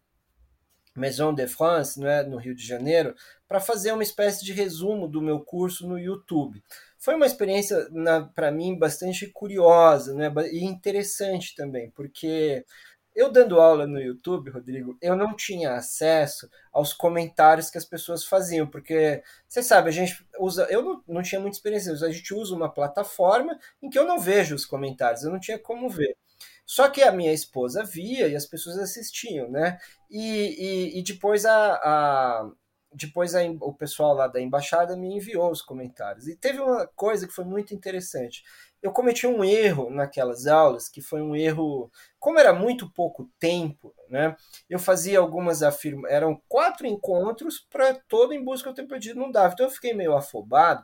Maison 0.93 1.33
de 1.33 1.47
France, 1.47 1.97
né, 2.01 2.23
no 2.23 2.35
Rio 2.35 2.53
de 2.53 2.67
Janeiro, 2.67 3.15
para 3.47 3.61
fazer 3.61 3.93
uma 3.93 4.03
espécie 4.03 4.43
de 4.43 4.51
resumo 4.51 5.07
do 5.07 5.21
meu 5.21 5.39
curso 5.39 5.87
no 5.87 5.97
YouTube. 5.97 6.61
Foi 6.99 7.15
uma 7.15 7.25
experiência, 7.25 7.87
para 8.35 8.51
mim, 8.51 8.77
bastante 8.77 9.27
curiosa 9.27 10.13
né, 10.13 10.29
e 10.51 10.65
interessante 10.65 11.55
também, 11.55 11.91
porque 11.91 12.65
eu 13.15 13.31
dando 13.31 13.59
aula 13.59 13.85
no 13.85 13.99
YouTube, 13.99 14.49
Rodrigo, 14.49 14.97
eu 15.01 15.15
não 15.15 15.35
tinha 15.35 15.73
acesso 15.73 16.49
aos 16.71 16.93
comentários 16.93 17.69
que 17.69 17.77
as 17.77 17.85
pessoas 17.85 18.25
faziam, 18.25 18.67
porque 18.67 19.23
você 19.47 19.61
sabe, 19.61 19.89
a 19.89 19.91
gente 19.91 20.25
usa, 20.39 20.67
eu 20.69 20.81
não, 20.81 21.03
não 21.07 21.21
tinha 21.21 21.39
muita 21.39 21.57
experiência, 21.57 21.93
a 21.93 22.11
gente 22.11 22.33
usa 22.33 22.55
uma 22.55 22.73
plataforma 22.73 23.57
em 23.81 23.89
que 23.89 23.99
eu 23.99 24.05
não 24.05 24.19
vejo 24.19 24.55
os 24.55 24.65
comentários, 24.65 25.23
eu 25.23 25.31
não 25.31 25.39
tinha 25.39 25.59
como 25.59 25.89
ver. 25.89 26.17
Só 26.65 26.89
que 26.89 27.01
a 27.03 27.11
minha 27.11 27.33
esposa 27.33 27.83
via 27.83 28.27
e 28.27 28.35
as 28.35 28.45
pessoas 28.45 28.77
assistiam, 28.77 29.49
né? 29.49 29.77
E, 30.09 30.95
e, 30.95 30.99
e 30.99 31.03
depois 31.03 31.45
a, 31.45 31.73
a, 31.75 32.51
depois 32.93 33.35
a, 33.35 33.41
o 33.61 33.73
pessoal 33.73 34.13
lá 34.13 34.27
da 34.27 34.39
embaixada 34.41 34.95
me 34.95 35.15
enviou 35.15 35.51
os 35.51 35.61
comentários. 35.61 36.27
E 36.27 36.35
teve 36.35 36.59
uma 36.59 36.87
coisa 36.95 37.27
que 37.27 37.33
foi 37.33 37.45
muito 37.45 37.73
interessante. 37.73 38.43
Eu 38.83 38.91
cometi 38.91 39.25
um 39.25 39.43
erro 39.45 39.89
naquelas 39.89 40.47
aulas, 40.47 40.89
que 40.89 41.01
foi 41.01 41.21
um 41.21 41.35
erro. 41.35 41.89
Como 42.19 42.39
era 42.39 42.53
muito 42.53 42.91
pouco 42.93 43.29
tempo, 43.39 43.95
né? 44.09 44.35
Eu 44.69 44.77
fazia 44.79 45.19
algumas 45.19 45.63
afirmações. 45.63 46.13
Eram 46.13 46.41
quatro 46.49 46.85
encontros 46.85 47.65
para 47.71 47.95
todo 48.09 48.33
em 48.33 48.43
busca 48.43 48.69
do 48.71 48.75
tempo 48.75 48.89
perdido, 48.89 49.19
não 49.19 49.31
dava. 49.31 49.53
Então 49.53 49.67
eu 49.67 49.71
fiquei 49.71 49.93
meio 49.93 50.15
afobado. 50.15 50.83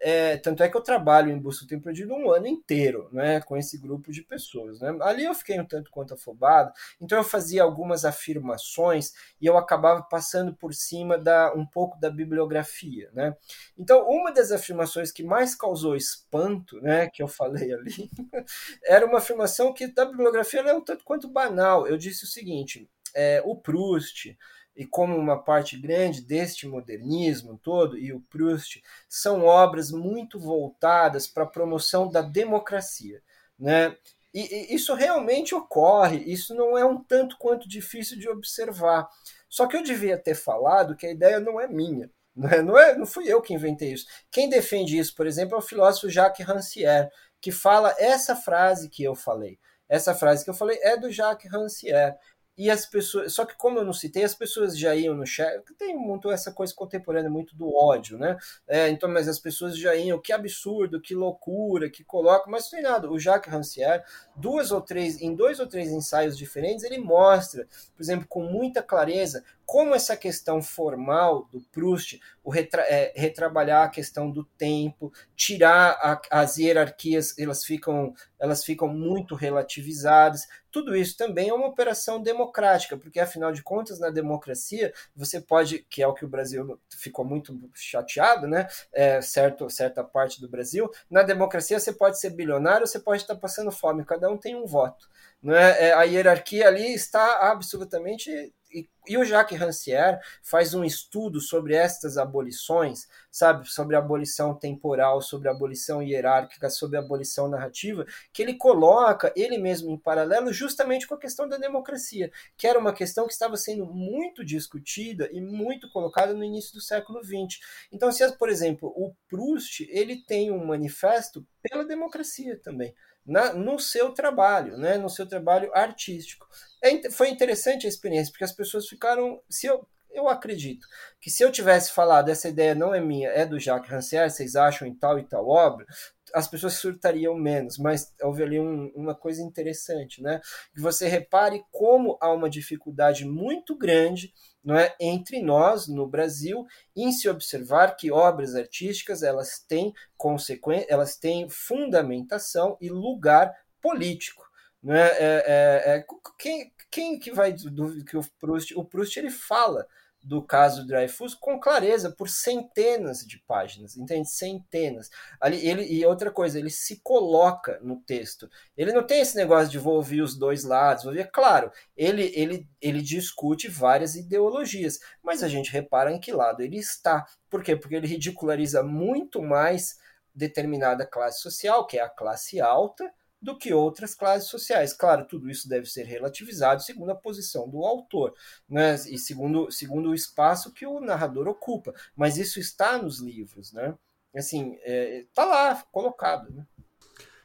É, 0.00 0.36
tanto 0.36 0.62
é 0.62 0.68
que 0.68 0.76
eu 0.76 0.80
trabalho 0.80 1.30
em 1.30 1.38
Busca 1.38 1.66
Tempo 1.66 1.84
Perdido 1.84 2.14
um 2.14 2.30
ano 2.30 2.46
inteiro, 2.46 3.08
né, 3.12 3.40
com 3.40 3.56
esse 3.56 3.76
grupo 3.76 4.12
de 4.12 4.22
pessoas. 4.22 4.80
Né? 4.80 4.96
Ali 5.00 5.24
eu 5.24 5.34
fiquei 5.34 5.58
um 5.58 5.64
tanto 5.64 5.90
quanto 5.90 6.14
afobado, 6.14 6.72
então 7.00 7.18
eu 7.18 7.24
fazia 7.24 7.62
algumas 7.62 8.04
afirmações 8.04 9.12
e 9.40 9.46
eu 9.46 9.56
acabava 9.56 10.02
passando 10.02 10.54
por 10.54 10.72
cima 10.72 11.18
da 11.18 11.52
um 11.54 11.66
pouco 11.66 11.98
da 11.98 12.10
bibliografia. 12.10 13.10
Né? 13.12 13.36
Então, 13.76 14.08
uma 14.08 14.32
das 14.32 14.52
afirmações 14.52 15.10
que 15.10 15.24
mais 15.24 15.54
causou 15.54 15.96
espanto, 15.96 16.80
né, 16.80 17.08
que 17.08 17.22
eu 17.22 17.28
falei 17.28 17.72
ali, 17.72 18.10
era 18.84 19.04
uma 19.04 19.18
afirmação 19.18 19.72
que 19.72 19.88
da 19.88 20.04
bibliografia 20.04 20.60
é 20.60 20.74
um 20.74 20.80
tanto 20.80 21.04
quanto 21.04 21.28
banal. 21.28 21.86
Eu 21.86 21.96
disse 21.96 22.24
o 22.24 22.28
seguinte: 22.28 22.88
é, 23.14 23.42
o 23.44 23.56
Proust 23.56 24.36
e 24.78 24.86
como 24.86 25.16
uma 25.16 25.36
parte 25.36 25.76
grande 25.76 26.20
deste 26.20 26.64
modernismo 26.68 27.58
todo, 27.60 27.98
e 27.98 28.12
o 28.12 28.20
Proust, 28.20 28.80
são 29.08 29.44
obras 29.44 29.90
muito 29.90 30.38
voltadas 30.38 31.26
para 31.26 31.42
a 31.42 31.48
promoção 31.48 32.08
da 32.08 32.22
democracia. 32.22 33.20
Né? 33.58 33.96
E, 34.32 34.40
e, 34.40 34.74
isso 34.76 34.94
realmente 34.94 35.52
ocorre, 35.52 36.18
isso 36.18 36.54
não 36.54 36.78
é 36.78 36.84
um 36.84 37.02
tanto 37.02 37.36
quanto 37.38 37.68
difícil 37.68 38.16
de 38.20 38.28
observar. 38.28 39.08
Só 39.48 39.66
que 39.66 39.76
eu 39.76 39.82
devia 39.82 40.16
ter 40.16 40.36
falado 40.36 40.94
que 40.94 41.06
a 41.06 41.10
ideia 41.10 41.40
não 41.40 41.60
é 41.60 41.66
minha. 41.66 42.08
Não, 42.38 42.48
é, 42.48 42.62
não, 42.62 42.78
é, 42.78 42.96
não 42.96 43.04
fui 43.04 43.26
eu 43.26 43.42
que 43.42 43.52
inventei 43.52 43.92
isso. 43.92 44.06
Quem 44.30 44.48
defende 44.48 44.96
isso, 44.96 45.12
por 45.16 45.26
exemplo, 45.26 45.56
é 45.56 45.58
o 45.58 45.60
filósofo 45.60 46.08
Jacques 46.08 46.46
Rancière, 46.46 47.10
que 47.40 47.50
fala 47.50 47.92
essa 47.98 48.36
frase 48.36 48.88
que 48.88 49.02
eu 49.02 49.16
falei. 49.16 49.58
Essa 49.88 50.14
frase 50.14 50.44
que 50.44 50.50
eu 50.50 50.54
falei 50.54 50.78
é 50.80 50.96
do 50.96 51.10
Jacques 51.10 51.50
Rancière 51.50 52.14
e 52.58 52.68
as 52.68 52.84
pessoas. 52.84 53.32
Só 53.32 53.46
que, 53.46 53.56
como 53.56 53.78
eu 53.78 53.84
não 53.84 53.92
citei, 53.92 54.24
as 54.24 54.34
pessoas 54.34 54.76
já 54.76 54.92
iam 54.96 55.14
no 55.14 55.24
chat. 55.24 55.62
Tem 55.78 55.96
muito 55.96 56.28
essa 56.28 56.50
coisa 56.50 56.74
contemporânea, 56.74 57.30
muito 57.30 57.54
do 57.54 57.72
ódio, 57.72 58.18
né? 58.18 58.36
É, 58.66 58.88
então, 58.88 59.08
mas 59.08 59.28
as 59.28 59.38
pessoas 59.38 59.78
já 59.78 59.94
iam, 59.94 60.20
que 60.20 60.32
absurdo, 60.32 61.00
que 61.00 61.14
loucura, 61.14 61.88
que 61.88 62.02
coloca. 62.02 62.50
Mas 62.50 62.68
tem 62.68 62.82
nada. 62.82 63.08
O 63.08 63.18
Jacques 63.18 63.52
Rancière, 63.52 64.02
duas 64.34 64.72
ou 64.72 64.80
três, 64.80 65.20
em 65.22 65.36
dois 65.36 65.60
ou 65.60 65.68
três 65.68 65.88
ensaios 65.90 66.36
diferentes, 66.36 66.84
ele 66.84 66.98
mostra, 66.98 67.68
por 67.94 68.02
exemplo, 68.02 68.26
com 68.28 68.42
muita 68.42 68.82
clareza, 68.82 69.44
como 69.68 69.94
essa 69.94 70.16
questão 70.16 70.62
formal 70.62 71.46
do 71.52 71.60
Proust, 71.60 72.18
o 72.42 72.48
retra 72.48 72.80
é, 72.88 73.12
retrabalhar 73.14 73.84
a 73.84 73.90
questão 73.90 74.30
do 74.30 74.42
tempo, 74.42 75.12
tirar 75.36 75.90
a, 75.90 76.22
as 76.30 76.56
hierarquias, 76.56 77.38
elas 77.38 77.62
ficam, 77.66 78.14
elas 78.40 78.64
ficam 78.64 78.88
muito 78.88 79.34
relativizadas. 79.34 80.48
Tudo 80.70 80.96
isso 80.96 81.18
também 81.18 81.50
é 81.50 81.52
uma 81.52 81.66
operação 81.66 82.22
democrática, 82.22 82.96
porque 82.96 83.20
afinal 83.20 83.52
de 83.52 83.62
contas, 83.62 83.98
na 84.00 84.08
democracia, 84.08 84.90
você 85.14 85.38
pode, 85.38 85.80
que 85.80 86.02
é 86.02 86.06
o 86.06 86.14
que 86.14 86.24
o 86.24 86.28
Brasil 86.28 86.80
ficou 86.88 87.26
muito 87.26 87.54
chateado, 87.74 88.46
né? 88.46 88.68
É, 88.90 89.20
certo, 89.20 89.68
certa 89.68 90.02
parte 90.02 90.40
do 90.40 90.48
Brasil, 90.48 90.90
na 91.10 91.22
democracia 91.22 91.78
você 91.78 91.92
pode 91.92 92.18
ser 92.18 92.30
bilionário, 92.30 92.86
você 92.86 92.98
pode 92.98 93.20
estar 93.20 93.36
passando 93.36 93.70
fome, 93.70 94.02
cada 94.02 94.30
um 94.30 94.38
tem 94.38 94.56
um 94.56 94.64
voto. 94.64 95.10
Não 95.42 95.54
é? 95.54 95.88
é 95.88 95.92
a 95.92 96.04
hierarquia 96.04 96.66
ali 96.66 96.94
está 96.94 97.50
absolutamente 97.50 98.50
e, 98.70 98.88
e, 99.06 99.16
o 99.16 99.24
Jacques 99.24 99.58
Rancière 99.58 100.20
faz 100.42 100.74
um 100.74 100.84
estudo 100.84 101.40
sobre 101.40 101.74
estas 101.74 102.18
abolições, 102.18 103.08
sabe, 103.30 103.66
sobre 103.70 103.96
a 103.96 103.98
abolição 103.98 104.54
temporal, 104.54 105.22
sobre 105.22 105.48
a 105.48 105.52
abolição 105.52 106.02
hierárquica, 106.02 106.68
sobre 106.68 106.98
a 106.98 107.00
abolição 107.00 107.48
narrativa, 107.48 108.04
que 108.32 108.42
ele 108.42 108.54
coloca 108.54 109.32
ele 109.34 109.56
mesmo 109.56 109.90
em 109.90 109.98
paralelo 109.98 110.52
justamente 110.52 111.06
com 111.06 111.14
a 111.14 111.18
questão 111.18 111.48
da 111.48 111.56
democracia, 111.56 112.30
que 112.56 112.66
era 112.66 112.78
uma 112.78 112.92
questão 112.92 113.26
que 113.26 113.32
estava 113.32 113.56
sendo 113.56 113.86
muito 113.86 114.44
discutida 114.44 115.28
e 115.32 115.40
muito 115.40 115.90
colocada 115.90 116.34
no 116.34 116.44
início 116.44 116.74
do 116.74 116.80
século 116.80 117.24
XX. 117.24 117.58
Então, 117.90 118.12
se, 118.12 118.30
por 118.36 118.50
exemplo, 118.50 118.88
o 118.94 119.14
Proust, 119.28 119.86
ele 119.88 120.22
tem 120.24 120.50
um 120.50 120.66
manifesto 120.66 121.46
pela 121.62 121.84
democracia 121.84 122.58
também 122.60 122.94
na, 123.28 123.52
no 123.52 123.78
seu 123.78 124.10
trabalho, 124.12 124.78
né, 124.78 124.96
no 124.96 125.10
seu 125.10 125.26
trabalho 125.26 125.70
artístico. 125.74 126.46
É, 126.82 127.10
foi 127.10 127.28
interessante 127.28 127.86
a 127.86 127.88
experiência, 127.88 128.32
porque 128.32 128.44
as 128.44 128.52
pessoas 128.52 128.88
ficaram. 128.88 129.40
Se 129.50 129.66
eu, 129.66 129.86
eu 130.10 130.28
acredito 130.28 130.86
que 131.20 131.30
se 131.30 131.42
eu 131.42 131.52
tivesse 131.52 131.92
falado 131.92 132.30
essa 132.30 132.48
ideia 132.48 132.74
não 132.74 132.94
é 132.94 133.00
minha, 133.00 133.28
é 133.28 133.44
do 133.44 133.60
Jacques 133.60 133.90
Rancière, 133.90 134.30
vocês 134.30 134.56
acham 134.56 134.88
em 134.88 134.94
tal 134.94 135.18
e 135.18 135.24
tal 135.24 135.46
obra, 135.46 135.86
as 136.34 136.48
pessoas 136.48 136.74
surtariam 136.74 137.34
menos, 137.34 137.78
mas 137.78 138.12
houve 138.22 138.42
ali 138.42 138.58
um, 138.58 138.90
uma 138.94 139.14
coisa 139.14 139.42
interessante, 139.42 140.22
né? 140.22 140.40
Que 140.74 140.80
você 140.80 141.06
repare 141.08 141.62
como 141.70 142.16
há 142.20 142.32
uma 142.32 142.48
dificuldade 142.48 143.24
muito 143.24 143.76
grande 143.76 144.32
não 144.64 144.76
é, 144.76 144.94
entre 145.00 145.40
nós 145.40 145.88
no 145.88 146.06
Brasil 146.06 146.66
em 146.96 147.12
se 147.12 147.28
observar 147.28 147.96
que 147.96 148.10
obras 148.10 148.54
artísticas 148.54 149.22
elas 149.22 149.58
têm 149.66 149.92
consequência, 150.16 150.86
elas 150.88 151.16
têm 151.16 151.48
fundamentação 151.48 152.76
e 152.80 152.88
lugar 152.88 153.52
político. 153.80 154.46
Não 154.82 154.94
é, 154.94 155.08
é, 155.08 155.44
é, 155.46 155.96
é 155.96 156.04
quem, 156.38 156.72
quem 156.90 157.18
que 157.18 157.32
vai 157.32 157.52
do, 157.52 158.04
que 158.04 158.16
o 158.16 158.24
Proust, 158.38 158.74
o 158.76 158.84
Proust 158.84 159.18
ele 159.18 159.30
fala 159.30 159.86
do 160.28 160.42
caso 160.42 160.86
Dreyfus 160.86 161.34
com 161.34 161.58
clareza 161.58 162.10
por 162.10 162.28
centenas 162.28 163.20
de 163.26 163.38
páginas, 163.38 163.96
entende? 163.96 164.28
Centenas. 164.28 165.10
Ali 165.40 165.66
ele 165.66 165.82
e 165.90 166.04
outra 166.04 166.30
coisa, 166.30 166.58
ele 166.58 166.68
se 166.68 167.00
coloca 167.00 167.80
no 167.82 167.96
texto. 168.02 168.48
Ele 168.76 168.92
não 168.92 169.06
tem 169.06 169.22
esse 169.22 169.34
negócio 169.34 169.70
de 169.70 169.78
vou 169.78 169.94
ouvir 169.94 170.20
os 170.20 170.36
dois 170.36 170.64
lados, 170.64 171.04
vou 171.04 171.12
ouvir, 171.14 171.30
claro, 171.32 171.72
ele 171.96 172.30
ele 172.34 172.68
ele 172.78 173.00
discute 173.00 173.68
várias 173.68 174.16
ideologias, 174.16 175.00
mas 175.22 175.42
a 175.42 175.48
gente 175.48 175.72
repara 175.72 176.12
em 176.12 176.20
que 176.20 176.30
lado 176.30 176.60
ele 176.60 176.76
está. 176.76 177.24
Por 177.48 177.62
quê? 177.62 177.74
Porque 177.74 177.94
ele 177.94 178.06
ridiculariza 178.06 178.82
muito 178.82 179.40
mais 179.40 179.96
determinada 180.34 181.06
classe 181.06 181.40
social, 181.40 181.86
que 181.86 181.98
é 181.98 182.02
a 182.02 182.08
classe 182.08 182.60
alta, 182.60 183.10
do 183.40 183.56
que 183.56 183.72
outras 183.72 184.14
classes 184.14 184.48
sociais. 184.48 184.92
Claro, 184.92 185.26
tudo 185.26 185.50
isso 185.50 185.68
deve 185.68 185.86
ser 185.86 186.04
relativizado 186.04 186.82
segundo 186.82 187.10
a 187.10 187.14
posição 187.14 187.68
do 187.68 187.84
autor, 187.84 188.34
né? 188.68 188.94
e 189.08 189.18
segundo, 189.18 189.70
segundo 189.70 190.10
o 190.10 190.14
espaço 190.14 190.72
que 190.72 190.86
o 190.86 191.00
narrador 191.00 191.48
ocupa. 191.48 191.94
Mas 192.16 192.36
isso 192.36 192.58
está 192.58 193.00
nos 193.00 193.20
livros, 193.20 193.72
né? 193.72 193.94
Assim, 194.34 194.76
é, 194.82 195.24
tá 195.34 195.44
lá, 195.44 195.82
colocado, 195.90 196.52
né? 196.52 196.66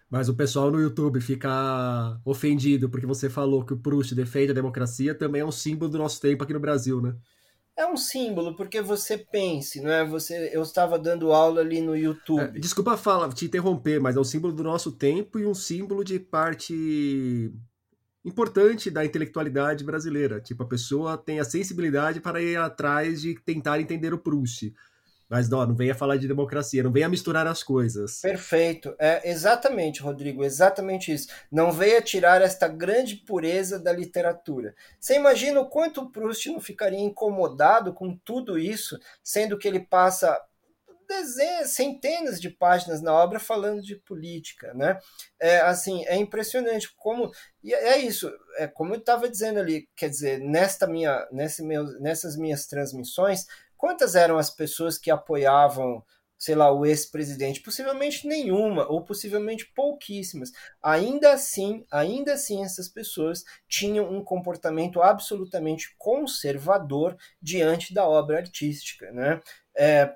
Mas 0.09 0.29
o 0.29 0.35
pessoal 0.35 0.69
no 0.69 0.79
YouTube 0.79 1.19
fica 1.19 1.49
ofendido 2.23 2.87
porque 2.87 3.07
você 3.07 3.31
falou 3.31 3.65
que 3.65 3.73
o 3.73 3.79
Proust 3.79 4.13
defende 4.13 4.51
a 4.51 4.53
democracia 4.53 5.15
também 5.15 5.41
é 5.41 5.45
um 5.45 5.51
símbolo 5.51 5.89
do 5.89 5.97
nosso 5.97 6.21
tempo 6.21 6.43
aqui 6.43 6.53
no 6.53 6.59
Brasil, 6.59 7.01
né? 7.01 7.15
É 7.75 7.87
um 7.87 7.97
símbolo, 7.97 8.55
porque 8.55 8.81
você 8.81 9.17
pense, 9.17 9.81
não 9.81 9.89
é? 9.89 10.05
Você, 10.05 10.51
eu 10.53 10.61
estava 10.61 10.99
dando 10.99 11.31
aula 11.33 11.61
ali 11.61 11.81
no 11.81 11.97
YouTube. 11.97 12.39
É, 12.39 12.59
desculpa 12.59 12.95
fala, 12.95 13.27
te 13.29 13.45
interromper, 13.45 13.99
mas 13.99 14.15
é 14.15 14.19
um 14.19 14.23
símbolo 14.23 14.53
do 14.53 14.63
nosso 14.63 14.91
tempo 14.91 15.39
e 15.39 15.45
um 15.45 15.55
símbolo 15.55 16.03
de 16.03 16.19
parte 16.19 17.51
importante 18.23 18.91
da 18.91 19.03
intelectualidade 19.03 19.83
brasileira. 19.83 20.39
Tipo, 20.39 20.63
a 20.63 20.67
pessoa 20.67 21.17
tem 21.17 21.39
a 21.39 21.43
sensibilidade 21.43 22.21
para 22.21 22.41
ir 22.41 22.57
atrás 22.57 23.21
de 23.21 23.35
tentar 23.43 23.79
entender 23.79 24.13
o 24.13 24.19
Proust. 24.19 24.71
Mas 25.33 25.49
não, 25.49 25.65
não 25.65 25.73
venha 25.73 25.95
falar 25.95 26.17
de 26.17 26.27
democracia, 26.27 26.83
não 26.83 26.91
venha 26.91 27.09
misturar 27.09 27.47
as 27.47 27.63
coisas. 27.63 28.21
Perfeito. 28.21 28.95
É 28.99 29.31
exatamente, 29.31 29.99
Rodrigo, 29.99 30.43
exatamente 30.43 31.11
isso. 31.11 31.27
Não 31.51 31.71
venha 31.71 32.03
tirar 32.03 32.39
esta 32.43 32.67
grande 32.67 33.15
pureza 33.15 33.79
da 33.79 33.91
literatura. 33.91 34.75
Você 34.99 35.15
imagina 35.15 35.59
o 35.59 35.67
quanto 35.67 36.01
o 36.01 36.11
Proust 36.11 36.51
não 36.51 36.59
ficaria 36.59 36.99
incomodado 36.99 37.95
com 37.95 38.15
tudo 38.15 38.59
isso, 38.59 38.95
sendo 39.23 39.57
que 39.57 39.67
ele 39.67 39.79
passa 39.79 40.39
dezenas, 41.07 41.71
centenas 41.71 42.39
de 42.39 42.49
páginas 42.49 43.01
na 43.01 43.13
obra 43.13 43.39
falando 43.39 43.81
de 43.81 43.95
política, 43.95 44.71
né? 44.73 44.99
É 45.39 45.61
assim, 45.61 46.05
é 46.05 46.15
impressionante 46.15 46.93
como 46.95 47.31
e 47.63 47.73
é 47.73 47.97
isso, 47.97 48.31
é 48.57 48.67
como 48.67 48.93
eu 48.93 48.99
estava 48.99 49.29
dizendo 49.29 49.59
ali, 49.59 49.87
quer 49.95 50.09
dizer, 50.09 50.39
nesta 50.39 50.85
minha, 50.85 51.25
nesse 51.31 51.63
meu, 51.63 51.85
nessas 51.99 52.35
minhas 52.35 52.67
transmissões, 52.67 53.45
Quantas 53.83 54.15
eram 54.15 54.37
as 54.37 54.49
pessoas 54.49 54.97
que 54.97 55.11
apoiavam, 55.11 56.01
sei 56.37 56.55
lá, 56.55 56.71
o 56.71 56.85
ex-presidente? 56.85 57.59
Possivelmente 57.59 58.25
nenhuma, 58.25 58.87
ou 58.89 59.03
possivelmente 59.03 59.69
pouquíssimas. 59.75 60.51
Ainda 60.81 61.33
assim, 61.33 61.85
ainda 61.91 62.31
assim, 62.31 62.63
essas 62.63 62.87
pessoas 62.87 63.43
tinham 63.67 64.09
um 64.09 64.23
comportamento 64.23 65.01
absolutamente 65.01 65.93
conservador 65.97 67.17
diante 67.41 67.93
da 67.93 68.07
obra 68.07 68.37
artística, 68.37 69.11
né? 69.11 69.41
É, 69.77 70.15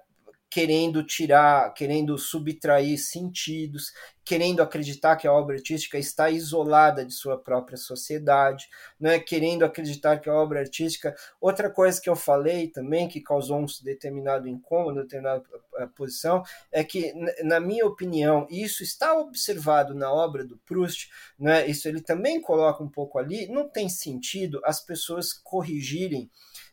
querendo 0.49 1.03
tirar, 1.03 1.73
querendo 1.73 2.17
subtrair 2.17 2.97
sentidos, 2.97 3.91
querendo 4.23 4.61
acreditar 4.61 5.15
que 5.15 5.27
a 5.27 5.31
obra 5.31 5.55
artística 5.55 5.97
está 5.97 6.29
isolada 6.29 7.05
de 7.05 7.13
sua 7.13 7.37
própria 7.37 7.77
sociedade, 7.77 8.67
não 8.99 9.09
é 9.09 9.19
querendo 9.19 9.63
acreditar 9.63 10.19
que 10.19 10.29
a 10.29 10.33
obra 10.33 10.59
artística. 10.59 11.15
Outra 11.39 11.69
coisa 11.69 12.01
que 12.01 12.09
eu 12.09 12.15
falei 12.15 12.67
também 12.67 13.07
que 13.07 13.21
causou 13.21 13.59
um 13.59 13.65
determinado 13.83 14.47
incômodo, 14.47 15.01
determinada 15.01 15.43
eh, 15.77 15.87
posição, 15.95 16.43
é 16.71 16.83
que 16.83 17.13
na 17.43 17.59
minha 17.59 17.85
opinião, 17.85 18.47
isso 18.49 18.83
está 18.83 19.17
observado 19.17 19.93
na 19.93 20.11
obra 20.11 20.45
do 20.45 20.57
Proust, 20.57 21.09
né? 21.39 21.67
Isso 21.67 21.87
ele 21.87 22.01
também 22.01 22.41
coloca 22.41 22.83
um 22.83 22.89
pouco 22.89 23.17
ali, 23.17 23.47
não 23.47 23.67
tem 23.67 23.87
sentido 23.89 24.61
as 24.63 24.79
pessoas 24.79 25.33
corrigirem 25.33 26.29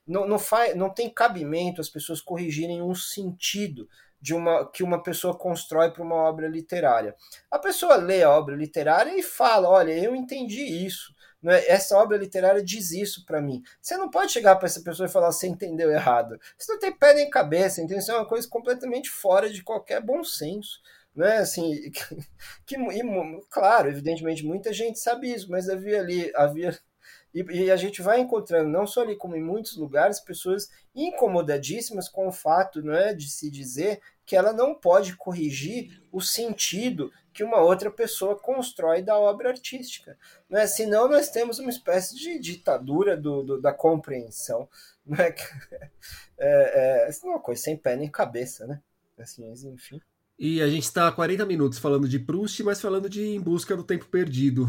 não, 0.06 0.26
não, 0.26 0.38
faz, 0.38 0.76
não 0.76 0.90
tem 0.90 1.08
cabimento 1.08 1.80
as 1.80 1.88
pessoas 1.88 2.20
corrigirem 2.20 2.82
um 2.82 2.94
sentido 2.94 3.88
de 4.20 4.34
uma 4.34 4.70
que 4.70 4.82
uma 4.82 5.02
pessoa 5.02 5.36
constrói 5.36 5.90
para 5.90 6.02
uma 6.02 6.14
obra 6.14 6.48
literária. 6.48 7.14
A 7.50 7.58
pessoa 7.58 7.96
lê 7.96 8.22
a 8.22 8.30
obra 8.30 8.56
literária 8.56 9.14
e 9.18 9.22
fala: 9.22 9.68
olha, 9.68 9.92
eu 9.92 10.14
entendi 10.14 10.62
isso. 10.62 11.12
Né? 11.42 11.62
Essa 11.66 11.98
obra 11.98 12.16
literária 12.16 12.64
diz 12.64 12.90
isso 12.90 13.26
para 13.26 13.42
mim. 13.42 13.62
Você 13.82 13.98
não 13.98 14.10
pode 14.10 14.32
chegar 14.32 14.56
para 14.56 14.66
essa 14.66 14.82
pessoa 14.82 15.06
e 15.06 15.12
falar: 15.12 15.30
você 15.30 15.46
entendeu 15.46 15.90
errado. 15.90 16.38
Isso 16.58 16.72
não 16.72 16.78
tem 16.78 16.96
pé 16.96 17.12
nem 17.14 17.28
cabeça, 17.28 17.82
entendeu? 17.82 17.98
Isso 17.98 18.12
é 18.12 18.16
uma 18.16 18.26
coisa 18.26 18.48
completamente 18.48 19.10
fora 19.10 19.50
de 19.50 19.62
qualquer 19.62 20.00
bom 20.00 20.24
senso 20.24 20.80
né? 21.14 21.38
Assim, 21.38 21.90
que, 22.66 22.76
e, 22.76 23.40
claro, 23.50 23.88
evidentemente 23.88 24.44
muita 24.44 24.72
gente 24.72 24.98
sabe 24.98 25.32
isso, 25.32 25.50
mas 25.50 25.68
havia 25.68 26.00
ali 26.00 26.32
havia 26.34 26.76
e, 27.34 27.42
e, 27.42 27.70
a 27.70 27.76
gente 27.76 28.00
vai 28.00 28.20
encontrando, 28.20 28.70
não 28.70 28.86
só 28.86 29.02
ali, 29.02 29.16
como 29.16 29.34
em 29.34 29.42
muitos 29.42 29.76
lugares, 29.76 30.20
pessoas 30.20 30.70
incomodadíssimas 30.94 32.08
com 32.08 32.28
o 32.28 32.32
fato 32.32 32.80
não 32.80 32.94
é, 32.94 33.12
de 33.12 33.28
se 33.28 33.50
dizer 33.50 34.00
que 34.24 34.36
ela 34.36 34.52
não 34.52 34.72
pode 34.72 35.16
corrigir 35.16 36.00
o 36.12 36.20
sentido 36.20 37.10
que 37.32 37.42
uma 37.42 37.60
outra 37.60 37.90
pessoa 37.90 38.38
constrói 38.38 39.02
da 39.02 39.18
obra 39.18 39.50
artística. 39.50 40.16
Não 40.48 40.60
é? 40.60 40.66
Senão, 40.68 41.08
nós 41.08 41.28
temos 41.28 41.58
uma 41.58 41.70
espécie 41.70 42.14
de 42.14 42.38
ditadura 42.38 43.16
do, 43.16 43.42
do 43.42 43.60
da 43.60 43.72
compreensão. 43.72 44.68
Não 45.04 45.18
é? 45.18 45.34
É, 46.38 47.08
é, 47.08 47.10
é 47.10 47.26
uma 47.26 47.38
coisa 47.38 47.60
sem 47.60 47.76
pé 47.76 47.94
nem 47.94 48.10
cabeça, 48.10 48.66
né? 48.66 48.80
Assim, 49.18 49.52
enfim. 49.52 50.00
E 50.38 50.62
a 50.62 50.66
gente 50.66 50.84
está 50.84 51.06
há 51.06 51.12
40 51.12 51.44
minutos 51.44 51.78
falando 51.78 52.08
de 52.08 52.18
Proust, 52.18 52.62
mas 52.62 52.80
falando 52.80 53.06
de 53.06 53.22
Em 53.22 53.40
Busca 53.40 53.76
do 53.76 53.84
Tempo 53.84 54.06
Perdido 54.06 54.66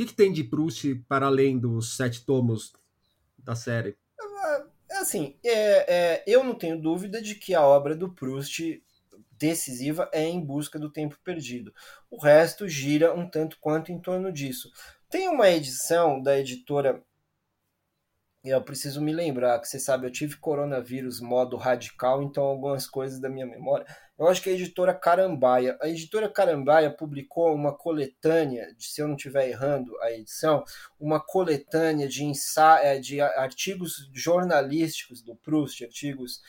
que, 0.00 0.06
que 0.06 0.14
tem 0.14 0.32
de 0.32 0.44
Proust 0.44 0.94
para 1.06 1.26
além 1.26 1.58
dos 1.58 1.96
sete 1.96 2.24
tomos 2.24 2.72
da 3.38 3.54
série? 3.54 3.96
É 4.90 4.98
assim, 4.98 5.36
é, 5.44 5.94
é, 5.94 6.24
eu 6.26 6.42
não 6.42 6.54
tenho 6.54 6.80
dúvida 6.80 7.20
de 7.20 7.34
que 7.34 7.54
a 7.54 7.62
obra 7.62 7.94
do 7.94 8.12
Proust 8.12 8.82
decisiva 9.32 10.08
é 10.12 10.24
Em 10.24 10.40
Busca 10.40 10.78
do 10.78 10.90
Tempo 10.90 11.18
Perdido. 11.22 11.72
O 12.10 12.18
resto 12.18 12.68
gira 12.68 13.14
um 13.14 13.28
tanto 13.28 13.58
quanto 13.60 13.92
em 13.92 14.00
torno 14.00 14.32
disso. 14.32 14.70
Tem 15.08 15.28
uma 15.28 15.50
edição 15.50 16.22
da 16.22 16.38
editora 16.38 17.02
eu 18.42 18.62
preciso 18.62 19.02
me 19.02 19.12
lembrar 19.12 19.58
que 19.60 19.68
você 19.68 19.78
sabe, 19.78 20.06
eu 20.06 20.10
tive 20.10 20.36
coronavírus 20.36 21.20
modo 21.20 21.56
radical, 21.56 22.22
então 22.22 22.42
algumas 22.44 22.86
coisas 22.86 23.20
da 23.20 23.28
minha 23.28 23.46
memória. 23.46 23.86
Eu 24.18 24.28
acho 24.28 24.42
que 24.42 24.50
a 24.50 24.52
editora 24.52 24.94
Carambaia, 24.94 25.78
a 25.80 25.88
editora 25.88 26.28
Carambaia 26.28 26.90
publicou 26.90 27.54
uma 27.54 27.76
coletânea, 27.76 28.74
se 28.78 29.00
eu 29.00 29.08
não 29.08 29.16
estiver 29.16 29.48
errando 29.48 29.92
a 30.00 30.10
edição, 30.12 30.64
uma 30.98 31.20
coletânea 31.20 32.08
de 32.08 32.24
ensa 32.24 32.78
é, 32.82 32.98
de 32.98 33.20
artigos 33.20 34.10
jornalísticos 34.14 35.22
do 35.22 35.34
Proust, 35.36 35.84
artigos 35.84 36.40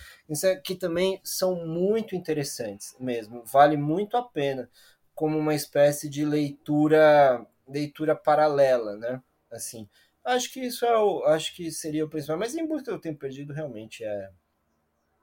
que 0.64 0.76
também 0.76 1.20
são 1.24 1.66
muito 1.66 2.16
interessantes 2.16 2.96
mesmo, 3.00 3.44
vale 3.46 3.76
muito 3.76 4.16
a 4.16 4.24
pena 4.24 4.70
como 5.14 5.38
uma 5.38 5.54
espécie 5.54 6.10
de 6.10 6.26
leitura 6.26 7.46
leitura 7.68 8.16
paralela, 8.16 8.98
né? 8.98 9.22
Assim, 9.50 9.88
Acho 10.24 10.52
que 10.52 10.60
isso 10.60 10.86
é 10.86 10.98
o, 10.98 11.24
acho 11.26 11.56
que 11.56 11.72
seria 11.72 12.06
o 12.06 12.10
principal. 12.10 12.38
Mas 12.38 12.56
em 12.56 12.68
busca 12.68 12.92
do 12.92 13.00
tempo 13.00 13.20
perdido 13.20 13.54
realmente 13.54 14.04
é 14.04 14.30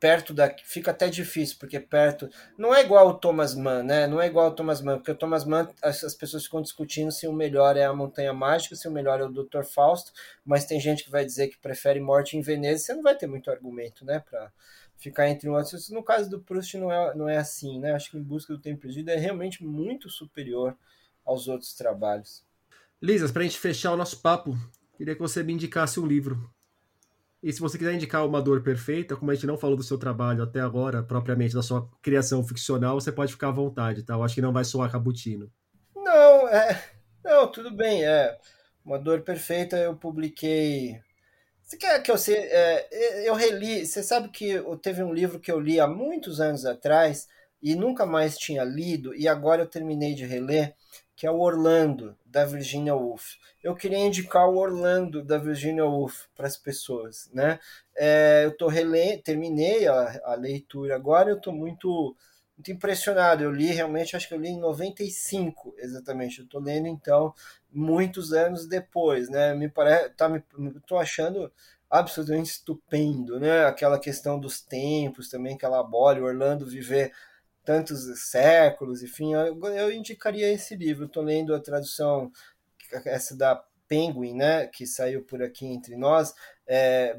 perto 0.00 0.32
da 0.32 0.54
fica 0.64 0.90
até 0.92 1.08
difícil 1.08 1.56
porque 1.58 1.80
perto 1.80 2.28
não 2.56 2.74
é 2.74 2.82
igual 2.82 3.08
o 3.08 3.14
Thomas 3.14 3.54
Mann, 3.54 3.82
né? 3.82 4.06
Não 4.06 4.20
é 4.20 4.26
igual 4.26 4.48
o 4.48 4.54
Thomas 4.54 4.80
Mann 4.80 4.98
porque 4.98 5.10
o 5.10 5.16
Thomas 5.16 5.44
Mann 5.44 5.68
as, 5.82 6.04
as 6.04 6.14
pessoas 6.14 6.44
ficam 6.44 6.62
discutindo 6.62 7.10
se 7.10 7.26
o 7.26 7.32
melhor 7.32 7.76
é 7.76 7.84
a 7.84 7.92
Montanha 7.92 8.32
Mágica, 8.32 8.76
se 8.76 8.86
o 8.86 8.92
melhor 8.92 9.20
é 9.20 9.24
o 9.24 9.32
Dr. 9.32 9.64
Fausto, 9.64 10.12
mas 10.44 10.64
tem 10.64 10.80
gente 10.80 11.04
que 11.04 11.10
vai 11.10 11.24
dizer 11.24 11.48
que 11.48 11.58
prefere 11.58 12.00
Morte 12.00 12.36
em 12.36 12.42
Veneza. 12.42 12.84
Você 12.84 12.94
não 12.94 13.02
vai 13.02 13.16
ter 13.16 13.26
muito 13.26 13.50
argumento, 13.50 14.04
né? 14.04 14.20
Para 14.20 14.52
ficar 14.96 15.28
entre 15.28 15.48
um 15.48 15.54
outro. 15.54 15.76
No 15.90 16.02
caso 16.02 16.30
do 16.30 16.40
Proust 16.40 16.76
não 16.76 16.92
é, 16.92 17.14
não 17.14 17.28
é 17.28 17.36
assim, 17.36 17.78
né? 17.78 17.92
Acho 17.92 18.10
que 18.10 18.18
em 18.18 18.22
busca 18.22 18.52
do 18.52 18.60
tempo 18.60 18.82
perdido 18.82 19.10
é 19.10 19.16
realmente 19.16 19.64
muito 19.64 20.08
superior 20.08 20.76
aos 21.24 21.48
outros 21.48 21.74
trabalhos. 21.74 22.44
Lisas, 23.00 23.30
para 23.30 23.42
a 23.42 23.44
gente 23.44 23.58
fechar 23.58 23.92
o 23.92 23.96
nosso 23.96 24.20
papo, 24.20 24.56
queria 24.98 25.14
que 25.14 25.20
você 25.20 25.42
me 25.42 25.54
indicasse 25.54 25.98
um 25.98 26.06
livro. 26.06 26.50
E 27.42 27.52
se 27.52 27.60
você 27.60 27.78
quiser 27.78 27.94
indicar 27.94 28.26
uma 28.26 28.42
dor 28.42 28.62
perfeita, 28.62 29.16
como 29.16 29.30
a 29.30 29.34
gente 29.34 29.46
não 29.46 29.56
falou 29.56 29.76
do 29.76 29.82
seu 29.82 29.96
trabalho 29.96 30.42
até 30.42 30.60
agora, 30.60 31.02
propriamente 31.02 31.54
da 31.54 31.62
sua 31.62 31.88
criação 32.02 32.44
ficcional, 32.44 33.00
você 33.00 33.12
pode 33.12 33.32
ficar 33.32 33.48
à 33.48 33.52
vontade, 33.52 34.02
tá? 34.02 34.14
Eu 34.14 34.24
acho 34.24 34.34
que 34.34 34.42
não 34.42 34.52
vai 34.52 34.64
soar 34.64 34.90
cabutino. 34.90 35.50
Não, 35.94 36.48
é. 36.48 36.84
Não, 37.24 37.50
tudo 37.50 37.70
bem. 37.70 38.04
É. 38.04 38.36
Uma 38.84 38.98
dor 38.98 39.22
perfeita 39.22 39.76
eu 39.76 39.96
publiquei. 39.96 41.00
Você 41.62 41.76
quer 41.76 42.02
que 42.02 42.10
eu 42.10 42.18
sei? 42.18 42.34
É, 42.36 43.28
eu 43.28 43.34
reli. 43.34 43.86
Você 43.86 44.02
sabe 44.02 44.30
que 44.30 44.60
teve 44.82 45.02
um 45.02 45.14
livro 45.14 45.38
que 45.38 45.52
eu 45.52 45.60
li 45.60 45.78
há 45.78 45.86
muitos 45.86 46.40
anos 46.40 46.66
atrás 46.66 47.28
e 47.62 47.74
nunca 47.74 48.06
mais 48.06 48.36
tinha 48.36 48.64
lido, 48.64 49.14
e 49.14 49.26
agora 49.26 49.62
eu 49.62 49.66
terminei 49.66 50.14
de 50.14 50.24
reler, 50.24 50.74
que 51.18 51.26
é 51.26 51.30
o 51.32 51.40
Orlando, 51.40 52.16
da 52.24 52.44
Virginia 52.44 52.94
Woolf. 52.94 53.34
Eu 53.60 53.74
queria 53.74 53.98
indicar 53.98 54.48
o 54.48 54.56
Orlando, 54.56 55.20
da 55.20 55.36
Virginia 55.36 55.84
Woolf, 55.84 56.26
para 56.36 56.46
as 56.46 56.56
pessoas. 56.56 57.28
Né? 57.34 57.58
É, 57.96 58.42
eu 58.44 58.56
tô 58.56 58.68
rele... 58.68 59.18
terminei 59.18 59.88
a, 59.88 60.20
a 60.22 60.34
leitura 60.36 60.94
agora, 60.94 61.28
eu 61.28 61.36
estou 61.36 61.52
muito, 61.52 62.14
muito 62.56 62.70
impressionado. 62.70 63.42
Eu 63.42 63.50
li 63.50 63.66
realmente, 63.66 64.14
acho 64.14 64.28
que 64.28 64.34
eu 64.34 64.38
li 64.38 64.50
em 64.50 64.60
95, 64.60 65.74
exatamente. 65.78 66.38
Eu 66.38 66.44
estou 66.44 66.60
lendo, 66.60 66.86
então, 66.86 67.34
muitos 67.68 68.32
anos 68.32 68.68
depois. 68.68 69.28
Né? 69.28 69.54
Me 69.54 69.68
parece, 69.68 70.10
tá, 70.10 70.28
me, 70.28 70.40
tô 70.86 70.96
achando 70.96 71.52
absolutamente 71.90 72.50
estupendo, 72.50 73.40
né? 73.40 73.64
Aquela 73.64 73.98
questão 73.98 74.38
dos 74.38 74.60
tempos 74.60 75.28
também 75.28 75.58
que 75.58 75.64
ela 75.64 75.80
aborda, 75.80 76.20
o 76.20 76.24
Orlando 76.24 76.64
viver 76.64 77.12
tantos 77.68 78.30
séculos, 78.30 79.02
enfim, 79.02 79.34
eu, 79.34 79.62
eu 79.62 79.92
indicaria 79.92 80.50
esse 80.50 80.74
livro. 80.74 81.04
Estou 81.04 81.22
lendo 81.22 81.54
a 81.54 81.60
tradução, 81.60 82.32
essa 83.04 83.36
da 83.36 83.62
Penguin, 83.86 84.34
né, 84.34 84.66
que 84.66 84.86
saiu 84.86 85.22
por 85.22 85.42
aqui 85.42 85.66
entre 85.66 85.94
nós, 85.94 86.34
é, 86.66 87.14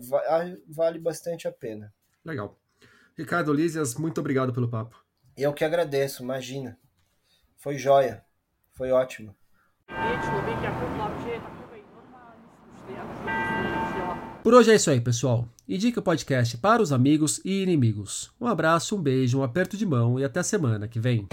vale 0.67 0.97
bastante 0.97 1.47
a 1.47 1.51
pena. 1.51 1.93
Legal. 2.25 2.57
Ricardo 3.15 3.53
Lísias, 3.53 3.93
muito 3.93 4.19
obrigado 4.19 4.51
pelo 4.51 4.67
papo. 4.67 5.05
Eu 5.37 5.53
que 5.53 5.63
agradeço, 5.63 6.23
imagina. 6.23 6.79
Foi 7.55 7.77
joia. 7.77 8.25
Foi 8.71 8.89
ótimo. 8.89 9.35
Por 14.43 14.53
hoje 14.53 14.71
é 14.71 14.75
isso 14.75 14.89
aí, 14.89 15.01
pessoal. 15.01 15.47
Indique 15.67 15.99
o 15.99 16.01
podcast 16.01 16.57
para 16.57 16.81
os 16.81 16.93
amigos 16.93 17.41
e 17.43 17.61
inimigos. 17.61 18.31
Um 18.39 18.47
abraço, 18.47 18.95
um 18.95 19.01
beijo, 19.01 19.39
um 19.39 19.43
aperto 19.43 19.75
de 19.75 19.85
mão 19.85 20.17
e 20.17 20.23
até 20.23 20.39
a 20.39 20.43
semana 20.43 20.87
que 20.87 20.99
vem. 20.99 21.27